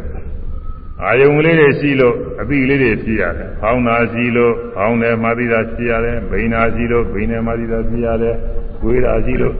[1.02, 8.36] အာယုံလေးတွေရှိလို့အပိလေးတွေဖြစ်ရတယ်။ဖောင်းတာရှိလို့ဖောင်းတယ်မာသီတာဖြစ်ရတယ်။ဘိန်းတာရှိလို့ဘိန်းတယ်မာသီတာဖြစ်ရတယ်။
[8.82, 9.56] ကိုယ်တာရှိလို့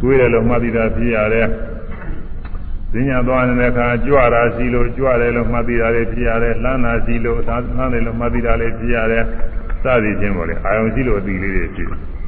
[0.00, 1.46] ကိုယ်တယ်လို့မာသီတာဖြစ်ရတယ်။
[2.92, 9.24] ဈဉ္ညာသွားနေတဲ့အခါကြွတာရှိလို့ကြွတယ်လို့မှတ်သိတာလေးဖြစ်ရတယ်။လှမ်းတာရှိလို့လှမ်းတယ်လို့မှတ်သိတာလေးဖြစ်ရတယ်။
[9.82, 12.19] စသည်ချင်းပေါ့လေအာယုံရှိလို့အတိလေးတွေဖြစ်တယ်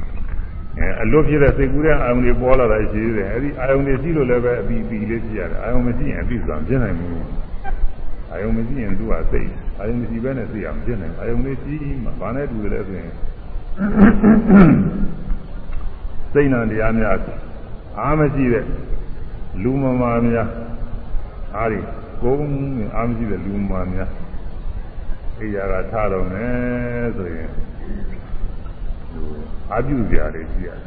[0.79, 7.11] အဲအလွတ်ဖြစ်တဲ့စိတ်ကူးတဲ့အာယုန်တွေပေါ်လာတာရှိသေးတယ်အဲဒီအာယုန်တွေရှိလို့လည်းပဲအပြီးပြီးလေးဖြစ်ရတယ်အာယုန်မရှိရင်အပြီးဆိုတာမဖြစ်နိုင်ဘူး
[8.31, 13.11] အာယုန်မရှိရင်သူကစိတ်အာယုန်မရှိဘဲနဲ့သိအောင်ဖြစ်နိုင်အာယုန်လေးရှိမှဘာနဲ့တူတယ်လဲဆိုရင်
[16.33, 17.17] စိတ်နာတရားများ
[17.99, 18.65] အားမရှိတဲ့
[19.63, 20.49] လူမမာများ
[21.55, 21.79] အားဒီ
[22.21, 24.09] ကိုယ်အားမရှိတဲ့လူမမာများ
[25.39, 27.49] အိယာကထားတော့မယ်ဆိုရင်
[29.71, 30.79] အာပြုစရာတွေရှိရတယ်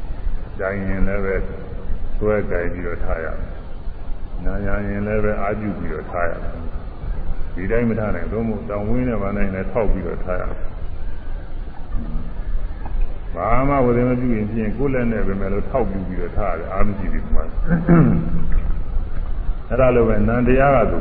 [0.58, 1.34] ။ကြိုင်ရင်လည်းပဲ
[2.18, 3.38] သွဲကြိုင်ပြီးတော့ထားရတယ်။
[4.44, 6.52] နာရရင်လည်းပဲအာပြုပြီးတော့ထားရတယ်။
[7.54, 10.60] ဒီတိုင်းမထားနိုင်တော့မို့တောင်ဝင်းနဲ့ဗာနိုင်လည်းထောက်ပြီးတော့ထားရတယ်။
[13.34, 17.44] ဘာမှဝေဒမပြုရင်ဖြင့်ကိုယ်လက်နဲ့ပဲမဲ့လို့ထောက်ပြပြီးတော့ထားရတယ်အာမရှိဘူးကွာ
[19.68, 20.98] အဲ့ဒါလိုပဲနန္တရားကသူ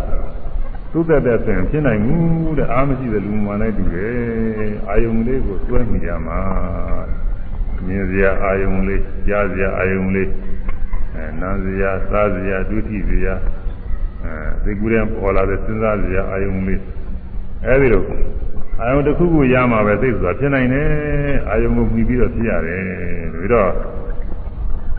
[0.95, 6.39] သူ့သက်သက်ဆိုရင်ဖြစ်နိုင်ဘူးတဲ့အာမရှိတဲ့လူမှန်လိုက်တူတယ်အာယုံလေးကိုတွဲမိရမှာ
[7.85, 10.29] မြင်စရာအာယုံလေးကြားစရာအာယုံလေး
[11.15, 13.33] အဲနားစရာစားစရာဒုတိစရာ
[14.23, 14.33] အဲ
[14.63, 16.81] သိကူတဲ့ပေါ်လာတဲ့စဉ်းစားစရာအာယုံလေး
[17.65, 18.03] အဲဒီလို
[18.81, 20.87] အာယုံတစ်ခုခုရမှာပဲသိဆိုတာဖြစ်နိုင်တယ်
[21.49, 22.83] အာယုံကိုပြီးပြီးတော့ဖြစ်ရတယ်
[23.33, 23.71] ပြီးတော့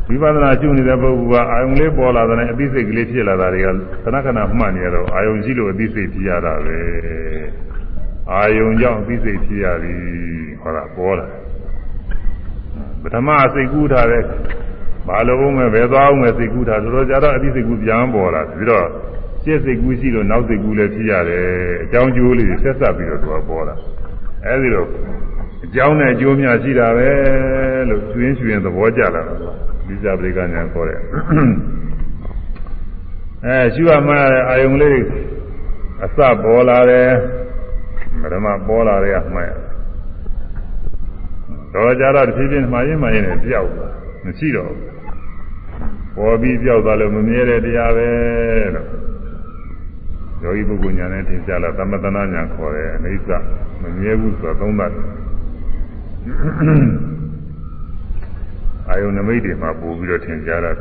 [0.08, 3.68] ဝိပဿနာရှုနေတဲ့ပုဂ္ဂိုလ်ကအာယုံလေးပေါ်လာတဲ့အသိစိတ်ကလေးဖြစ်လာတာတွေက
[4.04, 6.78] ခဏခဏမှတ်နေရတော့အာယုံရှိလို့အသိစိတ်ဖြစ်ရတာပဲ
[8.32, 9.94] အာယုံကြောင့်အသိစိတ်ဖြစ်ရပြီ
[10.60, 11.26] ဟောတာပေါ်လာ
[13.02, 14.22] ပထမစိတ်ကူးထားတဲ့
[15.08, 18.86] ဘာလို့အောင်မဲ့ဘယ်သွားအောင်မဲ့စိတ်ကူးထားတော်တော်ကြတော့အသိစိတ်ကူးပြန်ပေါ်လာပြီးတော့
[19.42, 21.44] ရှင်းစိတ်ကူးရှိလို့နောက်စိတ်ကူးလည်းဖြစ်ရတယ်
[21.82, 23.74] အကြောင်းကျိုးလေးဆက်ဆက်ပြီးတော့သူကပေါ်လာ
[24.44, 24.88] အဲဒီတော့
[25.64, 27.08] အကြောင်းနဲ့အကျိုးများရှိတာပဲ
[27.88, 29.34] လို့ကျွင်းကျွင်းသဘောကျလာတာ
[29.86, 31.00] ဒီဇာပရိကညာခေါ်တယ်
[33.44, 34.14] အဲရှုရမှ
[34.48, 34.98] အာယုံလေး
[36.04, 37.10] အစပေါ်လာတယ်
[38.20, 39.52] ပထမပေါ်လာတယ်အမှန်
[41.72, 43.92] တော့ကြတော့တဖြည်းဖြည်းမှားရင်မှားရင်လည်းပြောက်သွား
[44.24, 44.72] မရှိတော့
[46.16, 48.08] ပေါ်ပြီးပြောက်သွားလို့မမြဲတဲ့တရားပဲ
[48.74, 48.88] လို့
[50.42, 53.30] ယောဂီပုဂ္ဂိုလ်ညာနဲ့သင်ကြလာသမတနာညာခေါ်တယ်အိဋ္ဌ
[53.82, 54.92] မမြဲဘူးဆိုတော့သုံးသတ်
[58.94, 60.72] အာယုန်နမိတ်တွေမှာပို့ပြီးတော့ထင်ကြတာ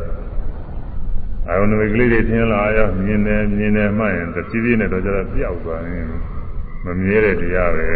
[1.47, 6.07] အာယုန်နမိတ်ကလေးတွေထင်လာရောမြင်တယ်မြင်တယ်မှရင်တဖြည်းဖြည်းနဲ့တော့ကျတော့ပြောက်သွားရင်
[6.85, 7.87] မမြဲတဲ့တရားပဲ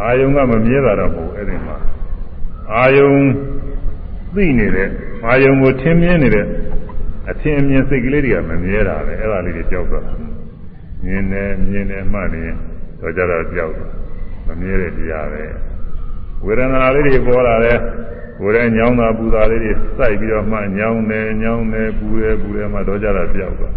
[0.00, 1.76] အာယုန်ကမမြဲတာတော့မဟုတ်အဲ့ဒီမှာ
[2.74, 3.20] အာယုန်
[4.34, 4.88] သိနေတဲ့
[5.26, 6.46] အာယုန်ကိုထင်မြင်နေတဲ့
[7.30, 10.04] အထင်အမြင်စိတ်ကလေးတွေကမမြဲတာပဲအဲ့ဒါလေးတွေပြောက်သွား
[11.04, 12.42] မြင်တယ်မြင်တယ်မှနေ
[13.00, 13.94] တော့ကြတော့ပြောက်သွား
[14.46, 15.44] မမြဲတဲ့တရားပဲ
[16.44, 17.78] ဝေဒနာလေးတွေပေါ်လာတယ်
[18.40, 23.74] ကိုယ်ရဲ့ညောင်းတာပူတာလေးတွေစိုက်ပြီးတော့မှညောင်းတယ်ညောင်းတယ်ပူတယ်ပူတယ်မှတော့ကြတာပြောက်သွား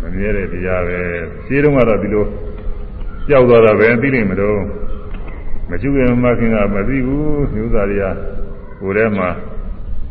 [0.00, 0.98] မမြဲတဲ့တရားပဲ
[1.46, 2.24] ရှင်းတော့ကတော့ဒီလို
[3.28, 4.58] ပြောက်သွားတာပဲသိလိမ့်မလို့
[5.70, 8.04] မကျွေမခင်ကမသိဘူးမျိုးသားတွေက
[8.80, 9.28] ကိုယ်ထဲမှာ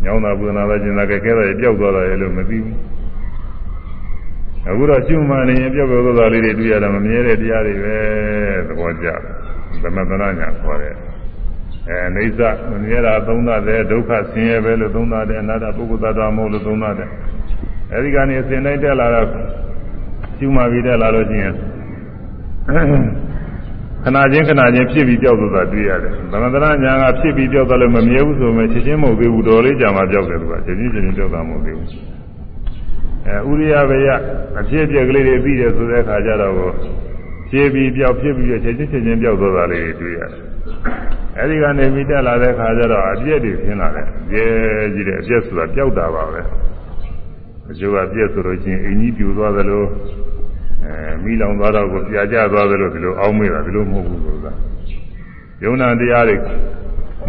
[0.04, 2.78] ညောင်းတာပူနာတာကျင်တာကဲခဲတာပြောက်သွားတာရဲ့လို့မသိဘူး
[4.68, 7.98] အခုတော့ရှုမှန်နေရင်ပြောက်ပြောက်သွားတာလေးတွေတွေ့ရတာမမြဲတဲ့တရားတွေပဲ
[8.68, 9.20] သဘောကျတယ်
[9.82, 10.96] သမထနာညာခေါ်တယ်
[11.90, 12.42] အဲအိဋ္ဌ
[12.72, 17.10] မမြဲတာသုံးသတဲ့ဒုက္ခဆင်းရဲပဲလို့သုံးသတဲ့အနာတ္တပုဂ္ဂိုလ်သတ္တဝါမဟုတ်လို့သုံးသတဲ့
[17.92, 19.28] အဲဒီကနေအစဉ်တိုင်းတက်လာတော့
[20.38, 21.54] ရှုမှပြီးတက်လာလို့ရှိရင်
[24.04, 31.88] ခဏချင်းခဏချင်းဖြစ်ပြီးပြောက်သွားတာတွေ့ရတယ်။သမထနာညာကဖြစ်ပြီးပြောက်သွားလို့မမြဲဘူးဆိုမှချက်ချင်းမဟုတ်သေးဘူးတော်လေးကြာမှပြောက်တယ်သူကချက်ချင်းချက်ချင်းပြောက်တာမဟုတ်သေးဘူး။
[33.28, 34.10] အဲဥရိယဘေယ
[34.60, 36.54] အဖြစ်အပျက်ကလေးတွေပြီးတယ်ဆိုတဲ့အခါကျတော့
[37.54, 40.42] ဖြစ်ပြီးပြောက်ဖြစ်ပြီးချက်ချင်းချက်ချင်းပြောက်သွားတာလေးတွေ့ရတယ်။
[41.38, 44.44] အဲဒီကနေပြီးတက်လာတဲ့အခါကျတော့အပြည့်တွေခင်းလာတယ်။ကျဲ
[44.94, 46.42] ကြည့်တယ်အပြည့်ဆိုတာပြောက်တာပါပဲ။
[47.70, 49.84] အကျိုးအပြည့်ဆိုလို့ချင်းအင်ကြီးပြူသွားသလို
[50.86, 54.52] အဲမိလောင်သွားတော့ကိုပြာကျသွားသလိုဒီလိုအောင်းမေးတာဒီလိုမဟုတ်ဘူးဆိုတာ
[55.64, 56.36] ယုံနာတရားတွေ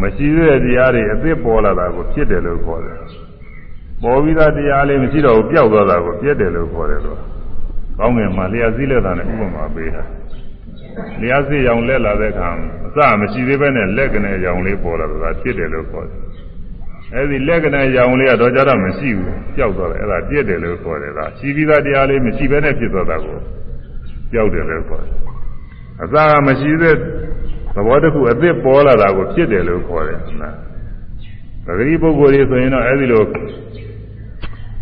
[0.03, 2.99] မရှိတဲ့တရားတွေအသစ်ပေါ်လာတာကိုဖြစ်တယ်လို့ခေါ်တယ်
[4.03, 7.21] ပေါ်ပြီးသားတရားလေးမရှိတော့ဘူးပျောက်သွားတာကိုပြည့်တယ်လို့ခေါ်တယ်လို့
[7.99, 10.03] ကောင်းငင်မှာလျှာစည်းလက်တာနဲ့ဥပမာပေးတာ
[11.21, 12.49] လျှာစည်းရောင်လက်လာတဲ့အခါ
[12.87, 16.19] အစမရှိသေးဘဲနဲ့လက်ကနေရောင်လေးပေါ်လာတာဖြစ်တယ်လို့ခေါ်တယ်
[17.15, 23.39] အဲဒီလက်ကနဲ့ရောင်လေးကတော့ကြတော့မရှိဘူးကြောက်သွားတယ်အဲ့ဒါပြည့်တယ်လို့ခေါ်တယ်ကရှိပြီးသားတရားလေးမရှိဘဲနဲ့ဖြစ်သွားတာကို
[24.33, 25.13] ကြောက်တယ်လို့ခေါ်တယ်
[26.03, 26.99] အသာကမရှိတဲ့သ
[27.87, 30.57] ဘောတစ်ခုအသစ်ပေါ်လာတာကိုဖြစ်တယ်လို့ခေါ်တယ်နော်
[31.67, 33.23] ပဂရိပုဂ္ဂိုလ်တွေဆိုရင်တော့အဲဒီလို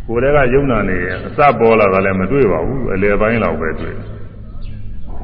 [0.07, 0.97] ကိုယ်တည်းကယုံနာနေ
[1.27, 3.95] အစပေါ်လာတာလည်းမတွေ့ပါဘူးအလယ်ပိုင်းလောက်ပဲတွေ့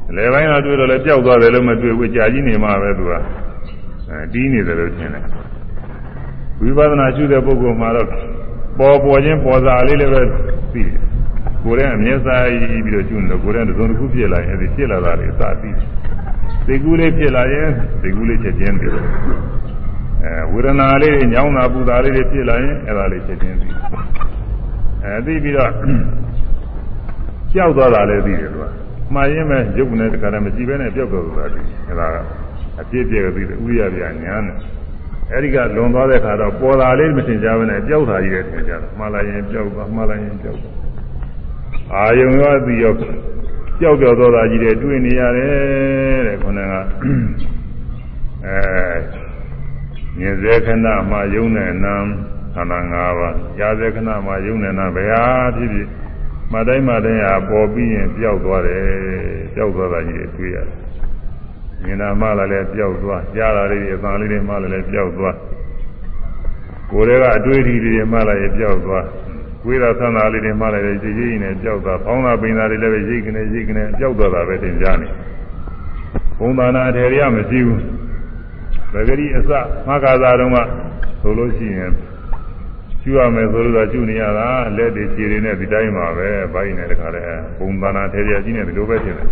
[0.09, 3.11] အလယ်ပိုင်းလောက်တွေ့တော့လည်းကြောက်သွားတယ်လို့မတွေ့ဘူးကြာကြီးနေမှပဲသူက
[4.09, 5.23] အဲတီးနေတယ်လို့ထင်တယ်
[6.61, 8.07] ဝိပဿနာရှုတဲ့ပုဂ္ဂိုလ်မှာတော့
[8.79, 10.21] ပေါ်ပေါ်ချင်းပေါ်စာလေးလည်းပဲ
[10.73, 10.97] သိတယ်။
[11.63, 15.75] ကိုယ်ရဲ့အမျက်စာကြီးပြီးတော့ရှုနေတော့ကိုယ်ရဲ့သုံးတစ်ခုဖြစ်လာရင်အဲဒီဖြစ်လာတာလေးစသိတယ်။
[16.65, 17.69] သိကူးလေးဖြစ်လာရင်
[18.01, 19.05] သိကူးလေးချက်ချင်းသိတယ်။
[20.23, 23.77] အဲဝေဒနာလေးညောင်းတာပူတာလေးတွေဖြစ်လာရင်အဲဒါလေးချက်ချင်းသိတယ်။
[25.03, 25.71] အဲသိပြီးတော့
[27.53, 28.65] ကြောက်သွားတာလည်းသိတယ်သူက။
[29.13, 32.15] မှားရင်ပဲရုပ်နဲ့တခါတည်းမရှိဘဲနဲ့ပြောက်ပြောက်သွားတယ်။အဲဒါက
[32.81, 34.57] အပြည့်ပြည့်သိတယ်ဥရိယပြညာနဲ့
[35.33, 40.75] အဲဒီကလွန်သွားတဲ့ခါတော့ပေါ်လာလေးမထင်ကြဘဲနဲ့ကြောက်တာကြီးတယ်ထင်ကြတယ်မှားလိုက်ရင်ကြောက်သွားမှားလိုက်ရင်ကြောက်သွား
[41.93, 42.93] အာယုံရောသိရော
[43.79, 46.75] ကြောက်ကြောက်သောတာကြီးတွေတွေ့နေရတယ်တဲ့ခေါင်းက
[48.45, 48.57] အဲ
[50.17, 55.23] မြင်စေခဏမှာယုံနဲ့နံခ န္ဓာ၅ပါးကြားစေခဏမှာယုံနဲ့နံဘယ်ဟာ
[55.57, 55.89] ဖြစ်ဖြစ်
[56.53, 58.83] မတိုင်းမတိုင်းဟာပေါ်ပြီးရင်ပျောက်သွားတယ်
[59.55, 60.79] ပျောက်သွားတာကြီးတွေတွေ့ရတယ်
[61.83, 65.35] မြင်တာမှလည်းပျောက်သွားကြားတာလေးတွေအသံလေးတွေမှလည်းပျောက်သွား
[66.91, 69.05] ကိုယ်တွေကအတွေ့အထိတွေမှလည်းပျောက်သွား
[69.63, 75.07] ကိုယ်သာသံသာလေးတွေမှလည်းကြည်ကြည်နဲ့ပျောက်သွားဖောင်းတာပိန်တာတွေလည်းပဲရိတ်ကနေရိတ်ကနေပျောက်သွားတာပဲသင်ကြားနေ
[76.39, 77.81] ဘုံသာနာအထေရမရှိဘူး
[78.91, 79.51] ပဂရိအစ
[79.87, 80.57] မဂ္ဂသာတုန်းက
[81.21, 81.91] ဆိုလို့ရှိရင်
[83.09, 87.21] ကျူရမယ်ဆိုလို့တော့ကျူနေရတာလက်တွေခြေတွေနဲ့ဒီတိုင်းပါပဲဘိုင်းနဲ့တခါလဲ
[87.57, 89.27] ဘုံသာနာထေရကြီးနဲ့ဒီလိုပဲဖြစ်တယ်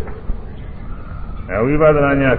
[1.52, 2.32] အဝိပဿနာညာ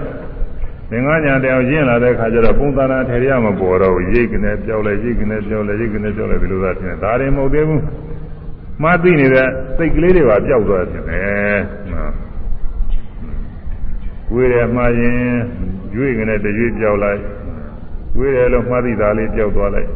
[0.91, 7.81] သင်္ကညာတရားရင့်လာတဲ့ခါကျတော့ပုံသဏ္ဍာန်ထေရမပေါ်တော့ဘူးရိတ်ကနေပြောက်လဲရိတ်ကနေပြောက်လဲရိတ်ကနေပြောက်လဲဒီလိုသာဖြစ်နေဒါရင်မဟုတ်သေးဘူး
[8.83, 9.47] မှသိနေတဲ့
[9.77, 11.01] စိတ်ကလေးတွေပါပျောက်သွားတယ်
[11.93, 12.13] နော်
[14.29, 15.19] ကိုယ်ရမှားရင်
[15.95, 17.19] ရွေ့ကနေတရွေ့ပြောက်လိုက်
[18.15, 19.89] ကိုယ်ရလို့မှားသိတာလေးပျောက်သွားလိုက်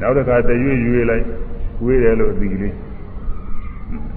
[0.00, 1.24] နောက်တစ်ခါတရွေ့ရွေ့လိုက်
[1.78, 2.74] ကိုယ်ရလို့အသီလေး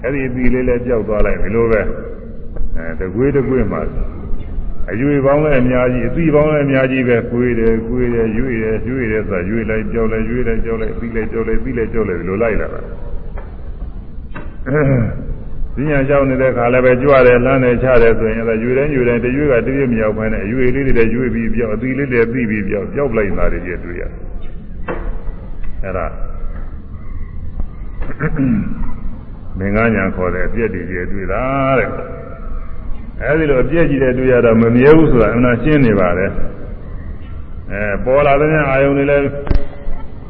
[0.02, 1.80] အဲ့ဒီအသီလေးလည်းပျောက်သွားလိုက်ဒီလိုပဲ
[2.76, 3.80] အဲတကွေးတကွေးမှာ
[4.90, 12.80] အရွေပေါင်းလည်းအများကြီးအသီပေါင်းလည်းအများကြီးပဲကိုယ်တယ်ကိုယ်တယ်ရွေ့တယ်ရွေ့တယ်ဆိုတာရွေ့လိုက်ကြောက်လိုက်ရွေ့လိုက်ကြောက်လိုက်ပြီးလိုက်ကြောက်လိုက်ပြီးလိုက်ကြောက်လိုက်ဒီလိုလိုက်လာတာ
[15.76, 24.23] ပညာရှောင်းနေတဲ့ခါလည်းပဲကြွတယ်လမ်းတယ်ချတယ်ဆိုရင်အဲဒါရွေတိုင်းရွေတိုင်းတရွေကတရွေမရောက်ခိုင်းနဲ့အရွေလေးတွေရွေပြီးပြောက်အသီလေးတွေပြီးပြီးပြောက်ကြောက်လိုက်တာတွေတွေ့ရတယ်
[25.84, 26.06] အဲဒါ
[29.58, 31.42] မင်္ဂညာခေါ်တဲ့အပြည့်တွေတွေ့တာ
[31.78, 31.88] တဲ့
[33.22, 36.26] အဲဒီလိုအပြည့်ကြီးတဲ့တွေ့ရတော့မမြဲဘူးဆိုတာအမှန်ရှင်းနေပါလေ
[37.72, 39.24] အဲပေါ်လာတဲ့အာယုန်တွေလည်း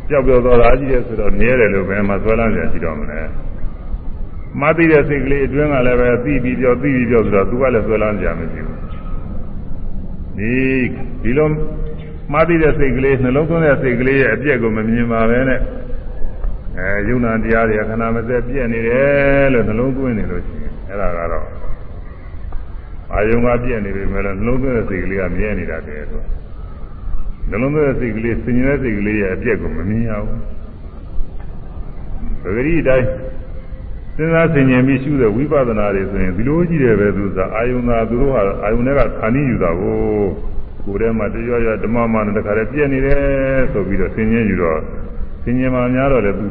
[0.08, 3.20] ကြောက်ပြောတော့တာကြီးတယ်ဆိုတော့မြဲတယ်လို့ပဲမဆွဲလန်းကြရှိတော့မလဲ
[4.60, 8.80] မသိတဲ့စိတ်ကလေးအတွင်းကလည်းပဲသိပြီးပြောသိပြီးပြောဆိုတော့သူကလည်းဆွဲလန်းကြမရှိဘူး
[10.38, 10.54] ဒီ
[11.22, 11.48] ဒီလို
[12.32, 15.60] မသိတဲ့စိတ်ကလေးနှလုံးသွင်းတဲ့စိတ်ကလေးရဲ့အပြည့်ကိုမမြင်ပါပဲနဲ့
[16.78, 21.46] အဲယုံနာတရားတွေခဏမစက်ပြည့်နေတယ်လို့နှလုံးသွင်းနေလို့ရှိရင်အဲ့ဒါကတော့
[23.12, 26.22] အာယုံကပြည့်နေပြီမဲ့လို့နှလုံးသွင်းတဲ့စိတ်ကလေးကမြဲနေတာတည်းဆို
[27.50, 30.40] နှလုံးသွင်းတဲ့စိတ်ကလေးစင်ញတဲ့စိတ်ကလေးရဲ့အပြည့်ကိုမမြင်ရဘူး
[32.42, 33.08] ပဂရိတိုင်း
[34.16, 39.98] စဉ်းစားဆင်ခြင်ပြီးရှုတဲ့ဝိပဿနာတွေဆိုရင်ဒီလိုကြီးတယ်ပဲသူကအာယုံသာသူတို့ဟာအာယုံတွေကခဏယူတာကို
[40.84, 44.78] ကိုယ်ထဲမှာတရားရဓမ္မမှန်တခါတည်းပြည့်နေတယ်ဆိုပြီးတော့ဆင်ခြင်ယူတော့
[45.42, 46.46] ဆင်ခြင်မှများတော့လေသူ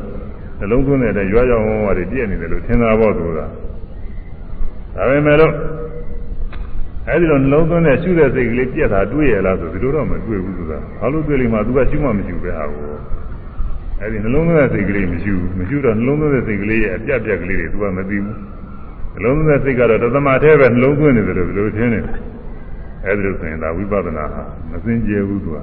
[0.60, 3.46] နှလုံးသွင်းတဲ့ရွာကြောင်ဝါးတွေပြည့်နေတယ်လို့ထင်တာပေါ့သူကဒါ
[5.10, 5.54] ပေမဲ့လို့
[7.08, 12.86] အဲဒီလိုနှလုံးသွင်းတဲ့ရှုတဲ့စိတ်ကလေးပြက်တာတွေ့ရလားဆိုဒီလိုတော့မတွေ့ဘူးသူကဘာလို့တွေ့လိမ့်မှာသူကရှုမှမရှုပဲဟာကို
[14.00, 18.38] အဲဒီနှလုံးသွင်းတဲ့စိတ်ကလေးမရှိဘူးမရှိတော့နှလုံးသွင်းတဲ့စိတ်ကလေးရဲ့အပြတ်ပြက်ကလေးတွေသူကမသိဘူး
[19.16, 22.33] နှလုံးသွင်းတဲ့စိတ်ကတော့တသမထဲပဲနှလုံးသွင်းနေတယ်လို့ဒီလိုထင်နေတယ်
[23.06, 25.58] အဲဒီလိုဆိုရင်ဒါဝိပဿနာဟာမစင်ကြယ်ဘူးသူက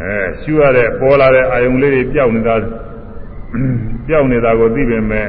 [0.00, 2.54] အဲရှုရတဲ့ပေါ်လာတဲ့အာယုံလေးတွေပျောက်နေတာ
[4.06, 5.28] ပျောက်နေတာကိုသိပေမဲ့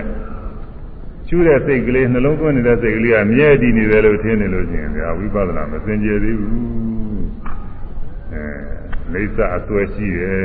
[1.27, 6.57] ရှုတဲ့စိတ်ကလေးနှလုံးသွင်းနေတဲ့စိတ်ကလေးကမြဲတည်နေတယ်လို့ထင်နေလို့ရှိရင်ဒါဝိပဿနာမစင်ကြယ်သေးဘူး
[8.33, 8.45] အဲ
[9.13, 10.39] လိစ္ဆာအစွဲရှိတယ်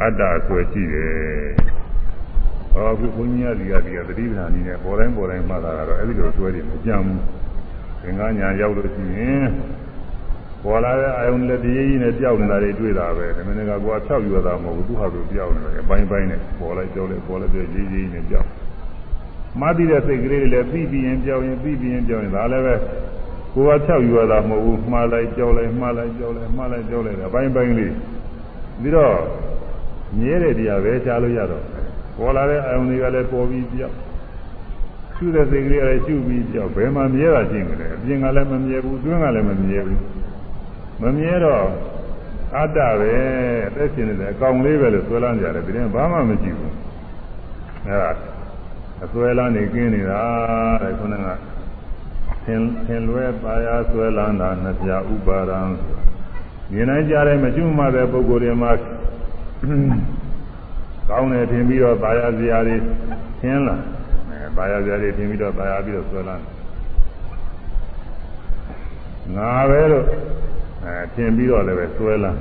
[0.00, 1.14] အတ္တအစွဲရှိတယ်
[2.72, 7.20] ဟောအခုဘုန်းကြီးရစီကဒီကသတိပဋ္ဌာန်ကြီးနဲ့ပေါ်တိုင်းပေါ်တိုင်းမှတ်တာကတော့အဲ့ဒီလိုစွဲတယ်မကြမ်းဘူး
[8.04, 9.48] သင်္ကညာရောက်လို့ရှိရင်
[10.62, 18.48] ပေါ်လာတဲ့အာယုန်လက်တည်းကြီးနဲ့ကြောက်နေတာတွေတွေ့တာပဲဒီမင်းကကွာဖြောက်ယူတာမဟုတ်ဘူးသူဟာသူကြောက်နေတယ်အပိုင်းပိုင်းနဲ့ပေါ်လိုက်ကြောက်လိုက်ပေါ်လိုက်ပြရေးရေးနဲ့ကြောက်
[19.60, 22.74] မှတ်ပြီးတဲ့စိတ်ကလေးတွေလည်းပြီးပြီးရင်ကြောက်ရင်ပြီးပြီးရင်ကြောက်ရင်ဒါလည်းပဲ
[23.54, 27.92] ကိုယ်ကဖြောက်ယူရတာမဟုတ်ဘူးမှားလိုက်ကြောက်လိုက်မှားလိုက်ကြောက်လိုက်မှားလိုက်ကြောက်လိုက်အပိုင်းပိုင်းလေး
[28.80, 29.14] ပြီးတော့
[30.18, 31.62] မြဲတဲ့တရားပဲရှားလို့ရတော့
[32.18, 33.94] ပေါ်လာတဲ့အာယုန်တွေကလည်းပေါ်ပြီးကြောက်
[35.16, 40.00] ရှုတဲ့စိတ်ကလေးကလည်းရှုပြီးကြောက်ဘယ်မှာမြဲတာရှိမလဲအပြင်ကလည်းမမြဲဘူးအတွင်းကလည်းမမြဲဘူး
[41.02, 41.64] မမြဲတော့
[42.56, 43.14] အတ္တပဲ
[43.68, 46.74] အသက်ရှင်နေတယ်အကောင်လေးပဲလို့ဆွဲလန်းကြတယ်ဒီရင်ဘာမှမကြည့်ဘူး
[47.86, 48.10] အဲဒါ
[49.04, 50.22] အဆွဲလန်းနေကင်းနေတာ
[50.82, 51.26] တဲ့ခုနက
[52.44, 55.60] သင်သင်လွဲပါရဆွဲလန်းတာနှစ်ပြဥပါဒံ
[56.72, 58.72] မြင်နိုင်ကြတဲ့မကျွမ်းမတဲ့ပုဂ္ဂိုလ်တွေမှာ
[61.08, 62.76] ကောင်းတယ်ထင်ပြီးတော့ပါရစရာတွေ
[63.40, 63.76] သင်လာ
[64.54, 66.42] အဲပါရစရာတွေထင်ပြီးတော့ပါရပြီးတော့ဆွဲလန်း
[69.36, 70.04] ငါပဲလို့
[70.84, 72.38] အဲထင်ပြီးတော့လည်းပဲဆွဲလန်း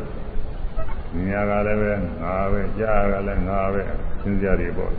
[1.27, 1.91] ညာကလည်းပဲ
[2.21, 3.81] ငါပဲကြားကလည်းငါပဲ
[4.21, 4.91] သင်စရာတွေပေါ့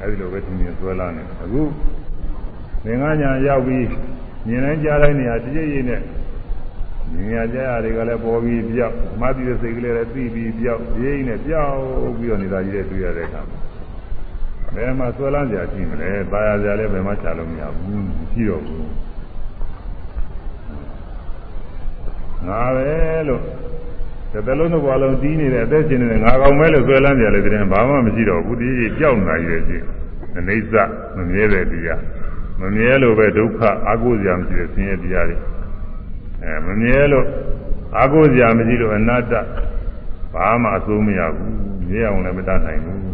[0.00, 1.62] အဲဒီလိုပဲသင်မြင်ဆွဲလန်းနေအခု
[2.84, 3.86] သင်္ကညာရောက်ပြီး
[4.46, 6.00] မြင်တိုင်းကြားတိုင်းနေရာတည်ရည်နဲ့
[7.14, 13.42] မြင်ရကြရတွေကလည်းပေါ်ပြီးပြောက်မှတ်ပြီးတဲ့စိတ်ကလေးလည်းသိပြီးပြောက်ရင်းနဲ့ပြောက်ပြီးတော့နေတာကြီးတဲ့တွေ့ရတဲ့အခါ
[14.74, 18.00] ဘယ်မှာဆွဲလန်းကြရှိမလဲ။ပါရကြလည်းဘယ်မှာချလို့မရဘူး။
[18.32, 18.84] ရှိတော့ဘူး။
[22.46, 22.90] ငါပဲ
[23.28, 23.42] လို့
[24.32, 29.82] တသလုံးတစ်ဘွားလုံးတီးနေတဲ့အသက်ရှင်နေတဲ့ငါကောင်မဲလို့ဆွဲလန်းကြလေတဲ့ဘာမှမရှိတော့ဘူး။ဒီကြီးကြောက်နိုင်ရဲ့ကြီး။
[30.38, 30.72] အနေစ
[31.16, 32.00] မမြဲတဲ့တရား။
[32.60, 35.36] မမြဲလို့ပဲဒုက္ခအာကိုစရာမရှိတဲ့ဆင်းရဲတရားတွေ။
[36.42, 37.26] အဲမမြဲလို့
[37.98, 39.34] အာကိုစရာမရှိလို့အနာတ္တ
[40.34, 41.52] ဘာမှအဆုံးမရဘူး။
[41.88, 42.98] မြဲအောင်လည်းမတတ်နိုင်ဘူး။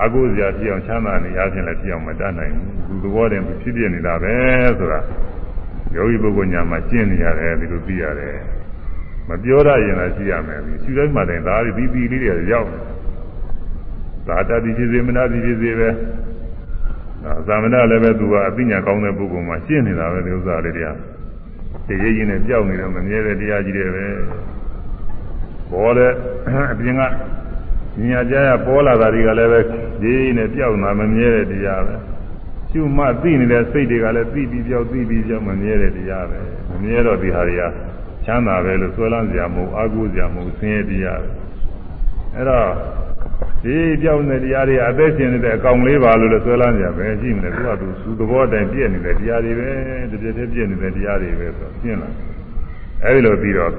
[0.00, 2.52] အာကိုစရာဖြစ်အောင်ချမ်းသာနေရခြင်းလည်းဖြစ်အောင်မတတ်နိုင်
[2.86, 4.34] ဘူးသူသဘောတည်းဖြစ်ပြနေတာပဲ
[4.78, 5.00] ဆိုတာ
[5.94, 8.36] ယောဂီပုဂ္ဂိုလ်ညာမှာကျင့်နေရတယ်ဒီလိုသိရတယ်
[9.28, 12.68] မပြောရရင်လည်းရှိရမယ်ဒီရှိတိုင်းမှတိုင်းဒါဒီပြီးပြီးလေးတွေရောက်
[14.26, 15.88] သာတတိဖြစ်စေမနာတိဖြစ်စေပဲ
[17.48, 20.90] သာမဏေလည်းပဲသူကအသိဉာဏ်ကောင်းတဲ့ပုဂ္ဂိုလ်မှာရှင်းနေတာပဲဒီဥစ္စာလေးတွေက
[21.86, 24.06] တည်ရည်ရင်းနဲ့ကြောက်နေတော့မမြဲတဲ့တရားကြီးတွေပဲ
[25.70, 26.12] ပေါ်တဲ့
[26.72, 27.02] အပြင်က
[28.08, 29.60] ညာကြရပေါ်လာတာတွေကလည်းပဲ
[30.02, 31.96] ဒီနဲ့ကြောက်နာမမြဲတဲ့တရားပဲ
[32.70, 36.38] ရှုမှသိနေတဲ့စိတ်တွေကလည်းသိပြီးကြောက်သိပြီးကြောက်မမြဲတဲ့တရားပဲ
[36.70, 37.62] မမြဲတော့ဒီဟာတွေက
[38.24, 41.28] ချမ်းသာပဲလို့ဆွဲလန်းစရာမဟုတ်အာကိုးစရာမဟုတ်ဆင်းရဲတရားပဲ
[42.34, 42.68] အဲ့တော့
[43.62, 49.70] ဒီပြောင်းတဲ့တရားတွေအသက်ရှင်နေတဲ့အကောင်လေးပါလို့လည်းဆွဲလန်းကြပဲရှိမလဲသူကသူသူသဘောတိုင်ပြည့်နေတဲ့တရားတွေပဲ
[50.10, 52.08] တပြည့်တည်းပြည့်နေတဲ့တရားတွေပဲဆိုရှင်းလာ
[53.04, 53.70] အဲဒီလိုပြီးတော့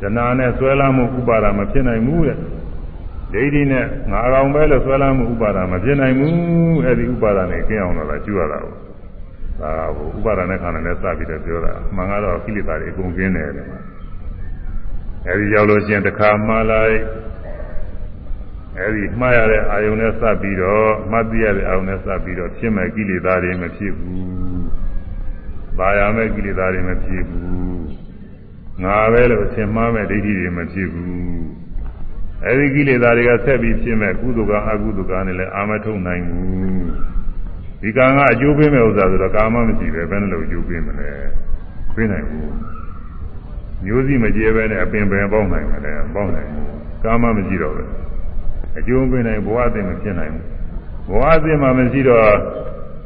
[0.00, 2.38] ဇနာနဲ့ဆွဲလန်းမှုဥပါဒမဖြစ်နိုင်ဘူးတဲ့
[3.32, 8.74] ဒိဋ္ဌိနဲ့ငါကောင်ပဲလို့ဆွဲလန်းမှုဥပါဒမဖြစ်နိုင်ဘူးအဲဒီဥပါဒနဲ့ကျင်းအောင်တော့ကျူရတာကို
[9.60, 13.66] ဒါကဟိုဥပါဒနဲ့ခန္ဓာနဲ့စပြီးတော့ပြောတာမှန်ကတော့ကိလေသာတွေအကုန်ကျင်းတယ်တဲ့
[15.28, 16.98] အဲဒီရောက်လို့ချင်းတစ်ခါမှလိုက်
[18.78, 24.60] အဲဒီမှားရတဲ့အာယုန်နဲ့စပ်ပြီးတော့မှတ်သိရတဲ့အာယုန်နဲ့စပ်ပြီးတော့ဖြစ်မဲ့ကိလေသာတွေမဖြစ်ဘူး။
[25.78, 27.78] ဘာယာမဲ့ကိလေသာတွေမဖြစ်ဘူး။
[28.82, 31.10] ငါပဲလို့အထင်မှားမဲ့ဒိဋ္ဌိတွေမဖြစ်ဘူး။
[32.46, 36.86] အဲဒီကိလေသာတွေကဆက်ပြီးဖြစ်မဲ့ကုသိုလ်ကအကုသိုလ်ကနဲ့လည်းအာမထုတ်နိုင်ဘူး။
[37.82, 41.10] ဒီကံကအကျိုးပေးမဲ့ဥစ္စာဆိုတော့ကာမမရှိပဲဘယ်နဲ့လို့အကျိုးပေးမလဲ။
[41.94, 42.48] ပေးနိုင်ဘူး။
[43.84, 46.68] မျိုးစီမကျေပဲနဲ့အပင်ပင်ပေါက်နိုင်မလဲပေါက်နိုင်ဘူး။
[47.04, 47.88] ကာမမရှိတော့ဘူး။
[48.78, 50.44] အကျိုးပေးနိုင်ဘဝအသင်မဖြစ်နိုင်ဘူး
[51.10, 52.28] ဘဝအသင်မှာမရှိတော့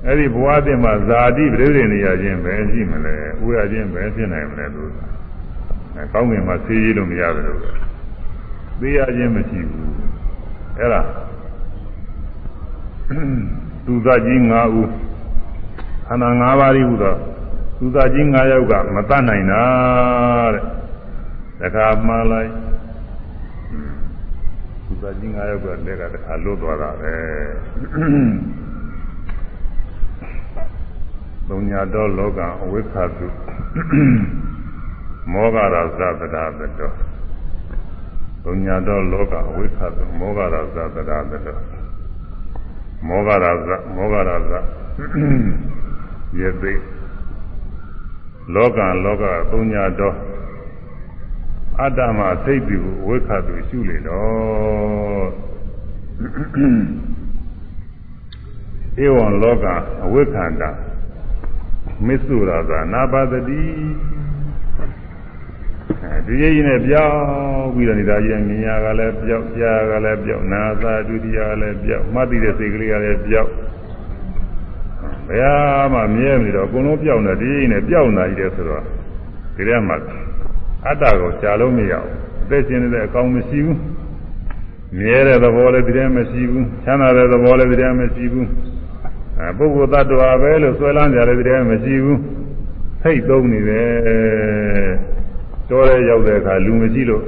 [0.06, 4.90] အဲ့ဒီဘဝအသင်မှာဇာတိပြိဋိနေရခြင်းပဲရှိမလဲဥရခြင်းပဲဖြစ်နိုင်မလဲလို့
[5.96, 7.60] အဲကောင်းကင်မှာဆေးရည်လို့မရတယ်လို့
[8.84, 9.92] သိရခြင်းမရှိဘူး
[10.78, 11.00] အဲ့ဒါ
[13.86, 14.88] သူသားကြီး၅ဦး
[16.06, 17.14] ခန္ဓာ၅ပါးဤဟူသော
[17.78, 19.64] သူသားကြီး၅ယောက်ကမတတ်နိုင်တာ
[20.54, 20.62] တဲ့
[21.60, 22.50] တခါမှန်လိုက်
[24.86, 27.14] သူသားကြီး9ယောက်ကလက်ကတခါလွတ်သွားတာပဲ
[31.48, 33.26] သုံးညာတော်လောကအဝိခတု
[35.32, 36.22] မောဂရဇသဒ္ဒ
[36.60, 37.13] တတော
[38.44, 40.98] သုံးညာတော်လောကအဝိခတုမောဂရဇသဒ္ဒ
[41.30, 41.56] တတော
[43.06, 44.52] မောဂရဇမောဂရဇ
[46.38, 46.72] ယေသိ
[48.54, 50.16] လောကလောကသုံးညာတော်
[51.80, 55.28] အတ္တမှာစိတ်ပြီးဝိခတ်သူရှုလေတော့
[59.04, 59.66] ဧဝံလောက
[60.04, 60.70] အဝိခန္တာ
[62.06, 63.62] မစ္ဆုရာသာနာပါတတိ
[64.12, 64.13] အဲ
[66.26, 73.52] ဒီရည်နဲ့ပြောင်းပြီးတော့နေတာကြီးမြင်ရကလည်းပြောင်းကြားကလည်းပြောင်းနာသာဒုတိယကလည်းပြောင်းမှတ်သိတဲ့စိတ်ကလေးကလည်းပြောင်း
[75.28, 78.82] ဘယ်မှမြဲမနေတော့အကုန်လုံးပြောင်းတယ်ဒီရည်နဲ့ပြောင်းလာကြီးတယ်ဆိုတော့
[79.56, 79.96] ဒီထဲမှာ
[80.86, 82.12] အတ္တကိုရှားလို့မရဘူး
[82.44, 83.78] အသက်ရှင်နေတဲ့အကောင်မရှိဘူး
[84.98, 88.48] မြဲတဲ့သဘောလည်းဒီထဲမရှိဘူးချမ်းသာတဲ့သဘောလည်းဒီထဲမရှိဘူး
[89.38, 92.20] အဲပုဂ္ဂိုလ်တ attva ပဲလို့ဆွဲလန်းကြတယ်ဒီထဲမရှိဘူး
[93.02, 94.90] စိတ်သုံးနေတယ်
[95.70, 97.22] တော်ရဲရောက်တဲ့အခါလူမရှိလို့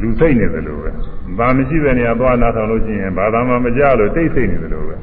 [0.00, 0.90] လူစိတ်နေတယ်လို့ပဲ
[1.38, 4.96] ဘာမရှိတဲ့နေရာသွားနာထောင်လို့ရှိရင်ဘာသာမှမကြလို့တိတ်ဆိတ်နေတယ်လို့ပဲ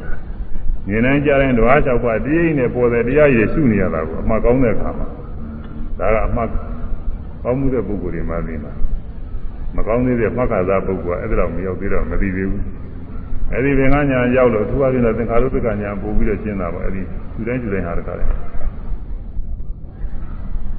[0.87, 5.07] မြင်နိုင်ကြတဲ့ဓဝါ၆ပါးတည်နေပေါ်တဲ့တရားရည်ရှုနေရတာကိုအမှကောင်းတဲ့အခါမှာ
[5.99, 6.41] ဒါကအမှ
[7.43, 8.73] ကောင်းမှုတဲ့ပုဂ္ဂိုလ်တွေမှသိမှာ
[9.75, 12.63] မကောင်းသေးတဲ့မှတ်ခါသာပုဂ္ဂိုလ်ကအဲ့ဒါတော့မရောက်သေးတော့မသိသေးဘူး
[13.51, 17.01] အဲ့ဒီပင်ကညာရောက်လို့သူအပြင်တော့သင်္ခါရုပ္ပကညာပို့ပြီးတော့ရှင်းတာပေါ့အဲ့ဒီ
[17.35, 18.29] သူတိုင်းသူတိုင်းဟာတကားတယ်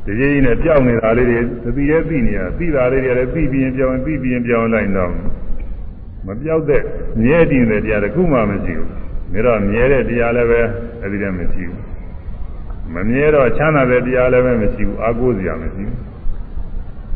[0.04, 5.10] ဒီကြီးကြီးနဲ့ပြောင်းနေတာလေးတွေသတိရဲ့သိနေရသိတာလေးတွေလည်းသိပြီးရင်ပြောင်းသိပြီးရင်ပြောင်းလိုက်တော့
[6.26, 6.82] မပြောက်တဲ့
[7.22, 8.88] မြဲတည်တဲ့တရားတခုမှမရှိဘူး
[9.34, 10.60] ဒါတော့မြဲတဲ့တရားလည်းပဲ
[11.00, 11.80] အဲ့ဒီတည်းမရှိဘူး
[12.94, 15.98] မမြဲတော့ချမ်းသာတဲ့တရားလည်းပဲမရှိဘူးအာကိုးစရာမရှိဘူး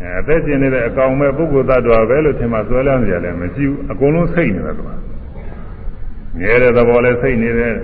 [0.00, 4.80] အဲအသက်ရှင်နေတဲ့အကောင်မဲ့ပုဂ္ဂိုလ်သတ္တဝါပဲလို့ထင်မှဆွဲလန်းကြတယ်မရှိဘူးအကုန်လုံးစိတ်နေတာက
[6.38, 7.74] မြဲတဲ့သဘောလည်းစိတ်နေတယ်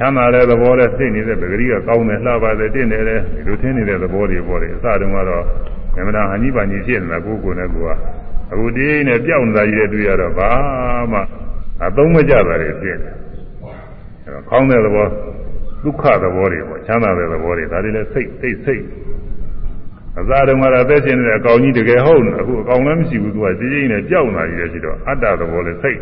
[0.00, 5.44] ချမ်းသာတဲ့သဘောလည်းစိတ်နေတဲ့ပဂရိကကောင်းတယ်လှပါတယ်တင့်တယ်ဒီလိုထင်နေတဲ့သဘောတွေပေါ်တယ်အစတုန်းကတော့
[5.94, 10.50] ငမနာဟန်ကြီးပါကြီးဖြစ်နေတာကိုယ်ကိုယ်နဲ့ကိုယ်ကအခုဒီနဲ့ပြောင်းနေတာကြီးတဲ့တွေ့ရတော့ဘာ
[11.12, 11.20] မှ
[11.84, 13.14] အသုံးမကျတာတွေဖြစ်တယ်
[14.24, 15.06] အဲတော့ကောင်းတဲ့သဘော
[15.84, 18.84] ဒုက္ခသဘောတွေပေါ့ချမ်းသာတဲ့သဘောတွေဒါတွေလည်းစိတ်စိတ်စိတ်
[20.20, 25.98] အသာတုန်းကတော့အသက်ရှင်နေတဲ့အကောင်ကြီးတကယ်ဟုတ်နေအခုအကောင်လည်းမရှိဘူးသူကကြီးကြီးနဲ့ကြောက်လာကြီးတယ်ရှိတော့အတ္တသဘောလည်းစိတ်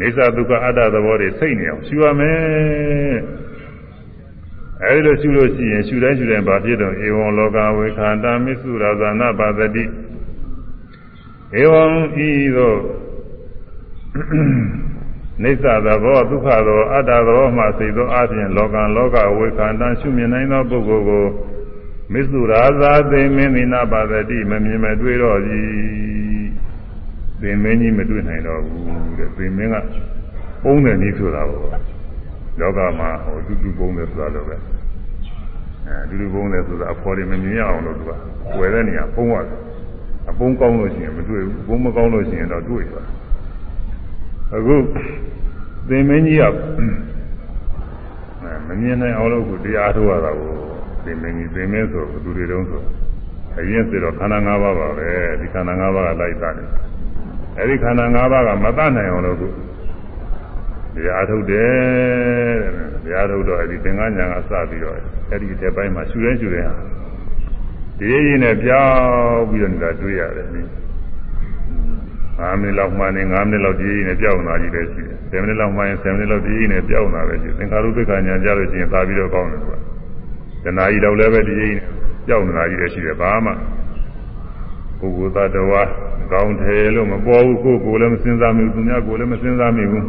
[0.00, 3.18] နေသဒုက္ခအတ္တသဘောတွေစိတ်နေအောင်ရှင်းရမယ်
[4.84, 9.84] အဲဒီလိုရှုလို့ရှိရင်ရှုတိုင်းရှုတိုင်းဘာဖြစ်တော့ဧဝံလောကဝေခန္တာမစ္ဆုရာဇာနာပါတတိ
[11.60, 11.84] ဧဝံ
[12.26, 12.78] ဤသို့
[15.42, 21.26] နိစ္စသဘောဒုက္ခသောအတ္တသဘောမှစိတ်သောအပြင်လောကလောကဝေခန္တာရှုမြင်နိုင်သောပုဂ္ဂိုလ်ကို
[22.12, 26.07] မစ္ဆုရာဇာသိမင်းမိနာပါတတိမမြင်မတွေ့တော့သည်
[27.42, 29.76] သင်မင်းကြီးမတွေ့နိုင်တော့ဘူးတဲ့သင်မင်းက
[30.62, 31.60] ပုံးတယ်နည်းဆိုတာပေါ့
[32.60, 34.56] လောကမှာဟိုတူတူပုံးတယ်ဆိုတာတော့ပဲ
[35.86, 38.10] အဲတူတူပုံးတယ်ဆိုတာအဖော်တွေမမြင်ရအောင်လို့သူက
[38.58, 39.58] ဝယ်တဲ့နေရာပုံးရတယ်
[40.30, 43.06] အပုံးကောင်းလို့ရှိရင်မတွေ့ဘူးပုံးမကောင်းလို့ရှိရင်တော့တွေ့သွား
[44.54, 44.76] အခု
[45.88, 46.44] သင်မင်းကြီးက
[48.66, 50.52] မမြင်နိုင်အောင်လို့ကိုတရားထုတ်ရတာကို
[51.04, 52.82] သင်မင်းကြီးသင်မင်းဆိုဘယ်သူတွေတုံးဆို
[53.58, 55.08] အရင်ဆိုတော့ခန္ဓာ၅ပါးပါပဲ
[55.40, 56.68] ဒီခန္ဓာ၅ပါးကလိုက်တာတယ်
[57.58, 59.52] အဲဒီခန္ဓာ၅ပါးကမတတ်နိုင်အောင်လို့ကို
[60.94, 64.96] တရားထုတ်တယ်တဲ့တရားထုတ်တော့အဲဒီသင်္ကညာကစပြီးတော့
[65.30, 66.74] အဲဒီအတဲ့ပိုင်းမှာရှူရဲရှူရဲဟာ
[67.98, 70.62] ဒီရင်းနဲ့ပြောင်းပြီးတော့နေတာတွေ့ရတယ်နိ
[72.38, 79.78] 5မိနစ်လောက်မှနေ5မိနစ်လောက်ဒီရင်းနဲ့ပြောင်းလာကြည့်တယ်ရှိတယ်10မိနစ်လောက်မှရင်10မိနစ်လောက်ဒီရင်းနဲ့ပြောင်းလာပဲရှိသင်္ခါရုပ္ပခညာကြလို့ရှိရင်သာပြီးတော့ကောင်းတယ်ကွာ
[80.64, 81.84] တဏှာကြီးတော့လည်းပဲဒီရင်းနဲ့
[82.26, 83.52] ပြောင်းလာကြည့်တယ်ရှိတယ်ဘာမှ
[84.98, 85.82] ပုဂ္ဂိုလ်သတ္တဝါ
[86.32, 90.06] ကောင်းတယ်လို့မပေါ်ဘူးကိုယ်ကိုယ်လည်းမစဉ်းစားမိဘူးသူများကိုယ်လည်းမစဉ်းစားမိဘူး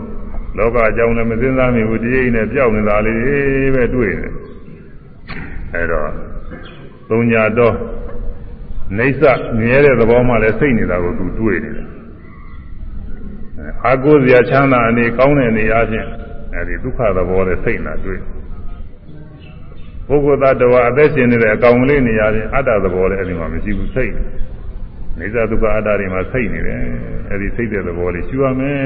[0.57, 4.31] လောကအကြောင်းလည်းမစဉ်းစားမိဘူးဒီအိမ်နဲ့ပြောက်နေတာလေးပဲတွေ့တယ်
[5.73, 6.09] အဲတော့
[7.09, 7.75] သုံးညာတော့
[8.97, 9.21] နေဆ
[9.59, 11.87] မြဲတဲ့သဘောမှလည်းစိတ်နေတာကိုသူတွေ့နေတယ်
[13.85, 16.07] အာကိုစရာချမ်းသာအနေကောင်းတဲ့နေရာချင်း
[16.55, 18.19] အဲဒီဒုက္ခသဘောနဲ့စိတ်နာတွေ့
[20.07, 24.13] ပုဂ္ဂိုလ်သတ္တဝါအသက်ရှင်နေတဲ့အကောင်လေးနေရာချင်းအတ္တသဘောလည်းအဲဒီမှာမရှိဘူးစိတ်
[25.19, 26.81] နေသဒုက္ခအတ္တတွေမှာစိတ်နေတယ်
[27.31, 28.79] အဲဒီစိတ်တဲ့သဘောလေးရှူရမယ်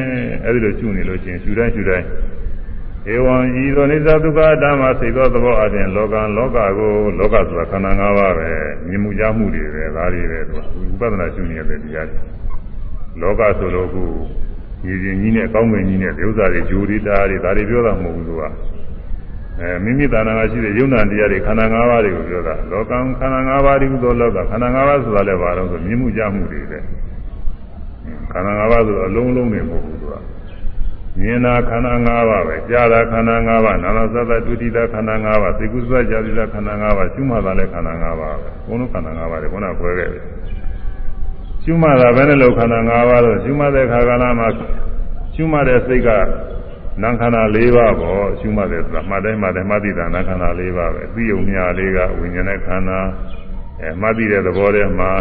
[0.45, 2.05] အဲဒီလိုရှူနေလို့ချင်းရှူတိုင်းရှူတိုင်း
[3.13, 8.49] ဧဝံဤသို့နေသဒုက္ခအတ္တမှာစိတ်သောသဘောအပြင်လောကလောကကိုလောကဆိုတာခန္ဓာ၅ပါးပဲ
[8.87, 12.19] မြင်မှုကြားမှုတွေပဲဒါတွေပဲသူကဥပဒနာရှုနေတဲ့တရားတွေ
[13.21, 14.03] လောကဆိုလို့ခု
[14.85, 18.43] ညီရင်ကြီးနဲ့ကောင်းငင်ကြီးနဲ့ဥစ္စာတွေဂျိုတွေတားတွေဒါတွေပြောတာမဟုတ်ဘူးသူက
[19.61, 26.79] အဲမိမိတဏ္ဍာကရှိတဲ့ယုံနာတရားတွေခန္ဓာ၅ပါးတွေကိုပြောတာလောကံခန္ဓာ၅ပါးဒီကုသိုလ်လောကခန္ဓာ၅ပါးဆိုတာလည်းဘာလို့ဆိုမြင်မှုကြမှုတွေပဲ
[28.31, 30.15] ခန္ဓာ၅ပါးဆိုအလုံးလုံးနေမဟုတ်ဘူးသူက
[31.19, 40.23] မြင်တာခန္ဓာ၅ပါးပဲကြားတာခန္ဓာ၅ပါးနာနာသတ္တဒုတိယခန္ဓာ၅ပါးသိကုသဇာတိခန္ဓာ၅ပါးရှုမှတ်တာလည်းခန္ဓာ၅ပါးပဲဘုန်းလုံးခန္ဓာ၅ပါးတွေခုနကခွဲခဲ့တယ်
[41.63, 44.47] ရှုမှတ်တာပဲနဲ့လို့ခန္ဓာ၅ပါးတော့ရှုမှတ်တဲ့ခါကလာမှာ
[45.35, 46.09] ရှုမှတ်တဲ့စိတ်က
[47.01, 52.99] နာခန္ဓာ၄ပါးပေါ့ရှုမှတ်တယ်ဆိုတာမှတ်တိုင်းမှတ်တိုင်းမှတ်သိတာနာခန္ဓာ၄ပါးပဲသိုံမြလေးကဝိညာဉ်နဲ့ခန္ဓာ
[53.81, 55.11] အဲမှတ်သိတဲ့သဘောတည်းမှာ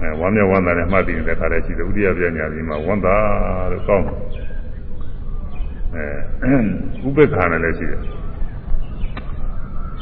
[0.00, 3.16] အဲဝမ်းမြောက်ဝမ်းသာနဲ့မှတ်သိနေတဲ့ခါတည်းရှိတယ်ဥဒိယပြညာဒီမှာဝမ်းသာ
[3.72, 4.06] လို့ကောင်း
[5.94, 8.00] အဲဥပ္ပခါနဲ့လည်းရှိတယ်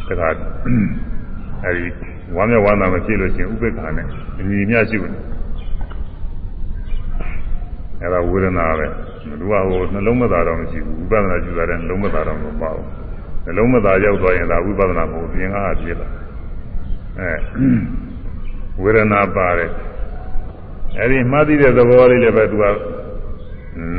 [0.09, 0.29] တခါ
[1.65, 1.87] အဲဒီ
[2.37, 4.07] ဝမ်းမြောက်ဝမ်းသာမဖြစ်လို့ရှိရင်ဥပ္ပခါနဲ့
[4.39, 5.13] အညီမျှရှိတယ်
[8.05, 8.87] အဲဒါဝေဒနာပဲ
[9.41, 12.77] လူကဟိုနှလုံးမသားတော့မရှိဘူးဝိပဿနာကျူတာတဲ့နှလုံးမသားတော့မပေါ့
[13.45, 16.09] နှလုံးမသားရောက်သွားရင်ဒါဝိပဿနာမဟုတ်ပြင်ကားဖြစ်လာ
[17.19, 17.33] အဲ
[18.83, 19.71] ဝေဒနာပါတယ်
[21.01, 22.65] အဲဒီမှတ်သိတဲ့သဘောလေးလည်းပဲသူက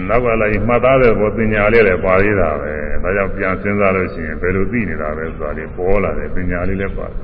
[0.09, 2.73] နောက်ကလာရင်မှတ်သားတဲ့ဘောပညာလေးလည်းပါသေးတာပဲ
[3.03, 7.17] ဒါကြောင့်ပြန်စဉ်းစားလို့ရှိရင်ဘယ်လိုသိနေတာပဲဆိုတာလေးပေါ်လာတယ်ပညာလေးလည်းပါတယ်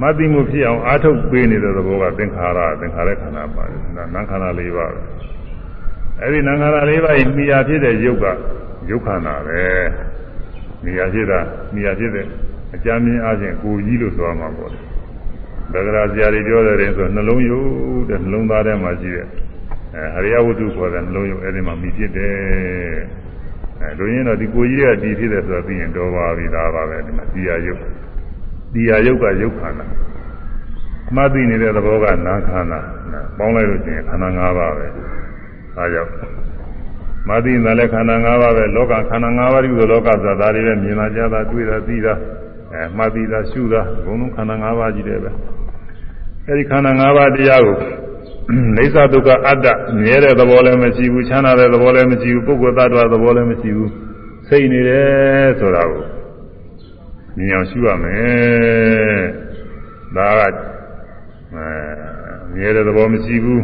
[0.00, 5.00] မှတ်သိမှုဖြစ်အောင်အားထုတ်ပေးနေတဲ့သဘောကသင်္ခါရသင်္ခါရခန္ဓာပါတယ်နာမ်ခန္ဓာ၄ပါးပဲ
[6.20, 8.24] အဲ့ဒီနာမ်ခန္ဓာ၄ပါးဤမိယာဖြစ်တဲ့ယုတ်က
[8.90, 9.60] ယုတ်ခန္ဓာပဲ
[10.84, 11.40] မိယာဖြစ်တာ
[11.74, 12.26] မိယာဖြစ်တဲ့
[12.74, 14.80] အကြမ်းမြင်အားဖြင့်ကိုကြီးလို့ဆိုရမှာပေါ့ဒါ
[15.72, 17.66] ကြရာဆရာတွေပြောတယ်ဆိုနှလုံးယုတ်
[18.08, 19.26] တဲ့နှလုံးသားထဲမှာရှိတဲ့
[19.94, 22.34] အဲဟရိယဝတ္ထုခေါ်တဲ့နှလုံးယုတ်အဲ့ဒီမှာမိဖြစ်တယ်
[23.80, 27.80] အဲလူရင်းတော့ဒီကိုကြီးရဲ့တည်ဖြစ်တယ်ဆိုတော့သိရင်တော်ပါပြီဒါပါပဲဒီမှာဒီယာယုတ်
[28.74, 29.86] ဒီယာယုတ်ကယုတ်ခန္ဓာ
[31.14, 32.80] မှတ်သိနေတဲ့သဘောကနာခန္ဓာ
[33.38, 34.86] ပေါင်းလိုက်လို့ရှိရင်ခန္ဓာ၅ပါးပဲ
[35.78, 36.10] အားကြောင့်
[37.28, 42.14] မာတိနာလည်းခန္ဓာ၅ပါးပဲလောကခန္ဓာ၅ပါးဒီလိုလောကသတာတွေပဲမြင်လာကြတာတွေ့တာသိတာ
[42.72, 45.30] အဲမှတ်သိတာရှုတာဘုံလုံးခန္ဓာ၅ပါးကြီးတယ်ပဲ
[46.46, 47.76] အဲဒီခန္ဓာ၅ပါးတရားကို
[48.76, 49.66] နေသဒုက္ခအတ္တ
[50.00, 53.90] မြဲတဲ့သဘောလည်းမရှိဘူးချမ်းသာတဲ့သဘောလည်းမရှိဘူးပုဂ္ဂိုလ်သတ္တဝါသဘောလည်းမရှိဘူး
[54.48, 56.02] စိတ်နေတယ်ဆိုတာကို
[57.36, 59.22] မြင်အောင်ရှုရမယ်
[60.16, 60.42] ဒါက
[61.54, 61.68] အဲ
[62.54, 63.62] မြဲတဲ့သဘောမရှိဘူး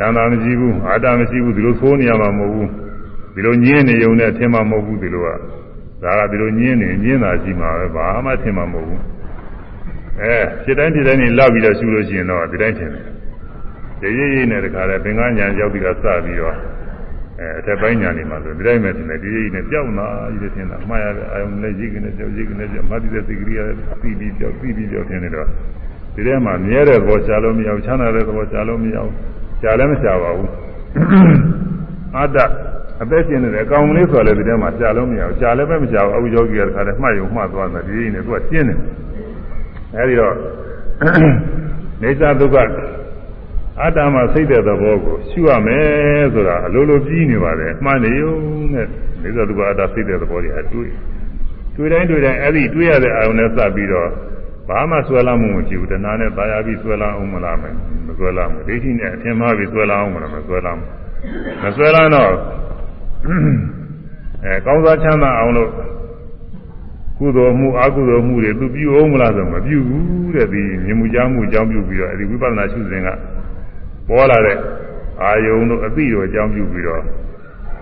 [0.00, 2.68] ချမ်းသာမရှိဘူးအာတမရှိဘူးဒီလိုသိုးနေရမှာမဟုတ်ဘူး
[3.34, 5.28] ဒီလိုညင်းနေုံနဲ့ထင်မှာမဟုတ်ဘူးဒီလိုက
[6.02, 9.00] ဒါကဒီလိုညင်းနေညင်းတာရှိမှာပဲဘာမှထင်မှာမဟုတ်ဘူး
[10.20, 13.06] အဲစိတ်တိုင်းဒီတိုင်းနေလောက်ပြီးတော့ရှုလို့ရှိရင်တော့ဒီတိုင်းထင်တယ်
[14.02, 16.56] ရေရေရေနဲ့တခါလဲပင်ကညာရောက်ပြီးတော့စပြီးတော့
[17.40, 23.60] အဲအထက်ပိုင်းညာနေမှာဆိုဒီတိုင်းမဲ့တင်တယ်ဒီကြီးနဲ့ကြောက်နာကြီးတဲ့တင်တာမှားရတဲ့အာယုံနဲ့ရိတ်ကနေကြောက်ရိတ်ကနေကြောက်မတိတဲ့စိတ်ကလေးရ
[24.00, 25.46] ပြီးပြီးကြောက်ပြီးပြီးကြောက်တင်နေတော့
[26.14, 29.14] ဒီထဲမှာမြဲတဲ့သဘောရှားလို့မရဘူးချမ်းသာတဲ့သဘောရှားလို့မရဘူး
[29.60, 30.50] ရှားလည်းမရှားပါဘူး
[32.16, 32.38] အတ္တ
[33.02, 38.78] အသက်ရှင်နေတယ်အကောင်လေးဆိုလည်းဒီထဲမှာရှားလို့မရဘူးရှားလည်းပဲမရှားဘူးအခုယောဂီကတခါတည်းမှတ်ယုံမှတ်သွားတယ်ဒီကြီးနဲ့သူကကျင်းတယ်
[39.96, 40.34] အဲဒီတော့
[42.02, 42.72] နေသဒုက္ခ
[43.80, 48.32] အတ္တမှာစိတ်တဲ့သဘောကိုရှုရမယ်ဆိုတာအလိုလိုပြီးနေပါတယ်မှန်နေုံ
[48.72, 48.86] နဲ့
[49.22, 50.90] နေသဒုက္ခအတ္တစိတ်တဲ့သဘောတွေအတွေ့
[51.76, 54.08] တွေ့တိုင်းတွေ့တိုင်းအဲ့ဒီတွေ့ရတဲ့အာရုံနဲ့စပ်ပြီးတော့
[54.70, 57.74] ဘာမှဆွဲလာမှုမရှိဘူးတဏှာနဲ့ပါရပြီးဆွဲလာအောင်မလားမယ်
[58.06, 60.86] မဆွဲလာဘူးဒိဋ္ဌိနဲ့အထင်မှားပြီးဆွဲလာအောင်မလားမဆွဲလာဘူး
[61.62, 62.32] မဆွဲလာတော့
[64.44, 65.70] အဲကောင်းစားချမ်းသာအောင်လို့
[67.18, 73.08] ကုသိုလ်မှုအကုသိုလ်မှုတွေသူပြုအောင်မလားဆိုမပြုဘူးတဲ့ဒီမြင်မှုကြားမှုအကြောင်းပြုပြီးတော့အဲဒီဝိပဿနာရှုစဉ်က
[74.08, 74.56] ပေါ်လာတဲ့
[75.22, 77.02] အာယုံတို့အသိတို့အကြောင်းပြုပြီးတော့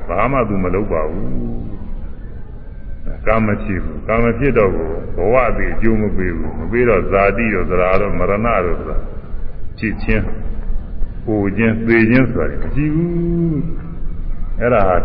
[0.08, 1.28] ဘာမှသူမလုပ်ပါဘူး
[3.28, 8.34] ကာမဖြစ်ဘူးကာမဖြစ်တော့ကိုဘဝအသေးအကျိုးမပေးဘူးမပေးတော့ဇာတိတို့သရာတို့မရဏ
[8.64, 8.96] တို့ဆိုတာ
[9.78, 10.24] ဖြစ်ချင်း
[11.24, 13.60] ပူခြင်းသေခြင်းဆိုတာမရှိဘူး
[14.60, 14.96] အဲ့ဒါဟာ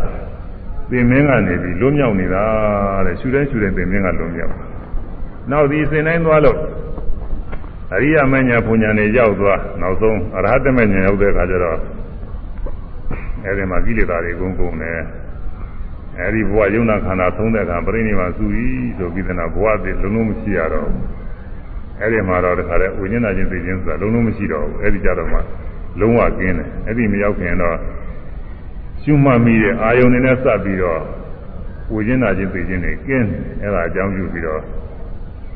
[0.90, 2.46] သင်မင်းကနေပြီးလွတ်မြောက်နေတာ
[3.06, 4.54] တဲ့ရှူတိုင်းရှူတိုင်းသင်မင်းကလွတ်မြောက်
[5.52, 6.58] နောက်ဒီစင်တိုင်းသွားလို့
[7.94, 11.78] အရိယမညာဘုံညာနေရောက်သွားနောက်ဆုံးအရဟတမညာရောက်တဲ့အခါကျတော့
[13.46, 15.00] အဲဒီမှာကိလေသာတွေအကုန်ကုန်တယ်
[16.20, 21.06] အဲဒီဘဝယုံနာခန္ဓာသုံးတဲ့အခါပြိဋိမာစုပြီးဆိုပြီးတဲ့နောက်ဘဝတည်းလုံးလုံးမရှိရတော့ဘူး
[22.02, 25.40] အဲဒီမှာတော့တခါတည်းဝိညာဉ်နာချင်းသိချင်းဆိုတာလုံးလုံးမရှိတော့ဘူးအဲဒီကြတော့မှ
[26.00, 27.78] လုံးဝကင်းတယ်အဲဒီမရောက်ခင်တော့
[29.02, 31.02] ရှုမှတ်မိတဲ့အာယုန်တွေနဲ့စပ်ပြီးတော့
[31.94, 34.62] ဝိညာဉ်နာချင်းသိချင်းတွေကင်းတယ်အဲဒါအကြောင်းပြုပြီးတော့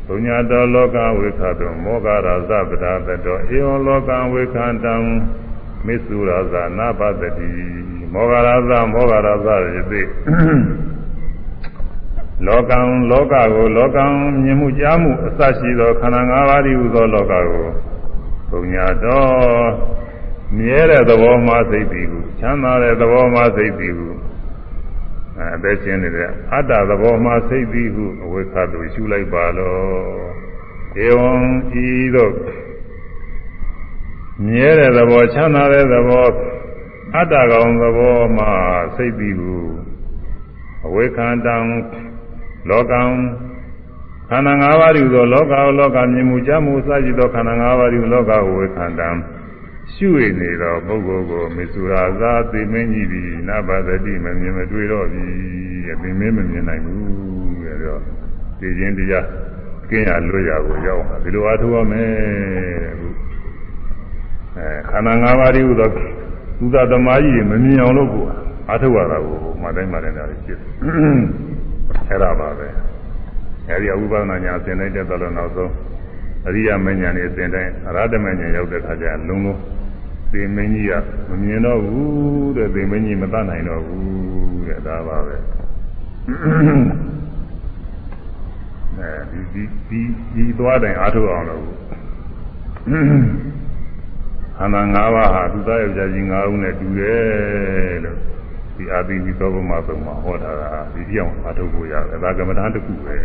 [0.08, 4.96] ဘုညာတော်လောကဝိခတောမောဂရာဇပဒါတတောဧဝလောကဝိခန္တံ
[5.86, 7.48] မစ္စုရာဇနာပတတိ
[8.14, 10.02] မောဂရာဇမောဂရာဇရတိ
[12.46, 12.80] လောကံ
[13.12, 14.04] လောကကိုလောကံ
[14.42, 17.68] မြင်မှုကြားမှုအစရှိသောခန္ဓာ၅ပါးဤဟူသောလောကကို
[18.50, 19.68] ဘုညာတော်
[20.58, 24.10] မြဲတဲ့သဘောမှစိတ်တည်ဟုချမ်းသာတဲ့သဘောမှစိတ်တည်ဟု
[25.38, 29.76] အဲအသက်ရှင်နေတဲ့အတ္တသဘောမှစိတ်တည်ဟုအဝိခတုရှုလိုက်ပါလော
[31.06, 31.34] ဧဝံ
[31.86, 32.34] ဤသို့
[34.46, 36.26] မြဲတဲ့သဘောချမ်းသာတဲ့သဘော
[37.16, 38.46] အတ္တကောင်သဘောမှ
[38.96, 39.56] စိတ်တည်ဟု
[40.86, 41.56] အဝိခန္တံ
[42.70, 43.02] လောကံ
[44.30, 49.10] ခန္ဓာ၅ပါးဤသောလောကလောကမြင်မှုကြားမှုစသဖြင့်သောခန္ဓာ၅ပါးဤလောကဝေခန္တံ
[49.94, 55.24] ရှုရနေသောပုဂ္ဂိုလ်ကိုမေစုရာသာသိမင်းကြီးသည်နဘသတိမမြင်မတွေ့တော့ပြီ
[55.86, 58.02] တဲ့သိမင်းမမြင်နိုင်ဘူးတဲ့တော့
[58.60, 59.26] သိခြင်းတရား
[59.90, 62.10] ကင်းရလွတ်ရကိုရောက်တာဒီလိုအားထုတ်ရမယ်
[62.84, 63.08] တဲ့အခု
[64.58, 65.74] အဲခန္ဓာ၅ပါးဤဟူ
[66.60, 68.24] သောသုဒသမားကြီးမမြင်အောင်လို့ကို
[68.68, 70.60] အားထုတ်ရတာကိုမတိုင်းမတိုင်းတာဖြစ်
[72.10, 72.68] အဲ့ဒါပါပဲ
[73.70, 75.72] အဲဒီအဝိပဿနာညာအစဉ်တိုင်းတက်တော့နောက်ဆုံး
[76.48, 79.60] အရိယာမဉ္ဇဉ်နဲ့အစဉ်တိုင်းအရဟတမဉ္ဇဉ်ရောက်တဲ့အခါကျလုံးလုံး
[80.32, 80.94] သေမင်းကြီးက
[81.30, 85.36] မမြင်တော့ဘူးတဲ့သေမင်းကြီးမတတ်နိုင်တော့ဘူးတဲ့ဒါပါပဲ
[89.00, 90.02] အဲဒီဒီဒီ
[90.34, 91.64] ဒီသွားတိုင်းအားထုတ်အောင်လို့
[94.60, 98.18] ခန္ဓာ၅ပါးဟာသူသားယောက်ျားကြီး၅ဦးနဲ့တူတယ်လို့
[98.76, 100.64] ဒီအာသီဝိသောဗမသုံးမှာဟောတာက
[100.94, 103.16] ဒီပြောင်းအားထုတ်ဖို့ရတယ်ဒါကမ္မဋ္ဌာန်းတစ်ခုပဲ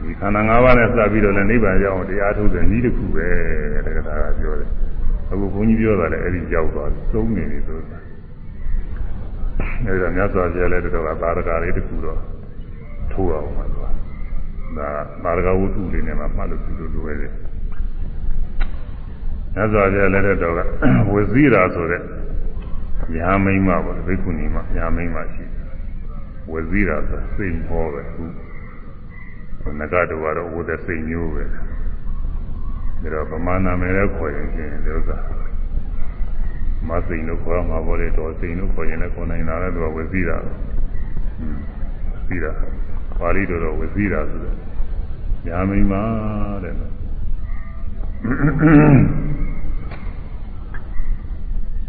[0.00, 3.28] ဒီခန္ဓာ၅ပါးနဲ့စပ်ပြီးတော့လည်းနိဗ္ဗာန်ရောက်အောင်တရားထုတ်တဲ့နည်းတစ်ခုပဲ
[3.86, 4.68] တက္ကရာကပြောတယ်
[5.30, 7.98] အခုဘုန်းကြီးပြောတာလည်းအဲ့ဒီရောက်သွားပြီသုံးနေပြီဆိုတာ
[9.86, 12.20] အဲ့ဒါမြတ်စွာဘုရားလည်းတော်ကသာရကလေးတစ်ခုတော့
[13.12, 13.90] ထိုးအောင်ပါတော့
[14.78, 14.88] ဒါ
[15.24, 17.32] သာရကဝတ္ထုလေးနဲ့မှမှတ်လို့ပြုလို့လွယ်တယ်
[19.54, 20.60] မြတ်စွာဘုရားလည်းတော်က
[21.12, 22.02] ဝဇိရာဆိုတဲ့
[23.14, 25.44] ညာမိမ့်မပေါ့ဘိက္ခုနီမညာမိမ့်မရှိ
[26.52, 35.18] ဝဇိရာဆိုစိတ်ဟောပဲခုနကတော့ကတော့ဝသက်စိတ်မျိုးပဲဒါတော့ဗမာနာမည်လည်းခေါ်ရင်ချင်းဒီဥစ္စာ
[36.88, 40.60] မသိလို့ခေါ်မှာပေါ့လေတော့သိလို့ခေါ်ရင်လည်းခေါ်နိုင်တာလည်းသူကဝဇိရာဟွန်း
[42.28, 42.52] ပြီးတာ
[43.20, 44.56] ပါဠိတော်တော့ဝဇိရာဆိုတော့
[45.46, 45.94] ညာမိမ့်မ
[46.64, 46.74] တဲ့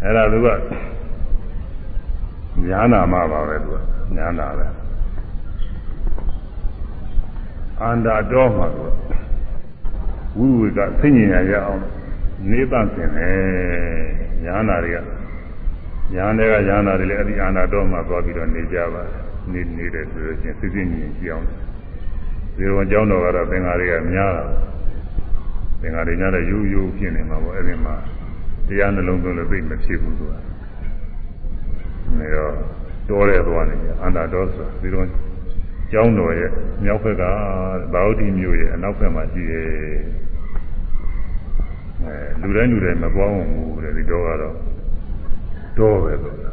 [0.06, 0.48] အဲ့ဒါသူက
[2.68, 3.78] ညာနာမှာပါပဲသူက
[4.16, 4.66] ညာနာပဲ
[7.82, 8.86] အန္တာတော်မှာသူ
[10.38, 11.82] ဝိဝေကသိဉ္ညာရအောင်
[12.50, 13.36] နေသန့်စင်တယ်
[14.44, 14.98] ညာနာတွေက
[16.14, 19.04] ညာတွေကညာနာတွေလည်းအဲ့ဒီအန္တာတော်မှာသွားပြီးတော့နေကြပါ
[19.52, 21.46] နေနေတယ်ဆိုလို့ချင်းသိသိဉ္ဉ္ကြည့်အောင်
[22.56, 24.44] ဇေဝကျောင်းတော်ကတော့သင်္ဃာတွေကများတာ
[25.82, 27.96] သင်္ဃာတွေများတဲ့ယူယူဖြစ်နေမှာပေါ့အဲ့ဒီမှာ
[28.68, 30.40] တရားနှလုံးသွင်းလို့သိမဖြစ်ဘူးဆိုတာ
[32.20, 32.54] နေတော့
[33.10, 35.08] တောရဲသွားနေကြအန္တာတော်ဆိုဒီတော့
[35.92, 36.52] ကျောင်းတော်ရဲ့
[36.84, 37.24] မြောက်ဘက်က
[37.94, 39.68] ဘာဝတိမြို့ရဲ့အနောက်ဘက်မှာရှိရဲ့
[42.04, 44.56] အဲလူတိုင်းလူတိုင်းမပွားဝင်ဘူးတဲ့ဒီတော့ကတော့
[45.80, 46.52] တော့ပဲဆိုတာ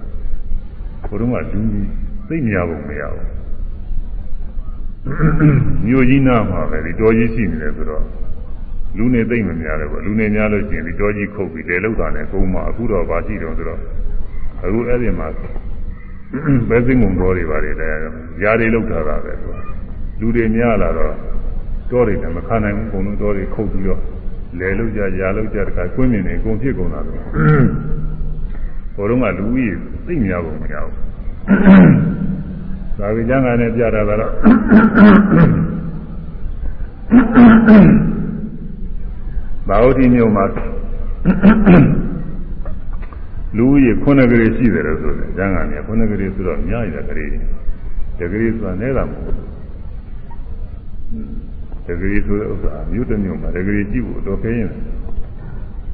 [1.09, 1.87] ဘုရုံးကလူကြီး
[2.29, 3.29] သိမရဘူးမရဘူး
[5.87, 8.05] မြို့ကြီးနားမှာပဲဒီတော်ကြီးရှိနေတယ်ဆိုတော့
[8.97, 13.81] လူနေသိမ့်မများတယ်ပေါ့လူနေများလို့ရှိရင်ဒီတော်ကြီးခုတ်ပြီးလေလောက်တာနဲ့ကုန်းမှာအခုတော့ဘာရှိတော့ဆိုတော့
[14.65, 15.29] အခုအဲ့ဒီမှာ
[16.69, 17.89] ပဲစင်းကုန်တော်တွေပါတယ်လေ
[18.43, 19.49] ຢာတွေလောက်ထားတာပဲသူ
[20.21, 21.15] လူတွေများလာတော့
[21.91, 24.01] တော်တွေလည်းမခံနိုင်ဘူးဘုံလုံးတော်တွေခုတ်ပြီးတော့
[24.59, 27.19] လေလောက်ကြຢာလောက်ကြတခါကွင်းမြင်နေအကုန်ဖြစ်ကုန်တာတော့
[28.95, 30.95] ဘိုးတော်ကလူကြီးသိများကုန်မရဘူး
[32.99, 34.33] သာဝေကျမ်းကလည်းပြတာကတော့
[39.69, 40.45] ဘာဝတိမြို့မှာ
[43.57, 47.31] လူကြီးခုနှစ်ကလေးရှိတယ်လို့ဆိုတယ်ကျမ်းကနေခုနှစ်ကလေးဆိုတော့များရတဲ့ကလေး
[48.19, 49.47] တကလေးဆိုတာနဲတာမဟုတ်ဘူး
[51.87, 54.71] တကလေးဆိုတဲ့ဥစ္စာမြို့တစ်မြို့မှာတကလေးကြည့်ဖို့တော့ခဲရင်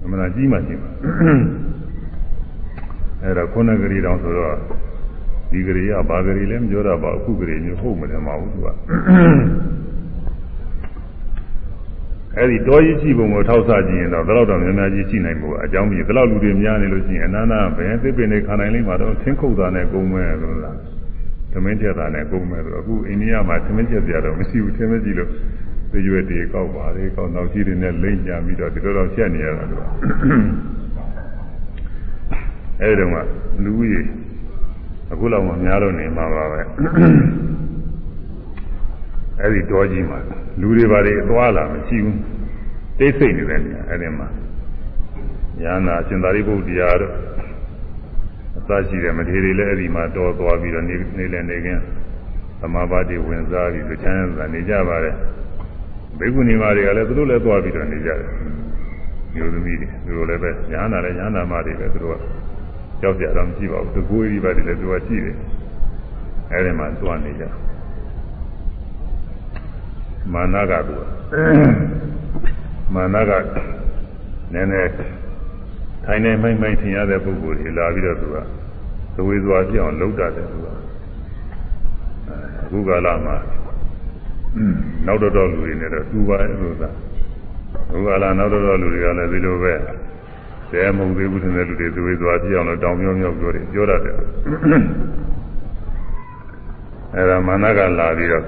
[0.05, 0.91] အမှန်ကြီးမှကြီးမှာ
[3.23, 4.55] အဲ့တော့ခုနှစ်ကလေးတောင်ဆိုတော့
[5.51, 8.69] ဒီကလေးကဘာကလေးလဲမပြောတော့ပါအခုကလေးမျိုးဟုတ်မတယ်မဟုတ်သူက
[12.39, 20.77] အဲ့ဒီတော်ကြီးရှိပုံကိုထောက်ဆကြည့်ရင်တော့ဘယ်တော့တော့များများကြီးရှိနိုင်ဖို့အကြောင်းပြီးဘယ်တော့လူတွေများနေလို့ရှိရင်အနာနာဘယ်သစ်ပင်တွေခံနိုင်လိမ့်မှာတော့သင်းခုတ်တာနဲ့ကုန်မဲ့လို့လား
[21.53, 25.31] သမင်းချက်တာနဲ့ကုန်မဲ့ဆိုတော့အခုအိန္ဒိယမှာသမင်းချက်ပြတော့မရှိဘူးသမင်းကြည့်လို့
[25.93, 29.85] သေရွယ်တွေကောက်ပါလေကောက်တော့ကြီးတွေနဲ့လိမ့်ကြပြီးတော့ဒီလိုတော့ချက်နေရတာလို့
[32.83, 33.17] အဲ့ဒီတော့က
[33.65, 34.07] လူကြီး
[35.13, 36.61] အခုလောက်မှများတော့နေမှာပါပဲ
[39.41, 40.19] အဲ့ဒီတောကြီးမှာ
[40.61, 42.19] လူတွေဘာတွေသွားလာမရှိဘူး
[42.99, 44.29] တိတ်ဆိတ်နေတဲ့နေရာအဲ့ဒီမှာ
[45.61, 47.13] ညာနာရှင်သာရိပုတ္တရာတို့
[48.59, 51.83] အသရှိတဲ့မထေရီလည်းအဲ့ဒီမှာတော်သွားပြီးတော့နေနေလည်းနေကင်း
[52.61, 55.15] သမာပါတိဝင်စားပြီးလူချမ်းသာနေကြပါတယ်
[56.19, 58.29] ဘေကုဏီမာတွေကလည်းသူတို့လည်းသွားပြီးတော့နေကြတယ်
[59.35, 62.21] မျိုးသမီးတွေသူတို့လည်းပဲညာနာလည်းညာနာမတွေပဲသူတို့က
[63.01, 65.37] ကြောက်ကြတော့မရှိပါဘူးသူကိုယ်ကြီးပဲလည်းသူကရှိတယ်
[66.53, 67.53] အဲ့ဒီမှာသွားနေကြတယ်
[70.33, 70.95] မာနကသူ
[72.95, 73.33] မာနက
[74.53, 74.91] နည်းနည်း
[76.05, 78.37] ထိုင်နေမိုက်မိုက်ထင်ရတဲ့ပုဂ္ဂိုလ်တွေလာပြီးတော့သူက
[79.15, 80.67] သဝေစွာပြအောင်လှုပ်တတ်တယ်သူက
[82.63, 83.37] အခုကာလမှာ
[85.07, 86.91] နောက်တော့တော့လူတွေနဲ့တော့သူပါရဲ့လို့သာ
[87.89, 89.73] အခုကာလနောက်တော့တော့လူတွေကလည်းဒီလိုပဲ
[90.73, 94.15] တဲမဟုတ်သေးဘူးထင်တဲ့လူတွေသဝေစွာပြအောင်လို့တောင်မြောင်းမြောက်ပြောတယ်ပြောတတ်တယ်
[97.15, 98.45] အဲဒါမာနကလာပြီးတော့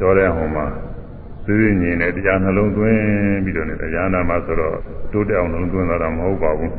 [0.00, 0.66] တော်တဲ့ဟိုမှာ
[1.44, 3.02] သိသိမြင်တဲ့တရားနှလုံးသွင်း
[3.44, 4.76] ပြီးတော့နေတရားနာမှာဆိုတော့
[5.12, 6.74] တိုးတက်အောင်နှလုံးသွင်းတာတော့မဟုတ်ပါဘူး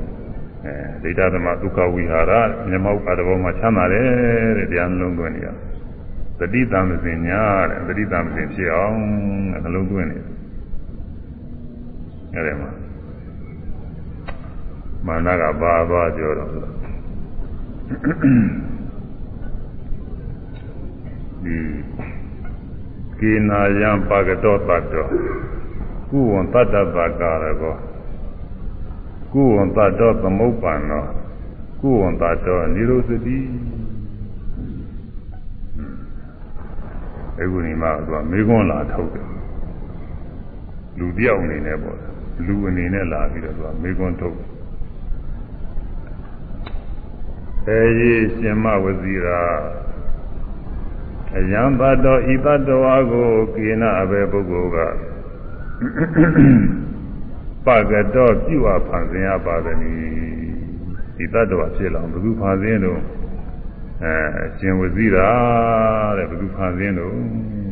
[0.65, 2.31] အဲဒိဋ္ဌသမဒုက္ခဝိဟာရ
[2.69, 4.06] မျက်မှောက်အတဘောမှာချမ်းသာတယ်
[4.57, 5.48] တဲ့တရားနှလုံးသွင်းနေရ
[6.39, 8.98] သတိတံမစင်ညာတဲ့သတိတံမစင်ဖြစ်အောင်
[9.52, 10.18] နှလုံးသွင်းနေ
[12.35, 12.69] ရတယ်မှာ
[15.07, 16.49] မာနကဘာသွားပြောတော့
[21.43, 21.56] ဒီ
[23.22, 25.06] ကေနာယံပါကတောတတ္တော
[26.10, 27.76] ကုဝံတတ္တတကာရကော
[29.34, 31.03] ကုဝံတတ္တောသမုပ္ပန္နော
[31.81, 33.38] ကုဝံတတ္တောនិရောသတိ
[37.39, 39.27] အခုဒီမှာသူကမေခွန်းလာထုတ်တယ်
[40.98, 41.98] လူတယောက်အနေနဲ့ပေါ့
[42.45, 44.38] လူအနေနဲ့လာပြီးတော့သူကမေခွန်းထုတ်
[47.68, 49.39] အဲရေးရှင်မဝဇီရာ
[51.37, 54.77] အယံတတော်ဤတတော်အကိုကိနအဘေပုဂ္ဂိုလ်က
[57.65, 59.77] ပကတော်ပြုအပ်ဖန်ဆင်းရပါသည်
[61.23, 63.01] ဤတတော်ဖြစ်လောင်ဘုသူဖန်ဆင်းတော့
[64.03, 65.29] အဲရှင်ဝဇိရာ
[66.17, 67.13] တဲ့ဘုသူဖန်ဆင်းတော့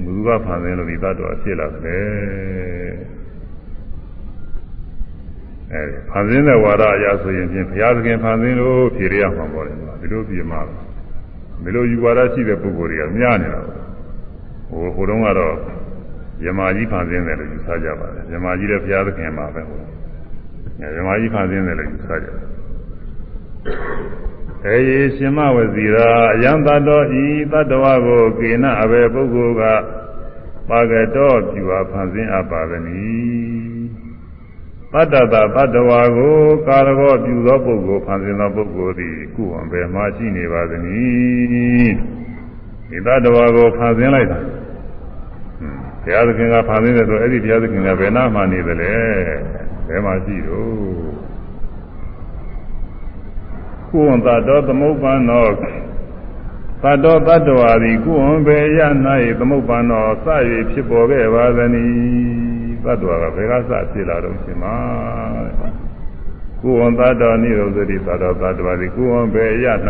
[0.05, 2.07] ဘုသူကဖန်ဆင်းလို့ဤတတော်ဖြစ်လာတယ်
[5.73, 10.88] အဲဖန်ဆင်းတဲ့ဝါဒအရဆိုရင်ဖြင့်ဘုရားသခင်ဖန်ဆင်းလို့ဖြေရရမှာပေါ့လေဒီလိုပြမှာတော့
[11.63, 13.79] ဒီလိုယူဝါဒရှိတဲ့ပုဂ္ဂိုလ်တွေကများနေတာပေါ့
[14.69, 15.55] ဟိုဟိုတုန်းကတော့
[16.45, 19.81] ယမာကြီးဖန်ဆင်းတယ်လို့ယူဆကြပါတယ်ယမာကြီးတဲ့ဘုရားသခင်မှာပဲဟို
[20.97, 22.35] ယမာကြီးဖန်ဆင်းတယ်လို့ယူဆကြတယ်
[24.65, 29.63] အေယေရှင်မဝစီရာအယံတတော်ဤတတ္တဝကိုကေနအဘေပုဂ္ဂိုလ်က
[30.69, 32.83] ပါကတော်ပြုဝါဖန်ဆင်းအပ်ပါသည်
[34.93, 36.35] တတ္တတာတတ္တဝါကို
[36.67, 41.95] ကာရကောပြုသောပုဂ္ဂိုလ်ဖန်ဆင်းသောပုဂ္ဂိုလ်သည်ကုဝံဘယ်မှာရှိနေပါသနည်း
[42.89, 44.39] ဒီတတ္တဝါကိုဖန်ဆင်းလိုက်တာ
[46.03, 48.93] ဘုရားသခင်ကဖန်ဆင်းတယ်ဆိုအဲ့ဒီဘုရားသခင်ကဘယ်နာမှနေသလဲ
[49.87, 51.19] ဘယ်မှာရှိတော့
[53.89, 55.45] ကုဝံတတော်သမုပ္ပန္နော
[56.83, 58.79] သတ္တောတတ္တဝါသည်ကုဝံဘေယ၌
[59.39, 60.27] သမုပ္ပန္နောစ၍
[60.71, 62.38] ဖြစ်ပေါ်ခဲ့ပါသနည်း
[62.83, 64.75] တတ္တဝါကဘယ်ကစဖြစ်လာတော့ရှင်မှာ
[66.61, 69.65] ကုဝံတတော်နိရောဓတိတတ္တောတတ္တဝါသည်ကုဝံဘေယ၌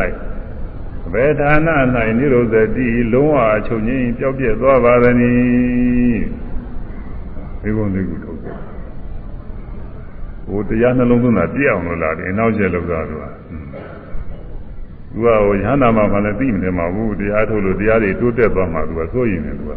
[1.14, 1.68] ဘယ်ဌာန၌
[2.18, 6.22] နိရောဓတိလုံးဝအချုပ်ငင်းပျောက်ပြက်သွားပါသနည်း
[7.62, 8.58] ဒီကုန်းဒီကုထုတ်တယ်
[10.48, 13.24] ဟိုတရားနှလုံးသွင်းတာပြည့်အောင်လို့လားဒီအနောက်ကျလောက်တာကသူက
[15.24, 19.74] ဟိုရဟန္တာမှာမှလည်းသိမနေမှာဘူးတရားထုတ်လို့တရားတွေတိုးတက်သွားမှသူကစိုးရင်တယ်သူက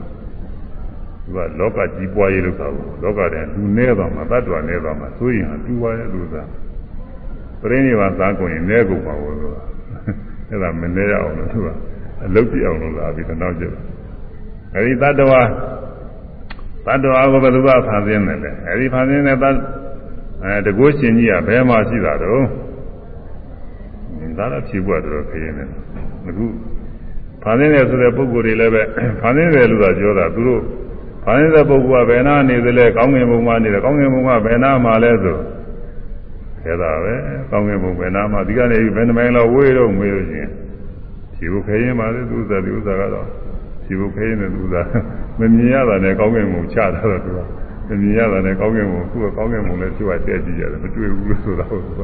[1.24, 6.48] သူကလောကကြီးပွားရေးလို့ဆိုဘူးလောကတည်းလူနေသွားမှတ attva နေသွားမှစိုးရင်ဟာတူပါရဲ့လူသား
[7.60, 9.56] ပရိနိဗ္ဗာန်သာကုန်ရင်နေကုန်ပါဘူးသူက
[10.48, 11.68] အဲ့ဒါမနေရအောင်လို့သူက
[12.24, 13.82] အလုတ်ပြအောင်လို့လာပြီးတော့နောက်ကျတယ်
[14.74, 15.20] အဲဒီတ attva တ
[16.92, 19.36] attva ကိုဘယ်လိုကဖန်ဆင်းတယ်လဲအဲဒီဖန်ဆင်းတဲ့
[20.44, 22.42] အဲတကုရှင်ကြီးကဘယ်မှာရှိတာတော့
[24.38, 25.64] ဒါတော့ဖြေဖို့တော့ခရင်နေ
[26.28, 26.46] အခု
[27.42, 28.82] ဖန်ဆင်းတယ်ဆိုတဲ့ပုဂ္ဂိုလ်တွေလည်းပဲ
[29.20, 30.62] ဖန်ဆင်းတယ်လို့သာပြောတာသူတို့
[31.24, 35.36] ဖန်ဆင်းတဲ့ပုဂ္ဂိုလ်ကဘယ်နာနေသလဲကောင်းငင်ဘုံမှာနေတယ်ကောင်းငင်ဘုံကဘယ်နာမှာလဲဆို
[36.62, 37.14] ခဲတာပဲ
[37.50, 40.50] ကောင်းငင်ဘုံဘယ်နာမှာဒီကနေဘယ်နှမိုင်လောက်ဝေးတော့မေးလို့ရှိရင်
[41.36, 43.26] ဖြေဖို့ခရင်ပါလေသူဥစ္စာဒီဥစ္စာကတော့
[43.84, 44.82] ဖြေဖို့ခရင်တဲ့သူဥစ္စာ
[45.38, 47.38] မမြင်ရတာနဲ့ကောင်းငင်ဘုံချတာတော့သူက
[47.88, 52.02] မမြင်ရတာနဲ့ကောင်းငင်ဘုံသူကကောင်းငင်ဘုံလည်းသူကတက်ကြည့်ရတယ်မတွေ့ဘူးလို့ဆိုတော့သူက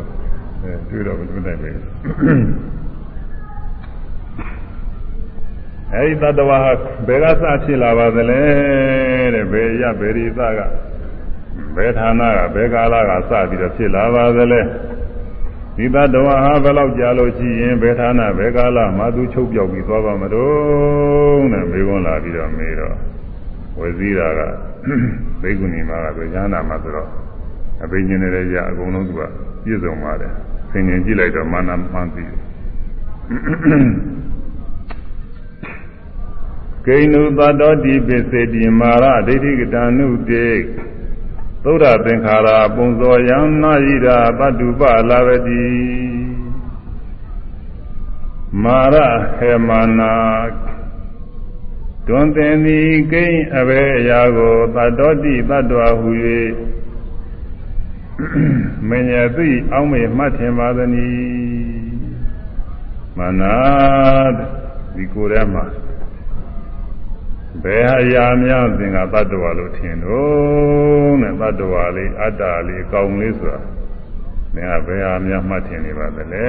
[0.63, 1.75] အဲတွေ့တော့မတွေ့နိုင်ဘူး
[5.95, 6.59] အဲဒီတတဝါ
[7.07, 8.41] ဘယ်ကစဖြစ်လာပါသလဲ
[9.35, 10.61] တဲ့ဘယ်ရဘယ်ဒီသက
[11.77, 14.61] ဘယ်ဌာနကဘယ်ကာလကစပြီးတော့ဖြစ်လာပါသလဲ
[15.77, 22.95] ဒီတတဝါဟာဘယ်လောက်ကြာလို့ရှိရင်ဘယ်ဌာနဘယ်ကာလမှသူချုပ်ပြောက်ပြီးသွားပါမလို့တဲ့မေခွန်းလာပြီးတော့မေးတော့
[23.79, 24.41] ဝဇီရာက
[25.43, 27.09] ဘိက္ခုနီမကဆိုဉာဏ်နာမှာဆိုတော့
[27.83, 29.23] အဘိညာဉ်တွေရအကုန်လုံးသူက
[29.65, 30.33] ပြည့်စုံပါတယ်
[30.71, 32.25] ဆင်ញင်ကြည့်လိုက်တော့မာနမှန်ပြီ
[36.89, 40.49] ကိဏုသတ္တောတိပစ္စေတိမာရဒိဋ္ဌိကတံနုတေ
[41.65, 45.67] သုဒ္ဓသင်္ခါရပုံဇောယံနာယိရာပတုပလာဝတိ
[48.63, 48.97] မာရ
[49.37, 50.15] ခေမာနာ
[52.07, 56.11] တွင်သင်သည်ကိဉ္အဘေအရာကိုသတ္တောတိတတ္တဝဟူ၍
[58.89, 61.99] မဉ္ဇသိအောင်းမေမှတ်ထင်ပါသနည်း
[63.19, 63.55] မနာ
[64.95, 65.65] ဒီကိုယ်ထဲမှာ
[67.63, 73.61] ဘယ်ဟာရာများသင်္ကတတ္တဝါလို့ထင်တော့နဲ့တတ္တဝါလေးအတ္တလေးကောင်းလေးဆိုတာ
[74.55, 76.49] သင်ကဘယ်ဟာများမှတ်ထင်နေပါသလဲ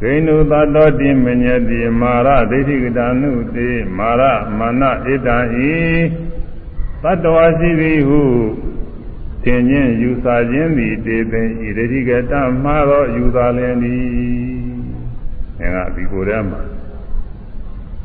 [0.00, 3.68] ဂိဏုသတ္တောတိမညတိမာရဒိဋ္ဌိကတနုတေ
[3.98, 4.22] မာရ
[4.58, 5.36] မာနဣတံ
[5.68, 5.74] ဤ
[7.02, 8.22] တတ္တဝါရှိသည်ဟု
[9.42, 12.32] သင်ချင်းယူဆခြင်းသည်တေသင်ဤဒိဋ္ဌိကတ
[12.62, 14.49] မှားသောယူဆလင်သည်
[15.74, 16.60] ငါကဒီကိုယ်ထဲမှာ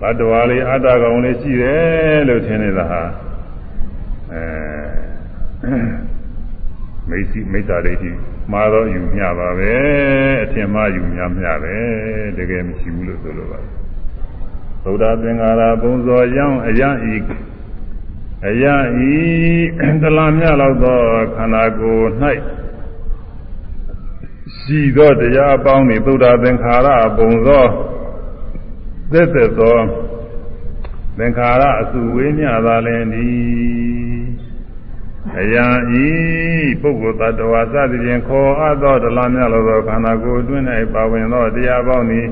[0.01, 3.01] တတ္တဝါလေးအတ္တကောင်လေးရှိတယ်လို့ထင်နေတာဟာ
[4.31, 5.75] အဲ
[7.09, 8.11] မိသိမိစ္ဆာဒိဋ္ဌိ
[8.51, 9.73] မှားတော့ယူမျှပါပဲ
[10.43, 11.75] အထင်မှားယူမျှမျှပဲ
[12.37, 13.71] တကယ်မရှိဘူးလို့ဆိုလိုပါတယ်
[14.83, 17.15] သုဒ္ဓသင်္ဃာရဘုံဇောရောင်းအယံဤ
[18.47, 18.75] အယံ
[19.09, 19.13] ဤ
[20.01, 20.99] တလာမြလောက်သော
[21.35, 22.09] ခန္ဓာကိုယ်၌
[24.67, 26.87] ရှိသောတရားအပေါင်းဤသုဒ္ဓသင်္ခါရ
[27.17, 27.65] ဘုံဇော
[29.11, 29.77] သက်သက်သော
[31.17, 33.29] သင်္ခါရအစုဝေးမြသာလည်းဤ
[35.39, 35.65] အယံ
[36.03, 36.05] ဤ
[36.81, 42.27] ပုဂ္ဂိုလ်တ attva စသည်ဖြင့်ခေါ်အပ်သောတလားမြလောသောခန္ဓာကိုယ်အတွင်း၌ပါဝင်သောတရားပေါင်းသည်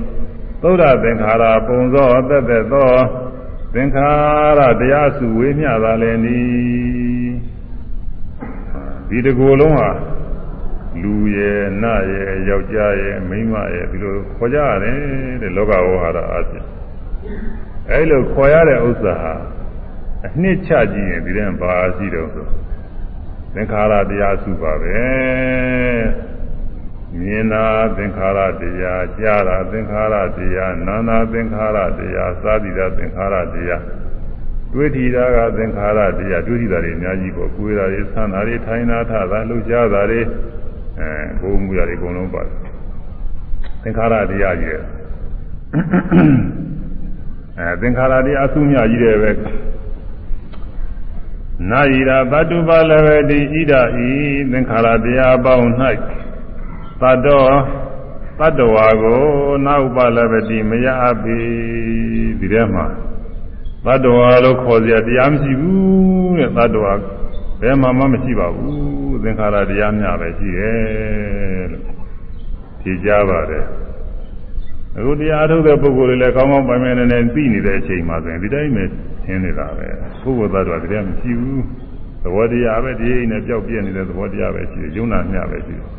[0.61, 2.91] သုဒ္ဓသင်္ခါရပုံသောသက်သက်သော
[3.73, 4.07] သင်္ခါ
[4.59, 6.39] ရတရားစုဝေးမြသာလည်းဤ
[9.09, 9.89] ဒီတကူလုံးဟာ
[11.01, 14.97] လူရဲ့နရဲ့ယောက်ျားရဲ့မိန်းမရဲ့ဒီလိုခေါ်ကြရတယ်
[15.41, 16.65] တဲ့လောကဝဟာရအားဖြင့်
[17.91, 19.33] အဲလိုခေါ်ရတဲ့ဥစ္စာဟာ
[20.25, 22.47] အနှစ်ချကြည့်ရင်ဒီတဲ့ဘာရှိတော့ဆို
[23.53, 24.97] သင်္ခါရတရားစုပါပဲ
[27.19, 27.65] မြင်တာ
[27.97, 33.83] သင်္ခါရတရားကြားတာသင်္ခါရတရားနာနာသင်္ခါရတရားသာတိတာသင်္ခါရတရား
[34.73, 40.21] တွေးထီတာကသင်္ခါရတရားတွေးထီတာတွေအများကြီးပေါ့ကိုယ်တာတွေဆန္ဒတွေထိုင်တာထတာလှုပ်ရှားတာတွေ
[40.99, 41.09] အဲ
[41.39, 42.55] ဘုံမူတာတွေအကုန်လုံးပါတယ်
[43.81, 44.83] သင်္ခါရတရားကြီးတယ်
[47.59, 49.31] အဲသင်္ခါရတရားအစုမြကြီးတယ်ပဲ
[51.71, 53.73] နာယိရာသတ္တုပလဝတိဣဒ
[54.07, 54.11] ဤ
[54.51, 55.67] သင်္ခါရတရားပေါင်း၌
[57.01, 57.45] သတ္တော
[58.39, 59.21] တတ္တဝါကို
[59.65, 61.39] နာဥပလဝတိမရအပ်ပြီ
[62.39, 62.85] ဒီထဲမှာ
[63.85, 66.93] တတ္တဝါလို့ခေါ်စရာတရားမရှိဘူးတဲ့တတ္တဝါ
[67.61, 71.83] ဘယ်မှမှမရှိပါဘူး သင်္ခါရတရားများပဲရှိတယ်လို့
[72.81, 73.65] ဖြေကြပါတယ်
[74.97, 78.83] အခုတရားအထုတ်တဲ့ပုဂ္ဂိုလ်တွေလည်းကောင်းကောင်းပိုင်ပိုင်နေနေသိနေတဲ့အချိန်မှာဆိုရင်ဒီတိုင်းပဲ
[79.25, 79.87] သင်နေတာပဲ
[80.23, 81.63] ပုဂ္ဂိုလ်သားတော်တရားမရှိဘူး
[82.21, 85.89] သဘောတရားပဲဒီအိမ်နဲ့ကြောက်ပြည့်နေတဲ့သဘောတရားပဲရှိတယ်ယုံနာမျှပဲရှိတယ်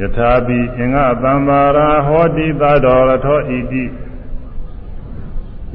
[0.00, 3.82] ယထာပိအင်္ဂသံပါရာဟောတိသတော်ရထောဣတိ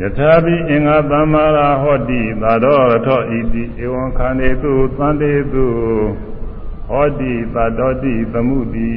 [0.01, 5.65] ယထာပိအင်္ဂသမ္မာရာဟောတိသာတော်ရထောဣတိဧဝံခန္ဓေတုသံတေတု
[6.89, 8.93] ဟောတိသတောတိသမှုတိ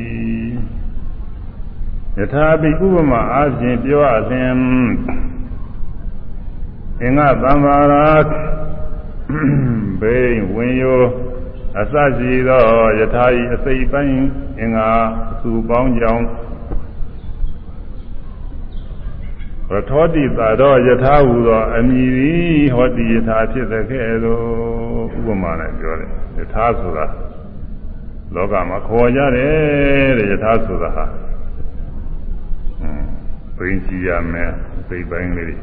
[2.19, 4.53] ယထာပိဥပမာအားဖြင့်ပြောအလျင်
[7.03, 8.07] အင်္ဂသမ္မာရာ
[10.01, 11.03] ဘေးဝင်ယော
[11.81, 12.65] အစရှိသော
[12.99, 14.27] ယထာဤအစိပ်ပိုင်း
[14.61, 14.91] အင်္ဂါ
[15.43, 16.25] သူပေါင်းကြောင်း
[19.73, 24.41] ရထောတိသာတော့ယထာဟူသောအမိသည်ဟောတိယထာဖြစ်တဲ့ကဲ့သို့
[25.17, 27.07] ဥပမာနဲ့ပြောတယ်ယထာဆိုတာ
[28.35, 31.05] လောကမှာခေါ်ကြတယ်တဲ့ယထာဆိုတာဟာ
[33.57, 34.53] ဘိန်းရှိရမယ်
[34.89, 35.61] စိတ်ပိုင်းလေး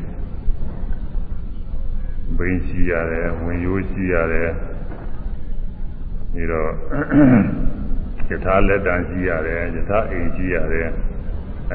[2.37, 4.49] ဘိန်းရှိရတယ်ဝင်ရိုးရှိရတယ်
[6.33, 6.71] ပြီးတော့
[8.29, 10.89] ယထာလက်တန်ရှိရတယ်ယထာအိမ်ရှိရတယ်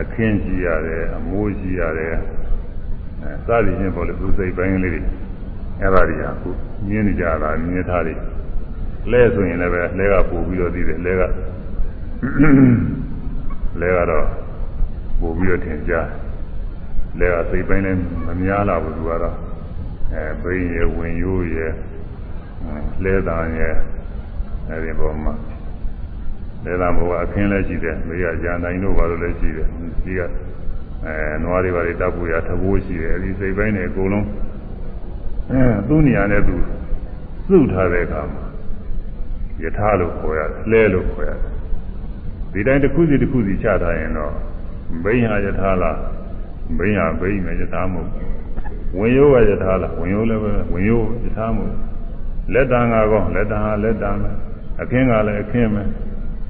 [0.00, 2.14] အခင်းရှိရတယ်အမိုးရှိရတယ်
[3.22, 5.02] အဲစသည်ဖြင့်ပေါ်လို့သူစိတ်ပိုင်းလေးတွေ
[5.80, 6.50] အဲ့ဒါတွေဟာခု
[6.88, 8.18] မြင်နေကြတာမြင်ထားတယ်
[9.10, 11.22] လဲဆိုရင်လည်းပဲလဲကပို့ပြီးတော့သိတယ်လဲက
[13.80, 14.26] လဲကတော့
[15.20, 16.08] ပို့ပြီးတော့ထင်ရှား
[17.18, 19.36] လဲကစိတ်ပိုင်းလည်းမများလာဘူးသူကတော့
[20.14, 21.56] အဲဘိန်းရဝင်ရိုးရ
[23.04, 23.62] လဲတန်ရ
[24.68, 25.34] အဲဒီပေါ်မှာ
[26.64, 29.68] လဲတန်ဘောကအခင်းလည်းရှိတယ်မေးရကြံတိုင်းတို့ဘာလို့လဲရှိတယ်
[30.04, 30.20] ဒီက
[31.04, 34.26] အဲနွားတွေဘာတွေတပ်ဖို့ရသဘောရှိတယ်အဲဒီစိတ်ပိုင်းတွေအကုန်လုံး
[35.50, 36.56] အဲသူ့နေရာနဲ့သူ
[37.48, 38.44] စုထားတဲ့အခါမှာ
[39.62, 41.52] ယထာလို့ခေါ်ရတယ်လဲလို့ခေါ်ရတယ်
[42.52, 44.32] ဒီတိုင်းတစ်ခုစီတစ်ခုစီချထားရင်တော့
[45.04, 45.98] ဘိညာယထာလား
[46.78, 48.10] ဘိညာဘိညာယထာမဟုတ်
[48.98, 51.74] ဝင်ရိုးကယထာလားဝင်ရိုးလည်းပဲဝင်ရိုးယထာမဟုတ်
[52.52, 54.30] လက်တံကကောလက်တံဟာလက်တံပဲ
[54.80, 55.82] အခင်းကလည်းအခင်းပဲ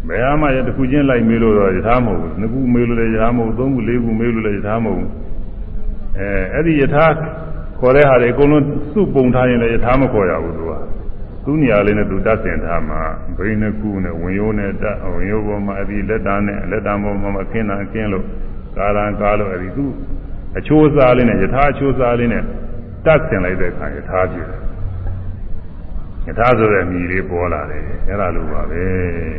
[0.06, 5.10] ဘယ်ဟာမှရတစ်ခုချင်းလိုက်မေးလို့တော့ယထာမဟုတ်ဘူးနှစ်ခုမေးလို့လည်းယထာမဟုတ်သုံးခုလေးခုမေးလို့လည်းယထာမဟုတ်ဘူး
[6.18, 7.06] အဲအဲ့ဒီယထာ
[7.80, 10.72] ခေါ်တဲ့ဟာတွေအကုန်လုံးစုပုံထားရင်လည်းယထာမခေါ်ရဘူးသူက
[11.44, 13.00] သူ့နေရာလေးနဲ့သူတတ်ဆင်ထားမှာ
[13.36, 18.24] ဘိန်းနှစ်ခုနဲ့ဝင်ရိုးနဲ့တတ်ဝင်ရိုးပေါ်မှာအဒီလက်တံနဲ့လက်တံပေါ်မှာခင်းတာခင်းလို့
[18.76, 19.90] ကာရံကားလို့အဒီသူ့
[20.58, 22.42] အချိုးအစားလေးနဲ့ယထာအချိုးအစားလေးနဲ့
[23.06, 24.67] တတ်ဆင်လိုက်တဲ့အခါယထာပြည့်တ
[26.28, 28.82] ယ်ယထာဆိုတဲ့မြည်လေးပေါ်လာတယ်အဲ့ဒါလိုပါပဲ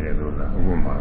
[0.03, 0.95] တဲ့ဆိုတာဥပမာ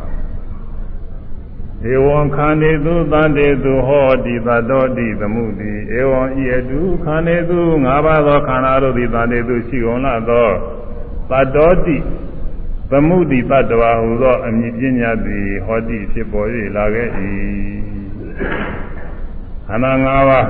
[1.92, 10.48] ဧဝံခန္ဓေသူသန္တေသူဟောတိသတောတိသမှုတိဧဝံဤအတုခန္ဓေသူ၅ပါးသောခန္ဓာတို့သည်သန္တေသူရှိကုန်လာသော
[11.30, 11.96] သတောတိ
[12.90, 17.08] သမှုတိတတဝါဟူသောအမည်ပညာသည်ဟောတိဖြစ်ပေါ်၍လာခဲ့၏
[19.68, 20.46] ခန္ဓာ၅ပါး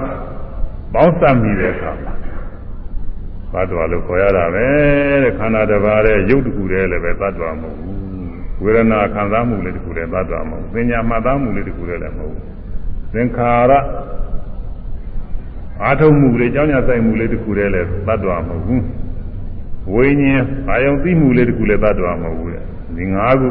[0.95, 2.13] ပေါင်းစပ်မိတဲ့အခါမှာ
[3.53, 5.08] သတ္တဝါလို့ခေါ်ရတာပဲတဲ့ခ
[5.49, 7.99] န္ဓာတစ်ပါးတဲ့ရုပ်တစ်ခုတည်းလည်းပဲသတ္တဝါမဟုတ်ဘူး
[8.63, 12.45] ဝေဒနာခံစားမှုလေးတစ်ခုတည်းသတ္တဝါမဟုတ်ဘူးပညာမှတ်သားမှုလေးတစ်ခုတည်းလည်းမဟုတ်ဘူး
[13.15, 13.73] သင်္ခါရ
[15.85, 18.85] အာထုံမှုလေးကြောင်းညာဆိုင်မှုလေးတစ်ခုတည်းလည်းသတ္တဝါမဟုတ်ဘူး
[19.95, 22.65] ဝိညာဉ်အာယုံသိမှုလေးတစ်ခုလည်းသတ္တဝါမဟုတ်ဘူးတဲ့
[22.97, 23.49] ဒီ၅ခု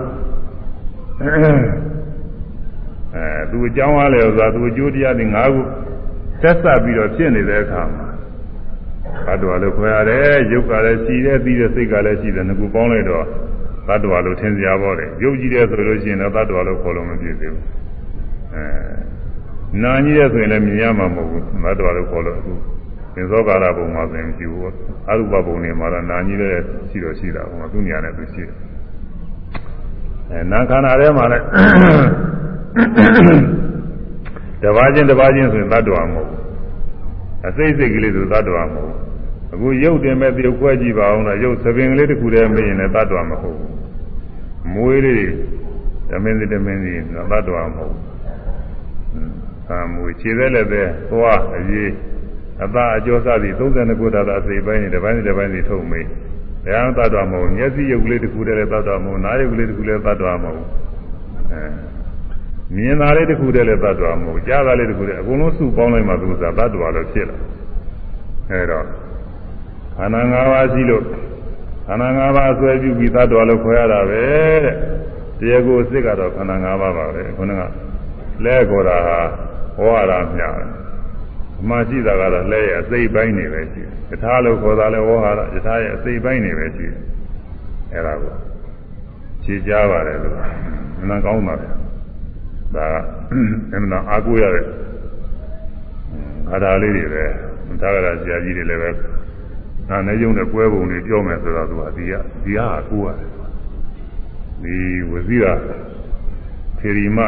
[3.14, 5.62] အဲသူအကြောင်းအားလဲဆိုတာသူအကျိုးတရားဒီ၅ခု
[6.42, 8.07] ဆက်ဆက်ပြီးတော့ဖြစ်နေတဲ့အခါမှာ
[9.28, 13.26] သတ္တဝါလို့ခေါ်ရတယ်ရုပ်ကလည်းရှိတယ်သိတဲ့စိတ်ကလည်းရှိတယ်ငါကူပေါင်းလိုက်တော့
[13.88, 17.64] သတ္တဝါလို့ထင်စရာပေါ့တယ်ရုပ်ကြည့်တယ်ဆိုလို့ရှိရင်တော့သတ္တဝါလို့ခေါ်လို့မပြည့်သေးဘူး
[18.54, 18.66] အဲ
[19.84, 22.54] နာကြီးတဲ့ဆိုရင်လည်းမြင်ရမှာမဟုတ်ဘူးသတ္တဝါလို့ခေါ်လို့အခု
[23.14, 24.64] သင်္သောကာရဘုံမှာဆိုရင်ရှိဘူး
[25.10, 26.56] အရုပဘုံတွေမှာတော့နာကြီးတဲ့
[26.90, 28.56] ရှိတော့ရှိတာဟိုသူနေရာနဲ့သူရှိတယ်
[30.32, 31.46] အဲနာခန္ဓာထဲမှာလည်း
[34.64, 36.42] တပါးချင်းတပါးချင်းဆိုရင်သတ္တဝါမဟုတ်ဘူး
[37.48, 39.07] အစိတ်စိတ်ကလေးဆိုသတ္တဝါမဟုတ်ဘူး
[39.58, 43.74] အခုရုပ်တင်မဲ့ပြုတ်ခွဲကြည့်ပါအောင်လားရုပ်သပင်ကလေးတစ်ခုတည်းမရင်လည်းသတ္တဝါမဟုတ်ဘူး
[44.74, 45.34] မွေးလေး
[46.10, 46.94] ဓမင်းစီဓမင်းစီ
[47.32, 48.02] သတ္တဝါမဟုတ်ဘူး
[49.70, 50.82] အာမွေခြေသက်လည်းပဲ
[51.12, 51.92] သွားအရေး
[52.64, 56.06] အသာအကျော်စသည်32ခုသာသာအစိတ်ပိုင်းနဲ့တစ်ပိုင်းနဲ့တစ်ပိုင်းစီထုတ်မေး
[56.66, 60.68] ဒါမှသတ္တဝါမဟုတ်မျက်စိရုပ်ကလေးတစ်ခုတည်းလည်းသတ္တဝါမဟုတ်နားရုပ်ကလေးတစ်ခုလည်းသတ္တဝါမဟုတ်
[61.54, 61.64] အဲ
[62.76, 67.38] မြင်တာလေးတစ်ခုတည်းလည်းသတ္တဝါမဟုတ်ကြားတာလေးတစ်ခုတည်းအကုန်လုံးစုပေါင်းလိုက်မှသူကသတ္တဝါလို့ဖြစ်လာ
[68.52, 69.07] အဲတော့
[69.98, 71.04] ခန္ဓာ၅ပါးရှိလို့
[71.88, 74.24] ခန္ဓာ၅ပါးဆွဲပြုပြီးသတ္တဝါလို့ခေါ်ရတာပဲ
[74.64, 74.76] တဲ့
[75.40, 77.62] တရားကိုအစ်စ်ကတော့ခန္ဓာ၅ပါးပါပဲခုနက
[78.46, 79.20] လဲခေါ်တာဟာ
[79.76, 80.70] ဟောရတာမျှတယ်
[81.62, 87.02] အမှရှိတာကတော့လဲရဲ့အစိတ်ပိုင်းနေပဲရှိတယ်ယထာလို့ခေါ်တာလဲဝေါဟာရယထာရဲ့အစိတ်ပိုင်းနေပဲရှိတယ်
[87.94, 88.36] အဲ့ဒါကို
[89.44, 90.36] ခြေကြပါတယ်လို့
[91.00, 91.68] မနာကောင်းပါပဲ
[92.76, 92.96] ဒါက
[93.74, 94.66] အမှန်အားကိုးရတဲ့
[96.52, 97.26] အာဓာလေးတွေပဲ
[97.82, 98.90] သာဂရဆရာကြီးတွေလည်းပဲ
[99.90, 103.30] နာနေရုံနဲ့ပွဲပုံတွေပြောမယ်ဆိုတော့သူကဒီကဒီဟာကိုးရတယ်
[104.64, 104.76] ဒီ
[105.12, 105.54] ဝစီရာ
[106.80, 107.20] ထေရီမ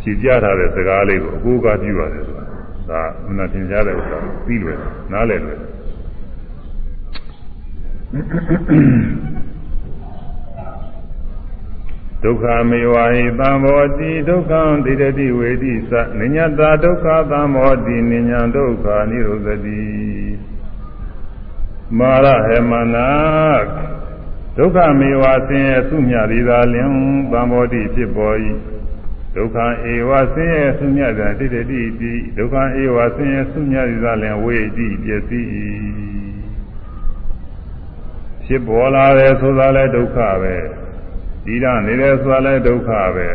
[0.00, 2.44] ဖြည့်ကြထားတဲ့စကားလေးကိုအကိုးကပြုရတယ်ဆိုတာ
[2.88, 4.78] ဒါမနာသင်ကြားတဲ့ဥစ္စာပြီးလွယ်
[5.12, 5.58] နားလည်လွယ်
[12.22, 19.80] ဒုက္ခမေဝဟိသံဘောတိဒုက္ခံတိတတိဝေတိသနိညတာဒုက္ခသံဘောတိနိညာဒုက္ခនិရောဓတိ
[21.98, 23.08] မာရဟေမနာ
[24.56, 26.88] ဒုက္ခမေဝဆင်းရဲသူမြသည်သာလင်
[27.32, 28.36] သံဘောတိဖြစ်ပေါ်၏
[29.36, 29.56] ဒုက္ခ
[29.92, 35.50] ဧဝဆင်းရဲသူမြသည်တိတတိတိဒုက္ခဧဝဆင်းရဲသူမြသည်သာလင်ဝေတိပစ္စည်း
[38.44, 40.56] ဖြစ်ပေါ်လာတယ်ဆိုတာလဲဒုက္ခပဲ
[41.44, 43.28] ဒီရနေတယ်ဆိုတာလဲဒုက္ခပဲ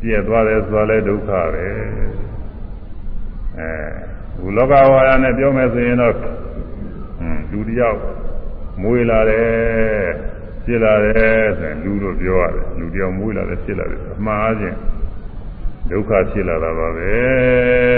[0.00, 1.66] ပြည့်သွားတယ်ဆိုတာလဲဒုက္ခပဲ
[3.58, 3.70] အဲ
[4.40, 6.14] ဘုလောကဝါယနဲ့ပြောမယ်ဆိုရင်တော့
[7.52, 7.98] လူတယောက်
[8.82, 10.08] မွေးလာတယ်
[10.64, 14.78] ဖြစ်လာတယ်ဆိုရင်လူတို့ပြောရတယ်လူတယောက်မွေးလာတယ်ဖြစ်လာတယ်အမှားအချင်း
[15.90, 17.10] ဒုက္ခဖြစ်လာတာပါပဲ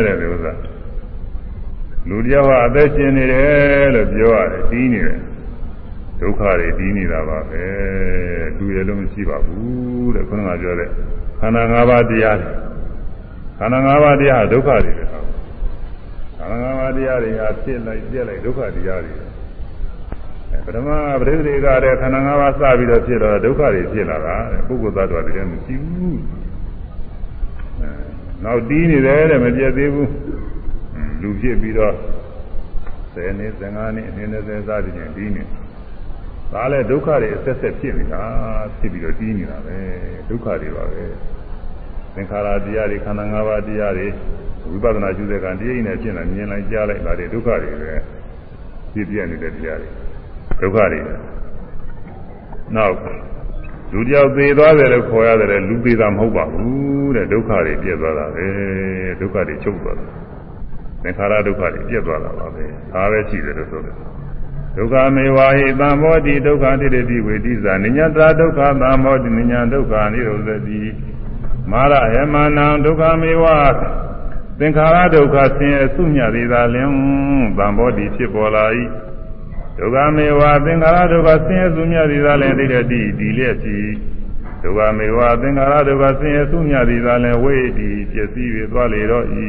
[0.04, 0.52] တဲ့ဒီဥစ္စာ
[2.08, 5.18] လူတယောက်ဟာအသက်ရှင်နေတယ်လို့ပြောရတယ်ပြီးနေတယ်
[6.20, 7.64] ဒုက္ခတွေပြီးနေတာပါပဲ
[8.58, 10.88] လူရလုံးမရှိပါဘူးတဲ့ခုနကပြောတဲ့
[11.40, 12.50] ခန္ဓာ၅ပါးတရားတွေ
[13.58, 15.04] ခန္ဓာ၅ပါးတရားဒုက္ခတွေပဲ
[16.38, 19.27] ခန္ဓာ၅ပါးတရားတွေဟာဖြစ်လိုက်ပြက်လိုက်ဒုက္ခတရားတွေ
[20.66, 20.88] ပထမ
[21.20, 26.20] ပရိသေကတဲ့ခန္ဓာ၅ပါးစပြီးတော့ဖြစ်တော့ဒုက္ခတွေဖြစ်လာတာပုဂ္ဂိုလ်သတ္တဝါတွေလည်းမရှိဘူး
[28.44, 30.12] နောက်တီးနေတယ်တဲ့မပြတ်သေးဘူး
[31.22, 31.94] လူဖြစ်ပြီးတော့
[33.14, 35.42] 10နှစ်15နှစ်အနည်း20စသည်ဖြင့်တီးနေ
[36.52, 38.22] ဒါလည်းဒုက္ခတွေအဆက်ဆက်ဖြစ်နေတာ
[38.78, 39.78] ဖြစ်ပြီးတော့တီးနေတာပဲ
[40.28, 41.04] ဒုက္ခတွေပါပဲ
[42.14, 44.06] သင်္ခါရတရားတွေခန္ဓာ၅ပါးတရားတွေ
[44.70, 47.94] ဝိပဿနာကျူတဲ့ကံတရားနဲ့ဖြစ်နေမြင်လိုက်ကြားလိုက်ဒါတွေဒုက္ခတွေပဲ
[48.92, 49.88] ဖြစ်ပြနေတဲ့တရားတွေ
[50.60, 51.00] ဒုက္ခတွေ
[52.76, 52.94] နောက်
[53.92, 58.46] လူတယောက်သေးသွားတယ်လို့ခေါ်ရတယ်လူသေးတာမဟုတ်ပါဘူးတဲ့ဒုက္ခတွေပြည့်သွားတာပဲ
[59.20, 60.06] ဒုက္ခတွေချုပ်သွားတာ
[61.02, 63.94] သင်္ခါရဒုက္ခတွေပြည့်သွားတာပါပဲဒါပဲရှိတယ်လို့ဆိုတယ်
[64.76, 70.80] ဒုက္ခမေဝဟိသံမောတိဒုက္ခတိတတိဝေတိဇာနိညတဒုက္ခသံမောတိနိညာဒုက္ခនិရောဓတိ
[71.70, 73.44] မာရယမနံဒုက္ခမေဝ
[74.58, 76.88] သင်္ခါရဒုက္ခဆင်းရဲစုမြသေးသာလင်
[77.58, 78.64] သံမောတိဖြစ်ပေါ်လာ၏
[79.78, 83.78] ဒုက္ခမေဝသင်္ခါရဒုက္ခဆင်းရဲစုမြသည်သာလည်းဒိဋ္ဌိတိဒီလျက်ရှိ
[84.62, 89.48] ဒုက္ခမေဝသင်္ခါရဒုက္ခဆင်းရဲစုမြသည်သာလည်းဝိတိပြည့်စည်၍သွားလေတော့ဤ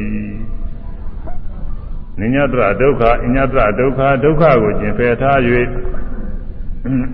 [2.18, 5.38] နိညတရဒုက္ခအညတရဒုက္ခဒုက္ခကိုကျင်ဖယ်ထား၍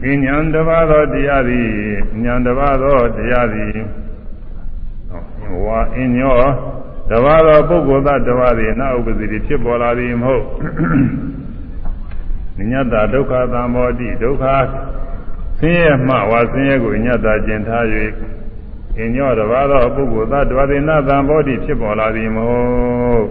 [0.05, 1.67] အဉ္ဉံတပါသောတရားသည်
[2.25, 3.77] ဉာဏ်တပါသောတရားသည်
[5.65, 6.41] ဝါအညော
[7.11, 10.45] တပါသောပုဂ္ဂိုလ်သတ္တဝါသည်နာဥပ္ပစီဖြစ်ပေါ်လာသည်မဟုတ်
[12.71, 14.45] ညတဒုက္ခသံမောတိဒုက္ခ
[15.59, 17.85] ဆင်းရဲမှဝါဆင်းရဲကိုညတကျင်ထား၍
[19.01, 22.61] အညောတပါးသောပုဂ္ဂိုလ်သတ္တဝါသည်နာသံမောတိဖြစ်ပေါ်လာသည်မဟု
[23.17, 23.27] တ်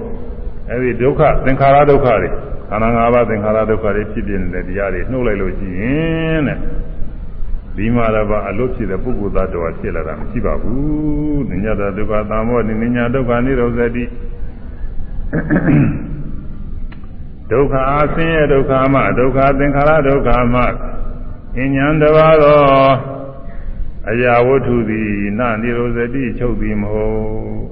[0.71, 2.29] အဲဒီဒုက္ခသင်္ခါရဒုက္ခတွေ
[2.69, 6.59] ခန္ဓာ၅ပါးသင်္ခါရဒုက္ခတွေဖြစ်ပြနေတဲ့တရားတွေနှုတ်လိုက်လို့ရှိရင်တဲ့
[7.77, 14.03] ဒီမှာတော့အလုတ်ဖြစ်တဲ့ပုဂ္ဂိုလ်သတ္တဝါဖြစ်လာတာမရှိပါဘူး။ညတဒုက္ခသံမောတိနိညာဒုက္ခនិရောဓတိ
[17.51, 20.61] ဒုက္ခအဆင်းရဲဒုက္ခမှဒုက္ခသင်္ခါရဒုက္ခမှ
[21.59, 22.59] အញ្ញံတပါသော
[24.09, 25.09] အရာဝတ္ထုသည်
[25.39, 27.19] နာနိရောဇတိချုပ်သည်မဟုတ်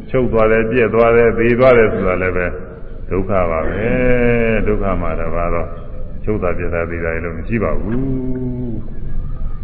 [0.10, 2.48] ချုပ်သွားတယ်ပြည့်သွားတယ်ဘေးသွားတယ်ဆိုတာလည်းပဲ
[3.10, 3.88] ဒုက္ခပါပဲ
[4.68, 5.68] ဒုက္ခမှာတပါတော့
[6.24, 8.78] ချုပ်တာပြည့်တာဘေးတာလည်းမရှိပါဘူး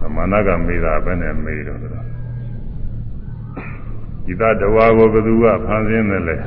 [0.05, 1.79] အမနာကမေးတာပဲနဲ့မေးတော့
[4.25, 6.37] ဒီသတ္တဝါကိုဘယ်သူကဖန်ဆင်းတယ်လဲ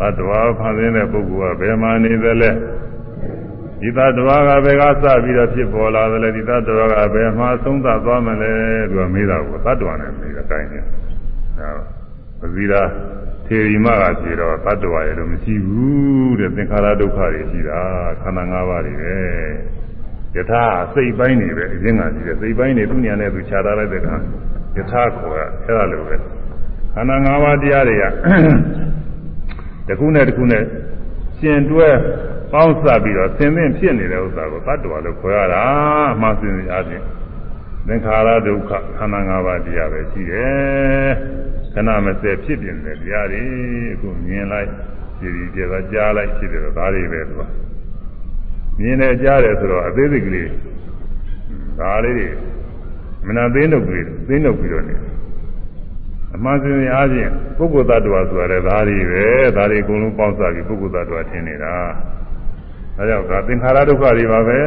[0.00, 2.50] သတ္တဝါဖန်ဆင်းတဲ့ပုဂ္ဂိုလ်ကဘယ်မှာနေသလဲ
[3.80, 8.52] ဒီသတ္တဝါကဘယ်ကစပြီးတော့ဖြစ်ပေါ်လာသလဲဒီသတ္တဝါကဘယ်မှာသုံးသသွားမလဲ
[8.90, 10.84] သူကမေးတာကိုသတ္တဝါနဲ့မေးတာတိုင်းတယ်
[11.58, 11.70] အဲ
[12.40, 12.82] ပဇီရာ
[13.46, 17.80] ထေရီမကပြေတော့သတ္တဝါရဲ့လို့မရှိဘူးတဲ့သင်္ခါရဒုက္ခတွေရှိတာ
[18.22, 19.16] ခန္ဓာ၅ပါးတွေပဲ
[20.36, 20.62] ယထာ
[20.94, 24.16] စိတ်ပိုင်းတွေပဲအရင်ကရှိတယ်စိတ်ပိုင်းတွေသူညာနဲ့သူခြားထားလိုက်တဲ့အခါ
[24.76, 26.16] ယထာခေါ်ရအဲ့ဒါလိုပဲ
[26.94, 28.04] ခန္ဓာ၅ပါးတရားတွေက
[29.86, 30.62] တစ်ခုနဲ့တစ်ခုနဲ့
[31.38, 31.88] ရှင်တွဲ
[32.52, 35.62] ပေါင်းစပ်ပြီးတော့သင်သင်ဖြစ်နေတဲ့ဥစ္စာကိုတ attva လို့ခေါ်ရတာ
[36.14, 37.04] အမှန်စင်အားဖြင့်
[37.86, 41.10] သင်္ခါရဒုက္ခခန္ဓာ၅ပါးတရားပဲရှိတယ်
[41.74, 43.42] ခဏမစဲဖြစ်ပြနေတဲ့တရားတွေ
[43.94, 44.68] အခုမြင်လိုက်
[45.20, 47.42] ကြည်ကြည်သာကြားလိုက်ဖြစ်တယ်ဒါတွေပဲသူက
[48.78, 50.48] မြင်တယ်ကြားတယ်ဆိုတော့အသေးစိတ်ကလေး
[51.80, 52.28] ဒါလေးတွေ
[53.26, 54.94] မနာသိနှုတ်ပြီးသိနှုတ်ပြီးတော့နေ
[56.34, 59.24] အမှန်စင်အားဖြင့်ပုဂ္ဂိုလ်သတ္တဝါဆိုရတဲ့ဒါတွေပဲ
[59.56, 61.74] ဒါတွေအကုန်လုံးပေါင်းစပ်ပြီးပုဂ္ဂိုလ်သတ္တဝါထင်နေတာ
[62.96, 64.58] ဒါကြောင့်ဒါသင်္ခါရဒုက္ခတွေပါပဲ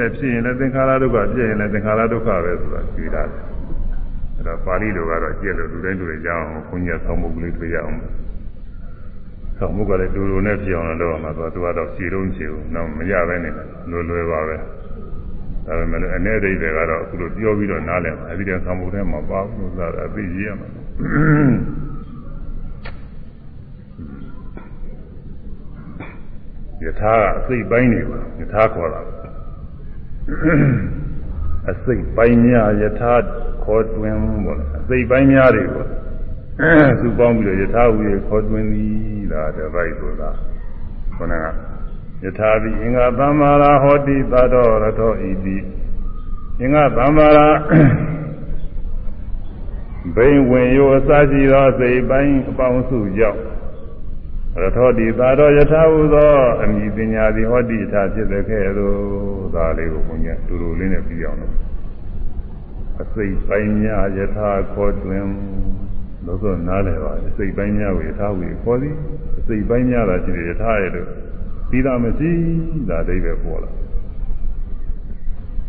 [0.00, 3.22] တဲ့ဖြစ်ရင်လည်းသင်္ခါရဒုက္ခပြည့်ရင်လည်းသင်္ခါရဒုက္ခပဲဆိုတာကြည့်တာ
[4.36, 7.96] အဲ့တော့ပါဠိလိုကတော့ကြည့်လို့လူတိုင်းလူတွေကြောင်းခွန်ကြီးဆောင်းမှုကလေးတွေ့ရအောင်
[9.58, 13.50] ဆောင်းမှုကလည်းတူတူနဲ့ပြောင်းလို့တော့မှသူကတော့ခြေတုံးခြေဦးတော့မရပဲနေ
[13.90, 14.56] လွယ်လွယ်ပါပဲ
[15.66, 20.75] ဒါပေမဲ့အနေအသေးတွေကတော့အခုလိုပြောပြီးတော့နားလည်ပါအဲဒီတည်းဆောင်းမှုထဲမှာပါဘူးဆိုတာအသိကြီးရမှာ
[26.84, 29.00] ယထာကအစိတ်ပိုင်းနေပါယထာခေါ်တာ
[31.70, 33.12] အစိတ်ပိုင်းများယထာ
[33.64, 35.88] ခေါ်တွင်ပေါ့အစိတ်ပိုင်းများတွေပေါ့
[37.00, 40.30] သူပေါင်းပြီးတော့ယထာဝီခေါ်တွင်သည်ဒါတပိုက်ဆိုတာ
[41.14, 41.44] ခொနက
[42.24, 45.56] ယထာတိအင်္ဂသမ္မာရာဟောတိသတောရထောဣတိ
[46.60, 47.48] အင်္ဂသမ္မာရာ
[50.14, 53.40] ဘိဝင်ယောအစရှိသောစိတ်ပိုင်းအပေါင်းစုကြောင့်
[54.62, 58.96] ရထောတိသာတော်ယထာဟုသောအမိပညာသည်ဟောတိထာဖြစ်တဲ့ခဲ့သို့
[59.54, 61.54] ဒါလေးကိုဘုန်းကြီးတူတူလေးနဲ့ပြီးအောင်လို့
[63.02, 65.24] အစိတ်ပိုင်းများယထာခေါ်တွင်
[66.26, 68.94] လို့ဆိုနားလည်ပါအစိတ်ပိုင်းများကိုယထာဟုခေါ်သည်
[69.38, 71.08] အစိတ်ပိုင်းများတာရှိတယ်ယထာရဲ့လို့
[71.70, 72.30] ပြီးတာမရှိ
[72.88, 73.70] ဒါအိဗယ်ပေါ်လာ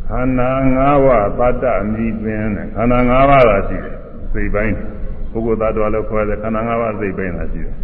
[0.07, 3.96] ခန္ဓာ၅ပါးပတ္တမြည်တွင်တဲ့ခန္ဓာ၅ပါးသာရှိတယ်
[4.37, 4.75] စိတ်ပိုင်း
[5.31, 7.75] ပုဂ္ဂိုလ်သတ္တဝါလို့ခေါ်တဲ့ခန္ဓာ၅ပါးစိတ်ပိုင်းသာရှိတယ်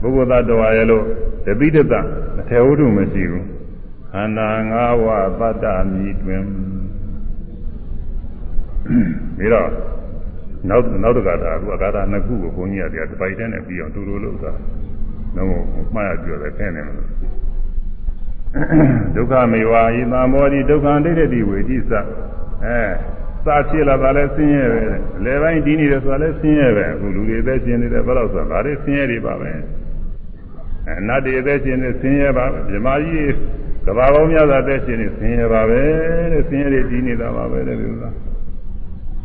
[0.00, 1.04] ပုဂ္ဂိုလ်သတ္တဝါရဲ့လို့
[1.46, 1.94] တပိဋက
[2.38, 3.46] အထေဝုဒ္ဓမရှိဘူး
[4.12, 4.74] ခန္ဓာ၅
[5.04, 6.42] ပါးပတ္တမြည်တွင်
[9.36, 9.68] ပြီးတော့
[10.68, 14.52] နောက်နောက်တကတာအခုအကာတာနှစ်ခုကိုဘုန်းကြီးကတရားတစ်ပိုက်တည်းနဲ့ပြီးအောင်တူတူလို့သာ
[15.36, 15.46] တော့
[15.94, 16.94] မှားရပြောတယ်ဖဲနေမှာ
[19.14, 21.92] ဒုက္ခမေဝါဤသံဘောဒီဒုက္ခဒိဋ္ဌိဝေတိသ
[22.64, 22.80] အဲ
[23.44, 24.82] စာဖြစ်လာတာလဲဆင်းရဲပဲ
[25.18, 29.50] အလဲပိုင်းဒီနေတယ်ဆိုတာလဲဆင်းရဲပဲအခုလူတွေအသက်ရှင်နေတယ်ဘယ်တော့ဆိုတာဒါတွေဆင်းရဲတွေပါပဲ
[30.86, 33.32] အဲနတ်တွေအသက်ရှင်နေဆင်းရဲပါပဲမြမကြီး
[33.86, 35.80] ကဘာကောင်းများစွာအသက်ရှင်နေဆင်းရဲပါပဲ
[36.32, 38.04] တဲ့ဆင်းရဲတွေဒီနေတာပါပဲတဲ့လူက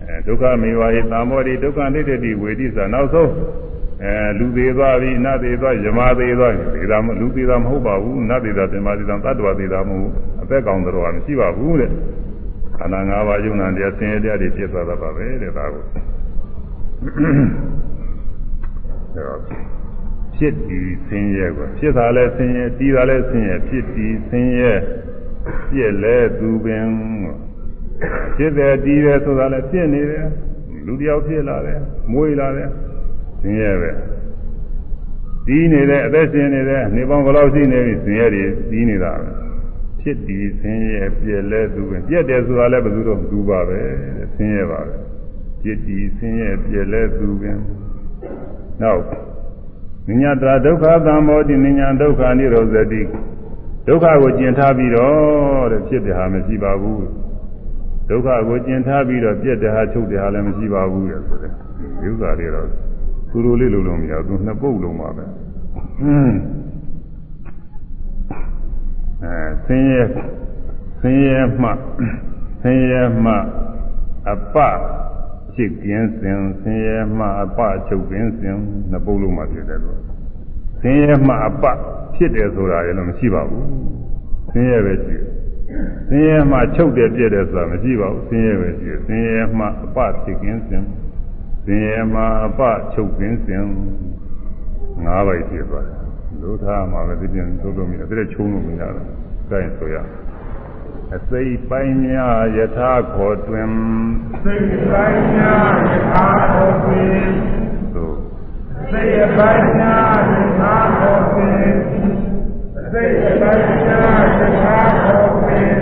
[0.02, 3.32] အဲဒုက္ခမေဝါဤသံဘောဒီဒုက္ခဒိဋ္ဌိဝေတိသနောက်ဆုံး
[4.04, 10.12] အဲလူသေးသွားပြီနတ်သေးသွားယမသေးသွားပြီဒါမှလူသေးတာမဟုတ်ပါဘူးနတ်သေးတာသင်္မာသေးတာတတ္တဝသေးတာမဟုတ်
[10.42, 11.92] အသက်ကောင်တော်မရှိပါဘူးတဲ့
[12.80, 15.84] ခန္ဓာ၅ပါးယုံနာတရားဆင်းရဲတရားတွေပြည့်သွားတာပါပဲတဲ့ဒါကို
[20.36, 24.74] ဖြစ်ပြီးဆင်းရဲကိုဖြစ်တာလဲဆင်းရဲတီးတာလဲဆင်းရဲဖြစ်ပြီးဆင်းရဲ
[25.70, 26.88] ပြည့်လဲသူပင်
[28.36, 30.28] ဖြစ်တယ်တီးတယ်ဆိုတာလဲဖြစ်နေတယ်
[30.86, 31.80] လူတယောက်ဖြစ်လာတယ်
[32.12, 32.70] မွေးလာတယ်
[33.42, 33.92] ဆင်းရဲပဲ
[35.48, 39.45] တီးနေတဲ့အသက်ရှင်နေတယ်နေပေါင်းဘယ်လောက်ရှိနေပြီဆင်းရဲတွေတီးနေတာပဲ
[40.05, 43.81] ဖြစ်ပြီးဆင်းရဲပြည့်လဲသူပဲပြည့်တယ်ဆိုတာလည်းဘယ်သူတော့သူပါပဲ
[44.35, 44.97] ဆင်းရဲပါပဲ
[45.63, 47.53] ဖြစ်ပြီးဆင်းရဲပြည့်လဲသူပဲ
[48.83, 49.03] နောက်
[50.09, 53.03] နိညာတဒုက္ခသံမောတိနိညာဒုက္ခនិရောဇတိ
[53.87, 57.05] ဒုက္ခကိုကျင်ထားပြီးတော့တဲ့ဖြစ်တယ်ဟာမရှိပါဘူး
[58.09, 61.53] ဒုက္ခကိုကျင်ထားပြီးတော့ပြည့်တယ်ဟာချုပ်တယ်ဟာလည်းမရှိပါဘူးတဲ့ဆိုတဲ့
[62.01, 62.67] ဒီဥစ္စာတွေတော့
[63.31, 65.25] သူတို့လေးလုံးလုံးမရဘူးသူနှစ်ပုတ်လုံးပါပဲ
[66.03, 66.33] อืม
[69.24, 69.36] အဲ
[69.66, 70.04] ဆင်းရဲ
[71.00, 71.70] ဆင်းရဲမှ
[72.62, 73.34] ဆင်းရဲမှ
[74.30, 74.56] အပ
[75.54, 78.56] ဖြစ်ကင်းစဉ်ဆင်းရဲမှအပချုပ်ကင်းစဉ်
[78.92, 80.00] နှစ်ပုတ်လုံးမှဖြစ်တယ်လို့
[80.82, 81.66] ဆင်းရဲမှအပ
[82.16, 83.68] ဖြစ်တယ်ဆိုတာလည်းမရှိပါဘူး
[84.52, 85.26] ဆင်းရဲပဲရှိတယ်
[86.08, 90.84] ဆင်းရဲမှချုပ်တယ်ပြည့်တယ်ဆိုတာမရှိပါဘူးဆင်းရဲပဲရှိတယ်ဆင်းရဲမှအပဖြစ်ကင်းစဉ်
[91.66, 92.62] ဆင်းရဲမှအပ
[92.94, 93.64] ချုပ်ကင်းစဉ်
[95.04, 96.05] ငါးပိုက်ဖြစ်သွားတယ်
[96.46, 99.06] လို့ထားမှာပဲဒီပြင်သုံးလို့မရအဲ့ဒါချုံလို့မရတော့
[99.50, 99.96] ဒါရင်ဆိုရ
[101.16, 103.70] အစိတ်ပိုင်းများယထာခေါ်တွင်
[104.44, 107.28] စိတ်ပိုင်းများယထာခေါ်တွင်
[107.96, 108.16] သို့
[108.92, 111.74] စိတ်ပိုင်းများယထာခေါ်တွင်
[112.92, 115.76] စိတ်ပိုင်းများယထာခေါ်တွင်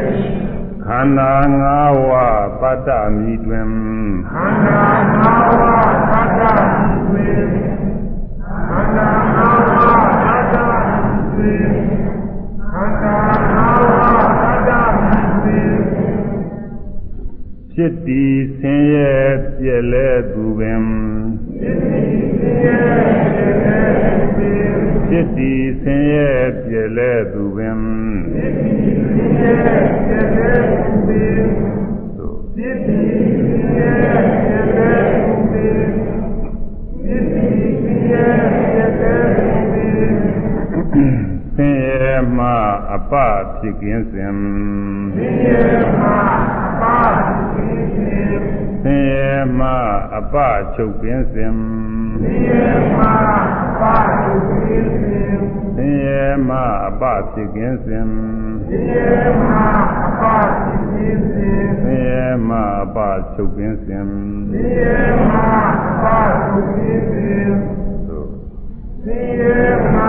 [0.86, 1.34] ခန္ဓာ
[1.64, 1.66] ၅
[2.10, 2.12] ဝ
[2.62, 3.70] ပတ္တမိတွင်
[4.32, 4.84] ခန္ဓာ
[5.22, 5.26] ၅
[5.60, 5.64] ဝ
[6.12, 6.44] ပတ္တ
[7.12, 7.74] မိတွင်
[8.70, 9.33] ခန္ဓာ
[17.78, 19.14] ဖြစ်တည်ဆင်းရဲ
[19.58, 20.84] ပြည့်လဲသူပင်
[25.08, 26.32] ဖြစ်တည်ဆင်းရဲ
[26.64, 27.78] ပြည့်လဲသူပင်
[28.32, 29.54] ဖြစ်တည်ဆင်းရဲ
[30.06, 31.46] ပြည့်လဲသူပင်
[32.48, 35.36] ဖြစ်တည်ဆင်းရဲပြည့်လဲသူ
[40.92, 41.18] ပင်
[41.56, 42.48] ဆင်းရဲမှ
[42.94, 43.14] အပ
[43.58, 44.34] ဖြစ်ကင်းစဉ်
[45.16, 45.62] ဆင်းရဲ
[46.02, 46.73] မှဖြစ်ခြင်း
[48.84, 49.70] ဆင်းရဲမှ
[50.16, 50.36] အပ
[50.74, 51.54] ချုပ်ပင်စဉ်
[52.22, 52.64] ဆင်းရဲ
[52.98, 53.04] မှ
[53.82, 55.44] ပါတုဖြစ်ခြင်း
[55.76, 56.58] ဆင်းရဲမှ
[56.88, 58.08] အပဖြစ်ကင်းစဉ်
[58.68, 59.12] ဆင်းရဲ
[59.42, 59.54] မှ
[60.22, 62.98] ပါဖြစ်ခြင်းဆင်းရဲမှအပ
[63.34, 64.06] ချုပ်ပင်စဉ်
[64.52, 65.00] ဆင်းရဲ
[65.30, 65.38] မှ
[66.04, 67.56] ပါတုဖြစ်ခြင်း
[68.08, 68.30] သို့
[69.04, 69.60] ဆင်းရဲ
[69.94, 70.02] မှ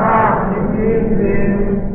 [0.00, 1.85] ပါဖြစ်ခြင်းဆ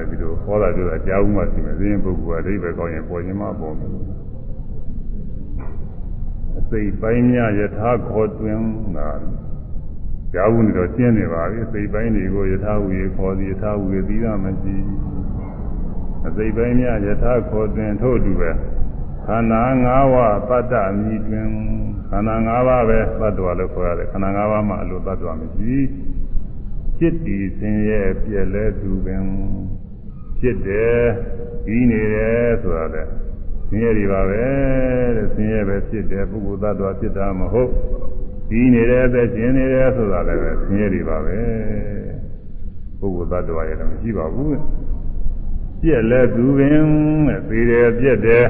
[0.00, 3.94] လည်းဒီလိုဟောတာပြောတာကြားဦးမှရှိမယ်သိရင်ပုဂ္ဂိုလ်ကဒိဗ္ဗေကောင်းရင်ပေါ်ခြင်းမပေါ်ဘူး
[6.58, 8.58] အစိတ်ပိုင်းများယထာခေါ်တွင်
[8.96, 9.08] တာ
[10.34, 14.76] ကြားဦးနေတော့ရှင်းနေပါပြီအစိတ်ပိုင်းတွေကိုယထာဝေခေါ်သည်ယထာဝေသီးရမရှိ
[16.26, 18.50] အစိတ်ပိုင်းများယထာခေါ်တွင်ထို့တူပဲ
[19.26, 20.16] ခန္ဓာ၅ဝ
[20.48, 21.46] ပတ္တမြည်တွင်
[22.10, 25.76] ခန္ဓာ၅ပါးပဲသတ္တဝါလို့ခေါ်ရတယ်ခန္ဓာ၅ပါးမှအလိုသတ္တဝါမရှိ
[26.98, 29.22] จิตတည်ဆင်းရဲပြည့်လဲသူပင်
[30.40, 31.02] ဖြစ်တယ်
[31.64, 33.02] ပြီးနေတယ်ဆိုတာလေ
[33.68, 34.42] ဆင်းရဲတွေပါပဲ
[35.16, 37.70] တဲ့ဆင်းရဲပဲဖြစ်တယ်ပုဂ္ဂိုလ်သတ္တဝါဖြစ်တာမဟုတ်
[38.48, 41.38] ပြီးနေတယ်အသက်ရှင်နေတယ်ဆိုတာလည်းပဲဆင်းရဲတွေပါပဲ
[43.00, 44.48] ပုဂ္ဂိုလ်သတ္တဝါရဲ့လည်းမရှိပါဘူး
[45.82, 46.80] ပြည့်လဲသူပင်
[47.28, 48.46] တဲ့ပြီးတယ်ပြည့်တယ်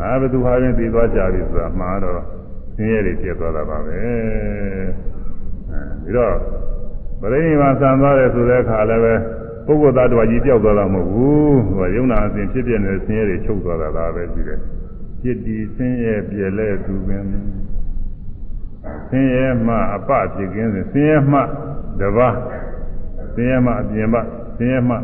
[0.00, 2.20] အာဘသူဟာရင်ပြီးသွားကြပြီဆိုတာမှားတော့
[2.76, 4.12] ဆင်းရဲတွေဖြစ်သွားတာပါပဲအဲ
[6.02, 6.34] ဒီတော့
[7.20, 9.14] ပရိနိဗ္ဗာန်ဆံသွားတယ်ဆိုတဲ့အခါလည်းပဲ
[9.66, 14.60] ပုဂ္ဂိုလ်သားတော်ကြီးပြောက်သွားတာမဟုတ်ဘူးဟိုယုံနာအစဉ်ဖြစ်ပြနေတဲ့ဆင်းရဲတွေချုပ်သွားတာဒါပဲရှိတယ်
[15.20, 17.22] ဖြစ်ဒီဆင်းရဲပြည့်လဲသူပင်
[19.08, 21.38] ဆင်းရဲမှအပဖြစ်ခြင်းစဉ်ဆင်းရဲမှ
[22.00, 22.36] တပါး
[23.34, 24.20] ဆင်းရဲမှအပြင်မှ
[24.58, 24.96] ဆင်းရဲမှ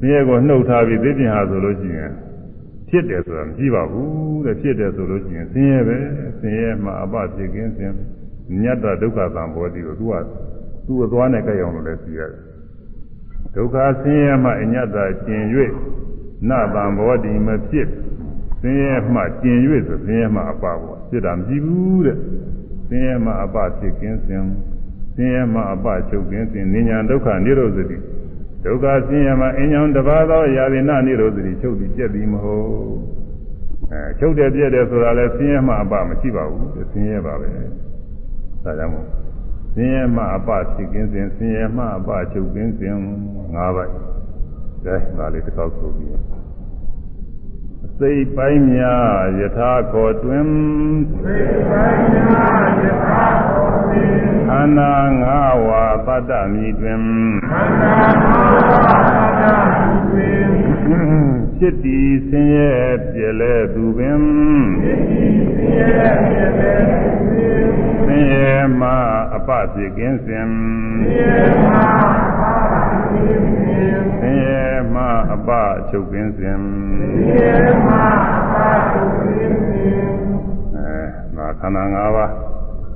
[0.00, 2.12] ဆင်းရဲကိုနှုတ်ထားပြီးသိပြင်ဟာဆိုလို့ရှိရင်
[2.88, 5.96] ဖြစ်တယ်ဆိုတာမရှိပါဘူးတဲ့ဖြစ်တယ်ဆိုလို့ရှိရင်ဆင်းရဲပဲ
[6.40, 7.92] ဆင်းရဲမှအပဖြစ်ခြင်းစဉ်
[8.62, 10.14] ညတ္တဒုက္ခသံဘောတိကိုသူက
[10.86, 12.47] သူ့အသွားနဲ့ကြိုက်အောင်လို့လည်းသိရတယ်
[13.54, 15.44] ဒုက္ခဆင်းရဲမှအညတ္တာကျင်၍
[16.48, 17.88] နဗံဘောတိမဖြစ်
[18.60, 22.18] ဆင်းရဲမှကျင်၍ဆိုဆင်းရဲမှအပဘောဖြစ်တာမရှိဘူးတဲ့
[22.88, 24.44] ဆင်းရဲမှအပဖြစ်ခြင်းစဉ်
[25.14, 27.96] ဆင်းရဲမှအပချုပ်ခြင်းစဉ်နိညာဒုက္ခနိရောဓတိ
[28.64, 32.64] ဒုက္ခဆင်းရဲမှအင်းကြောင့်တပါးသောယာရိနနိရောဓတိချုပ်ပြီးပြက်ပြီးမဟုတ်
[33.92, 37.62] အဲချုပ်တယ်ပြက်တယ်ဆိုတာလဲဆင်းရဲမှအပမရှိပါဘူးဆင်းရဲပါပဲဒါ
[38.64, 39.06] ကြောင့်မို့
[39.74, 43.90] ဆင်းရဲမှအပဖြစ်ခြင်းစဉ်ဆင်းရဲမှအပချုပ်ခြင်းစဉ်၅ပါး
[44.84, 46.10] ဒါဒါလေးတစ်ခေါက်ဆိုပြီး
[48.02, 50.46] စိတ်ပိုင်းများယထာခေါ်တွင်
[51.24, 51.38] သေ
[51.68, 54.92] ပိုင်းများယထာတော်ဖြင့်ခန္ဓာ
[55.22, 55.26] ၅
[55.66, 57.00] ဝါပတ္တမြည်တွင်
[57.50, 58.46] ခန္ဓာမှာ
[59.40, 59.56] သာ
[60.10, 60.48] တွင်
[61.56, 62.72] ဖြစ်တည်ဆင်းရဲ
[63.10, 64.20] ပြည့်လဲသူပင်
[64.82, 64.94] သိ
[65.78, 67.64] ရဲပြည့်တဲ့တွင်
[68.04, 68.90] ဆင်းရဲမှ
[69.34, 71.86] အပဖြစ်ကင်းစဉ်သိရဲမှာ
[72.40, 72.67] ပါဖြစ်ခြင်း
[74.20, 74.64] ဆင်းရဲ
[74.94, 75.50] မှအပ
[75.88, 76.58] ချုပ်ကင်းစဉ်
[77.16, 77.54] သိရဲ
[77.86, 78.04] မှာ
[78.52, 79.56] ပါဖြစ်ခြင်း
[80.74, 80.98] အဲ
[81.36, 82.32] ငါခန္ဓာ၅ပါး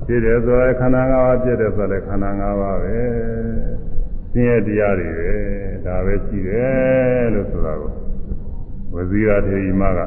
[0.06, 2.96] ဖြစ်တယ်ဆိုရင်ခန္ဓာ၅ပါးဖြစ်တယ်ဆိုရင်ခန္ဓာ၅ပါးပဲ
[4.32, 5.32] ဆင်းရဲတရားတွေပဲ
[5.86, 7.92] ဒါပဲရှိတယ်လို့ဆိုတာကို
[8.94, 10.00] ဝဇီရာထေရီမက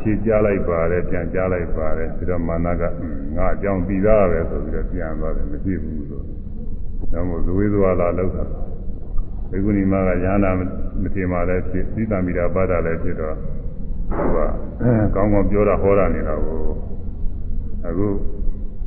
[0.00, 2.82] ဖြေကြားလိုက်ပါတယ်ပြန်ကြားလိုက်ပါတယ်ပြီးတော့မာနက
[3.36, 6.22] ငါအကြောင်းပြီးသားပဲဆိုပြီးတော့ပြန်သွားတယ်မရှိဘူးဆို
[7.12, 8.44] တော့မို့ဇဝေဇဝါလာလောက်တာ
[9.50, 10.50] ဘေကုဏီမကညာနာ
[11.02, 13.36] မထေမာလည်းဖြစ်သီတမိတာပါဒလည်းဖြစ်တော့
[14.10, 14.36] သူက
[15.14, 16.60] ကောင်းကောင်းပြောတာဟောတာနေတာကို
[17.86, 18.08] အခု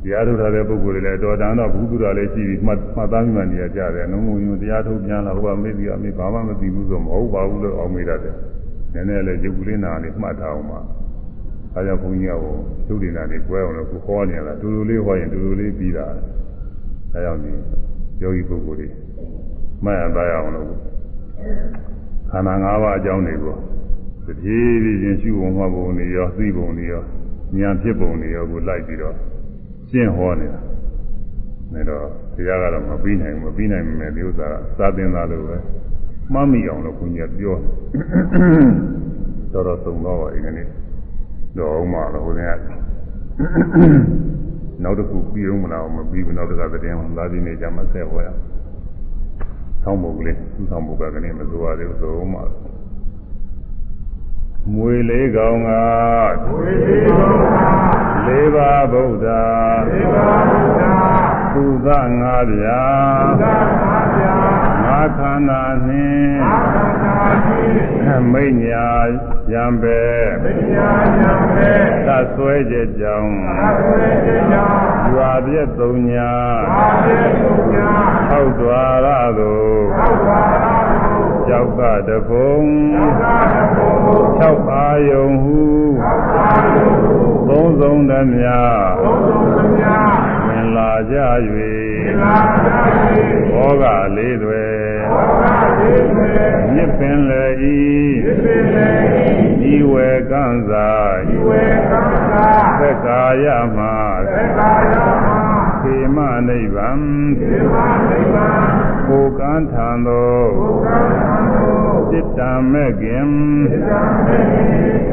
[0.02, 8.34] တရားထုတ်ထားတဲ့ပုဂ္ဂိုလ်တွေလည်းတော်တန်တော့ဘုသူတော်လည်းရှိပြီးမှတ်မှတ်သားမိမှနေရကြတယ်။နှုံးမုံယုံတရားထုတ်ပြန်လာဟိုကမေ့ပြီးအမေဘာမှမသိဘူးဆိုမဟုတ်ပါဘူးလို့အောင်မေးတတ်တယ်။
[8.94, 10.80] နည်းနည်းလည်းရုပ်ကလေးနာလေးမှတ်ထားအောင်ပါ။
[11.74, 12.54] အဲကြောင့်ဘုန်းကြီးကဟို
[12.88, 16.06] သုဒ္ဓိနာလေးကွဲအောင်လို့ကိုဟောနေရတာတူတူလေးဟောရင်တူတူလေးပြီးတာ။
[17.12, 17.52] အဲကြောင့်ဒီ
[18.22, 18.88] ယောဂီပုဂ္ဂိုလ်တွေ
[19.84, 20.68] မှတ်ရသားရအောင်လို့
[22.30, 23.56] ခန္ဓာ၅ပါးအကြောင်းတွေကို
[24.26, 27.02] တပြေးပြေးချင်းရှုပုံမှတ်ပုံတွေရောသိပုံတွေရော
[27.58, 29.14] ဉာဏ်ဖြစ်ပုံတွေရောကိုလိုက်ပြီးတော့
[29.90, 30.60] ရှင်းဟောနေတာ။
[31.72, 32.06] ဒါတော့
[32.36, 35.56] တရားကတော့မပြီးနိုင်ဘူးမပြီးနိုင်မယ်ဒီဥစ္စာစာသင်သားလို့ပဲ
[36.32, 37.56] မှတ်မိအောင်လို့ဘုန်းကြီးကပြော
[39.52, 40.66] တော်တော်သုံးတော့ပါဒီကနေ့
[41.58, 42.60] တော့မှတော့ဟိုနေ့က
[44.82, 48.28] နောက်တစ်ခုပြီးအောင်မလားမပြီးဘူးနောက်တစ်ခါသတင်းလာပြီးနေကြမှာဆက်ဟောရ
[49.82, 52.40] ဆောင်းပုံကလေးသူ့ဆောင်းပုံကလည်းမစိုးရသေးဘူးသုံးမှ
[54.74, 55.70] မွေလေးကောင်က
[56.50, 57.68] ဝိသေသောသာ
[58.26, 59.26] လေးပါးဗုဒ္ဓ
[59.90, 61.88] သေပါဘုရားသုသ
[62.20, 62.82] ငါးဗျာ
[63.42, 64.59] သာသာဗျာငါ
[65.18, 67.16] ခန္ဓာနှင့်အာခန္ဓာ
[67.46, 68.88] တိမိညာ
[69.52, 70.00] ယံပဲ
[70.42, 71.70] ပညာဉာဏ်ပဲ
[72.06, 76.32] သတ်ဆွဲချက်ကြောင့်အဆွေတရားရွာပြည့်သုံးညာ
[76.70, 77.88] အာပြေကုညာ
[78.30, 79.08] ထောက်တွာရ
[79.38, 82.62] သို့သောတာရာဟုကြောက်ကတကုံ
[82.94, 83.94] သောတာတဘော
[84.40, 85.60] ၆အာယုံဟု
[86.00, 86.88] သောတာယု
[87.48, 88.52] သုံးဆုံးသမျှ
[89.00, 89.90] ဘုံဘုံသမျှ
[90.48, 91.16] ဝင်လာကြ
[91.54, 91.72] သီ၍
[92.20, 92.80] လာသာ
[93.14, 93.84] တိဘောဂ
[94.16, 94.79] လေးတွေဘောဂတိ
[95.10, 95.96] မေ
[96.74, 97.80] မြစ်ပင်လေဤ
[98.24, 98.90] သစ္စေလေ
[99.72, 100.88] ဤဝေကံစာ
[101.34, 102.00] ဤဝေကံ
[102.32, 102.48] သာ
[102.80, 103.46] သက်ကာယ
[103.76, 103.78] မ
[104.30, 105.28] သေကာယမ
[105.82, 106.18] ခေမ
[106.48, 107.00] နိဗ္ဗာန်
[107.40, 107.76] သေမ
[108.10, 108.70] နိဗ္ဗာန်
[109.08, 111.70] ကိုကံထံသောဘုရားသံဃာ
[112.10, 112.40] စိတ္တ
[112.72, 113.26] မဲ့ခင်
[113.70, 114.38] သစ္စာမေ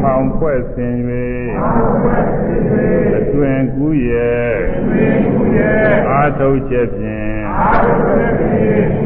[0.01, 1.69] ဖောင်ဖွဲ့ဆင်အာ၍
[2.03, 2.87] ဝေသိမေ
[3.17, 4.53] အတွင်ကူးရဲ့
[4.91, 5.73] သေကုယေ
[6.09, 7.26] အာထုတ်ချက်ဖြင့်
[7.57, 7.91] အာဝေ
[8.39, 8.53] သိ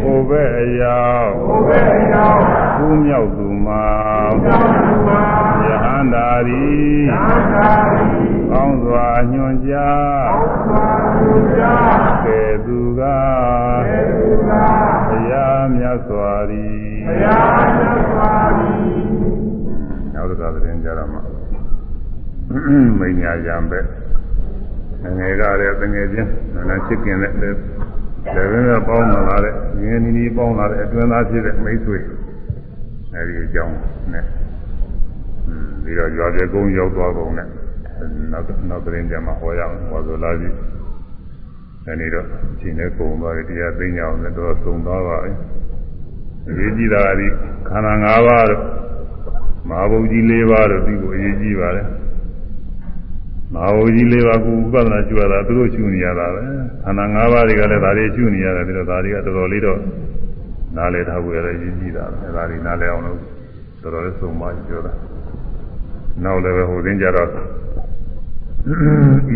[0.03, 1.79] ဘုဘဲအယောက်ဘုဘေ
[2.13, 2.33] ယော
[2.77, 3.85] ကူးမြောက်သူမှာ
[4.45, 5.23] သောတုမာ
[5.65, 6.65] ယဟန္တာရီ
[7.11, 8.05] သာသာရိ
[8.51, 10.87] ကောင်းစွာညွှန်ကြားသောသာ
[11.17, 11.63] သူကြ
[12.25, 13.01] ကဲသူက
[13.87, 14.51] သေသူက
[15.07, 16.67] ဘုရားမြတ်စွာရီ
[17.07, 21.21] ဘုရားမြတ်စွာဘုရားနောက်တစ်ခါသတင်းကြရမှာ
[22.99, 23.79] မိညာယံပဲ
[25.17, 27.55] ငယ်ကလည်းတငယ်ချင်းနာနာချစ်ခင်တဲ့
[28.23, 31.97] လည်းဘယ်နဲ့ပေါင်းလာတဲ့ငယ်နီနီပေါင်းလာတဲ့အတွင်းသားဖြစ်တဲ့မိတ်ဆွေ
[33.13, 33.75] အဲဒီအကြောင်း
[34.13, 34.25] နဲ့
[35.83, 37.47] ပြီးတော့ရွာပြေကုန်းရောက်သွားကုန်နဲ့
[38.31, 40.49] နောက်နောက်သတင်းကြမှာဟောရအောင်ဟောဆိုလာပြီ
[41.85, 42.25] အဲဒီတော့
[42.59, 45.31] ချိန်နဲ့ကုံသွားတယ်တရားသိညာအောင်လည်းတော့သုံသွားပါပြီ
[46.47, 47.27] အရေးကြီးတာကဒီ
[47.67, 48.61] ခန္ဓာ၅ပါးတော့
[49.69, 51.83] မဟာဘုတ်ကြီး၄ပါးတော့ပြီးကိုအရေးကြီးပါလေ
[53.53, 56.41] မဟာဘုတ်ကြီး၄ပါးကိုဥပဒနာကျူရတာသူတို့ကျူနေရတာပဲ
[56.83, 59.79] ခန္ဓာ၅ပါးတွေကလည်းဒါတွေကျူနေရတယ်ပြီးတော့ဒါတွေကတော်တော်လေးတော့
[60.77, 63.19] နားလည်ထားဖို့ရတဲ့ရည်ကြီးတာပဲအဲဒါတွေနားလည်အောင်လို့
[63.81, 64.93] တော်တော်လေးစုံမပြောတာ
[66.23, 67.29] နောက်လည်းပဲဟိုသင်ကြတော့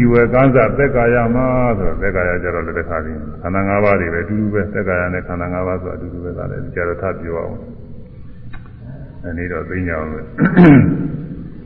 [0.02, 1.48] ဤဝေကံစသက်ကာယမှာ
[1.78, 7.56] ဆိုတော့သက်ကာယကြတော့လည်းတစ်ခါပြီးခန္ဓာ၅ပါးတွေပဲအတူတူပဲသက်ကာယနဲ့ခန္ဓာ၅ပါးဆိုအတူတူပဲဒါလည်းကြတော့ထပ်ပြောအောင်
[9.24, 10.26] အဲဒီတော့သိညာအောင်လို့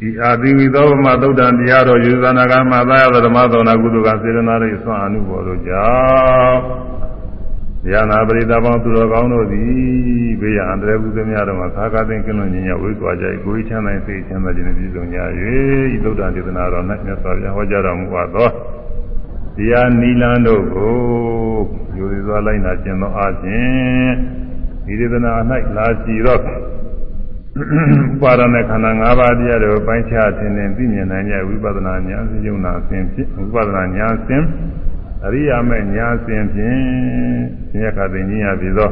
[0.02, 5.88] ဒီအာသီဝိသောဗမသုတ်တံတရားတော်ယူဇာနာကမှာသာယသဓမ္မသောနာကုသကစေရနာရိဆွမ်းအနုဘောတို့ကြော
[6.48, 6.60] င့်
[7.88, 9.70] ဉာဏပရိသပေါင်းသူတော်ကောင်းတို့သည်
[10.42, 15.18] ဘေးရန်အန္တရာယ်ကုသမြတော်မှာသာကသိင်ကင်းလွန်ညင်ညဝိသွားကြ၏ကိုယ်ချမ်းသာစိတ်ချမ်းသာခြင်းနဲ့ပြည့်စုံကြ၍
[15.96, 18.50] ဤသုတ်တံဒေသနာတော်၌မြတ်စွာဘုရားဟောကြားတော်မူပါသော
[19.56, 20.94] တရားနိလန်းတို့ကို
[21.98, 24.14] ယူရစွာလိုက်နာကျင့်သောအခြင်း
[24.86, 25.32] ဒီဒေသနာ၌
[25.78, 26.40] လာရှိသော
[27.58, 27.62] ဥ
[28.22, 34.44] ပါဒနဲ့ခန္ဓာ၅ပါးတရားတို့ပိုင်းခြားခြင်းနဲ့သိမြင်နိုင်ကြဝိပဿနာဉာဏ်စဉ်ယုံနာစဉ်ဖြင့်ဝိပဿနာဉာဏ်စဉ်
[35.26, 36.80] အရိယာမဲ့ဉာဏ်စဉ်ဖြင့်
[37.74, 38.92] ဉာဏ်ခသိဉာဏ်ရပြီသော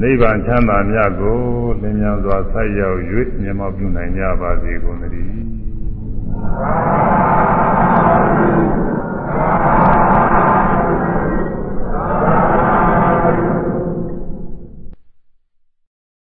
[0.00, 1.38] နိဗ္ဗာန်ချမ်းသာမြတ်ကို
[1.80, 2.98] လင်းမြန်စွာဆက်ရောက်၍
[3.42, 5.30] မြတ်မောပြုနိုင်ကြပါစေကုန်သတည်း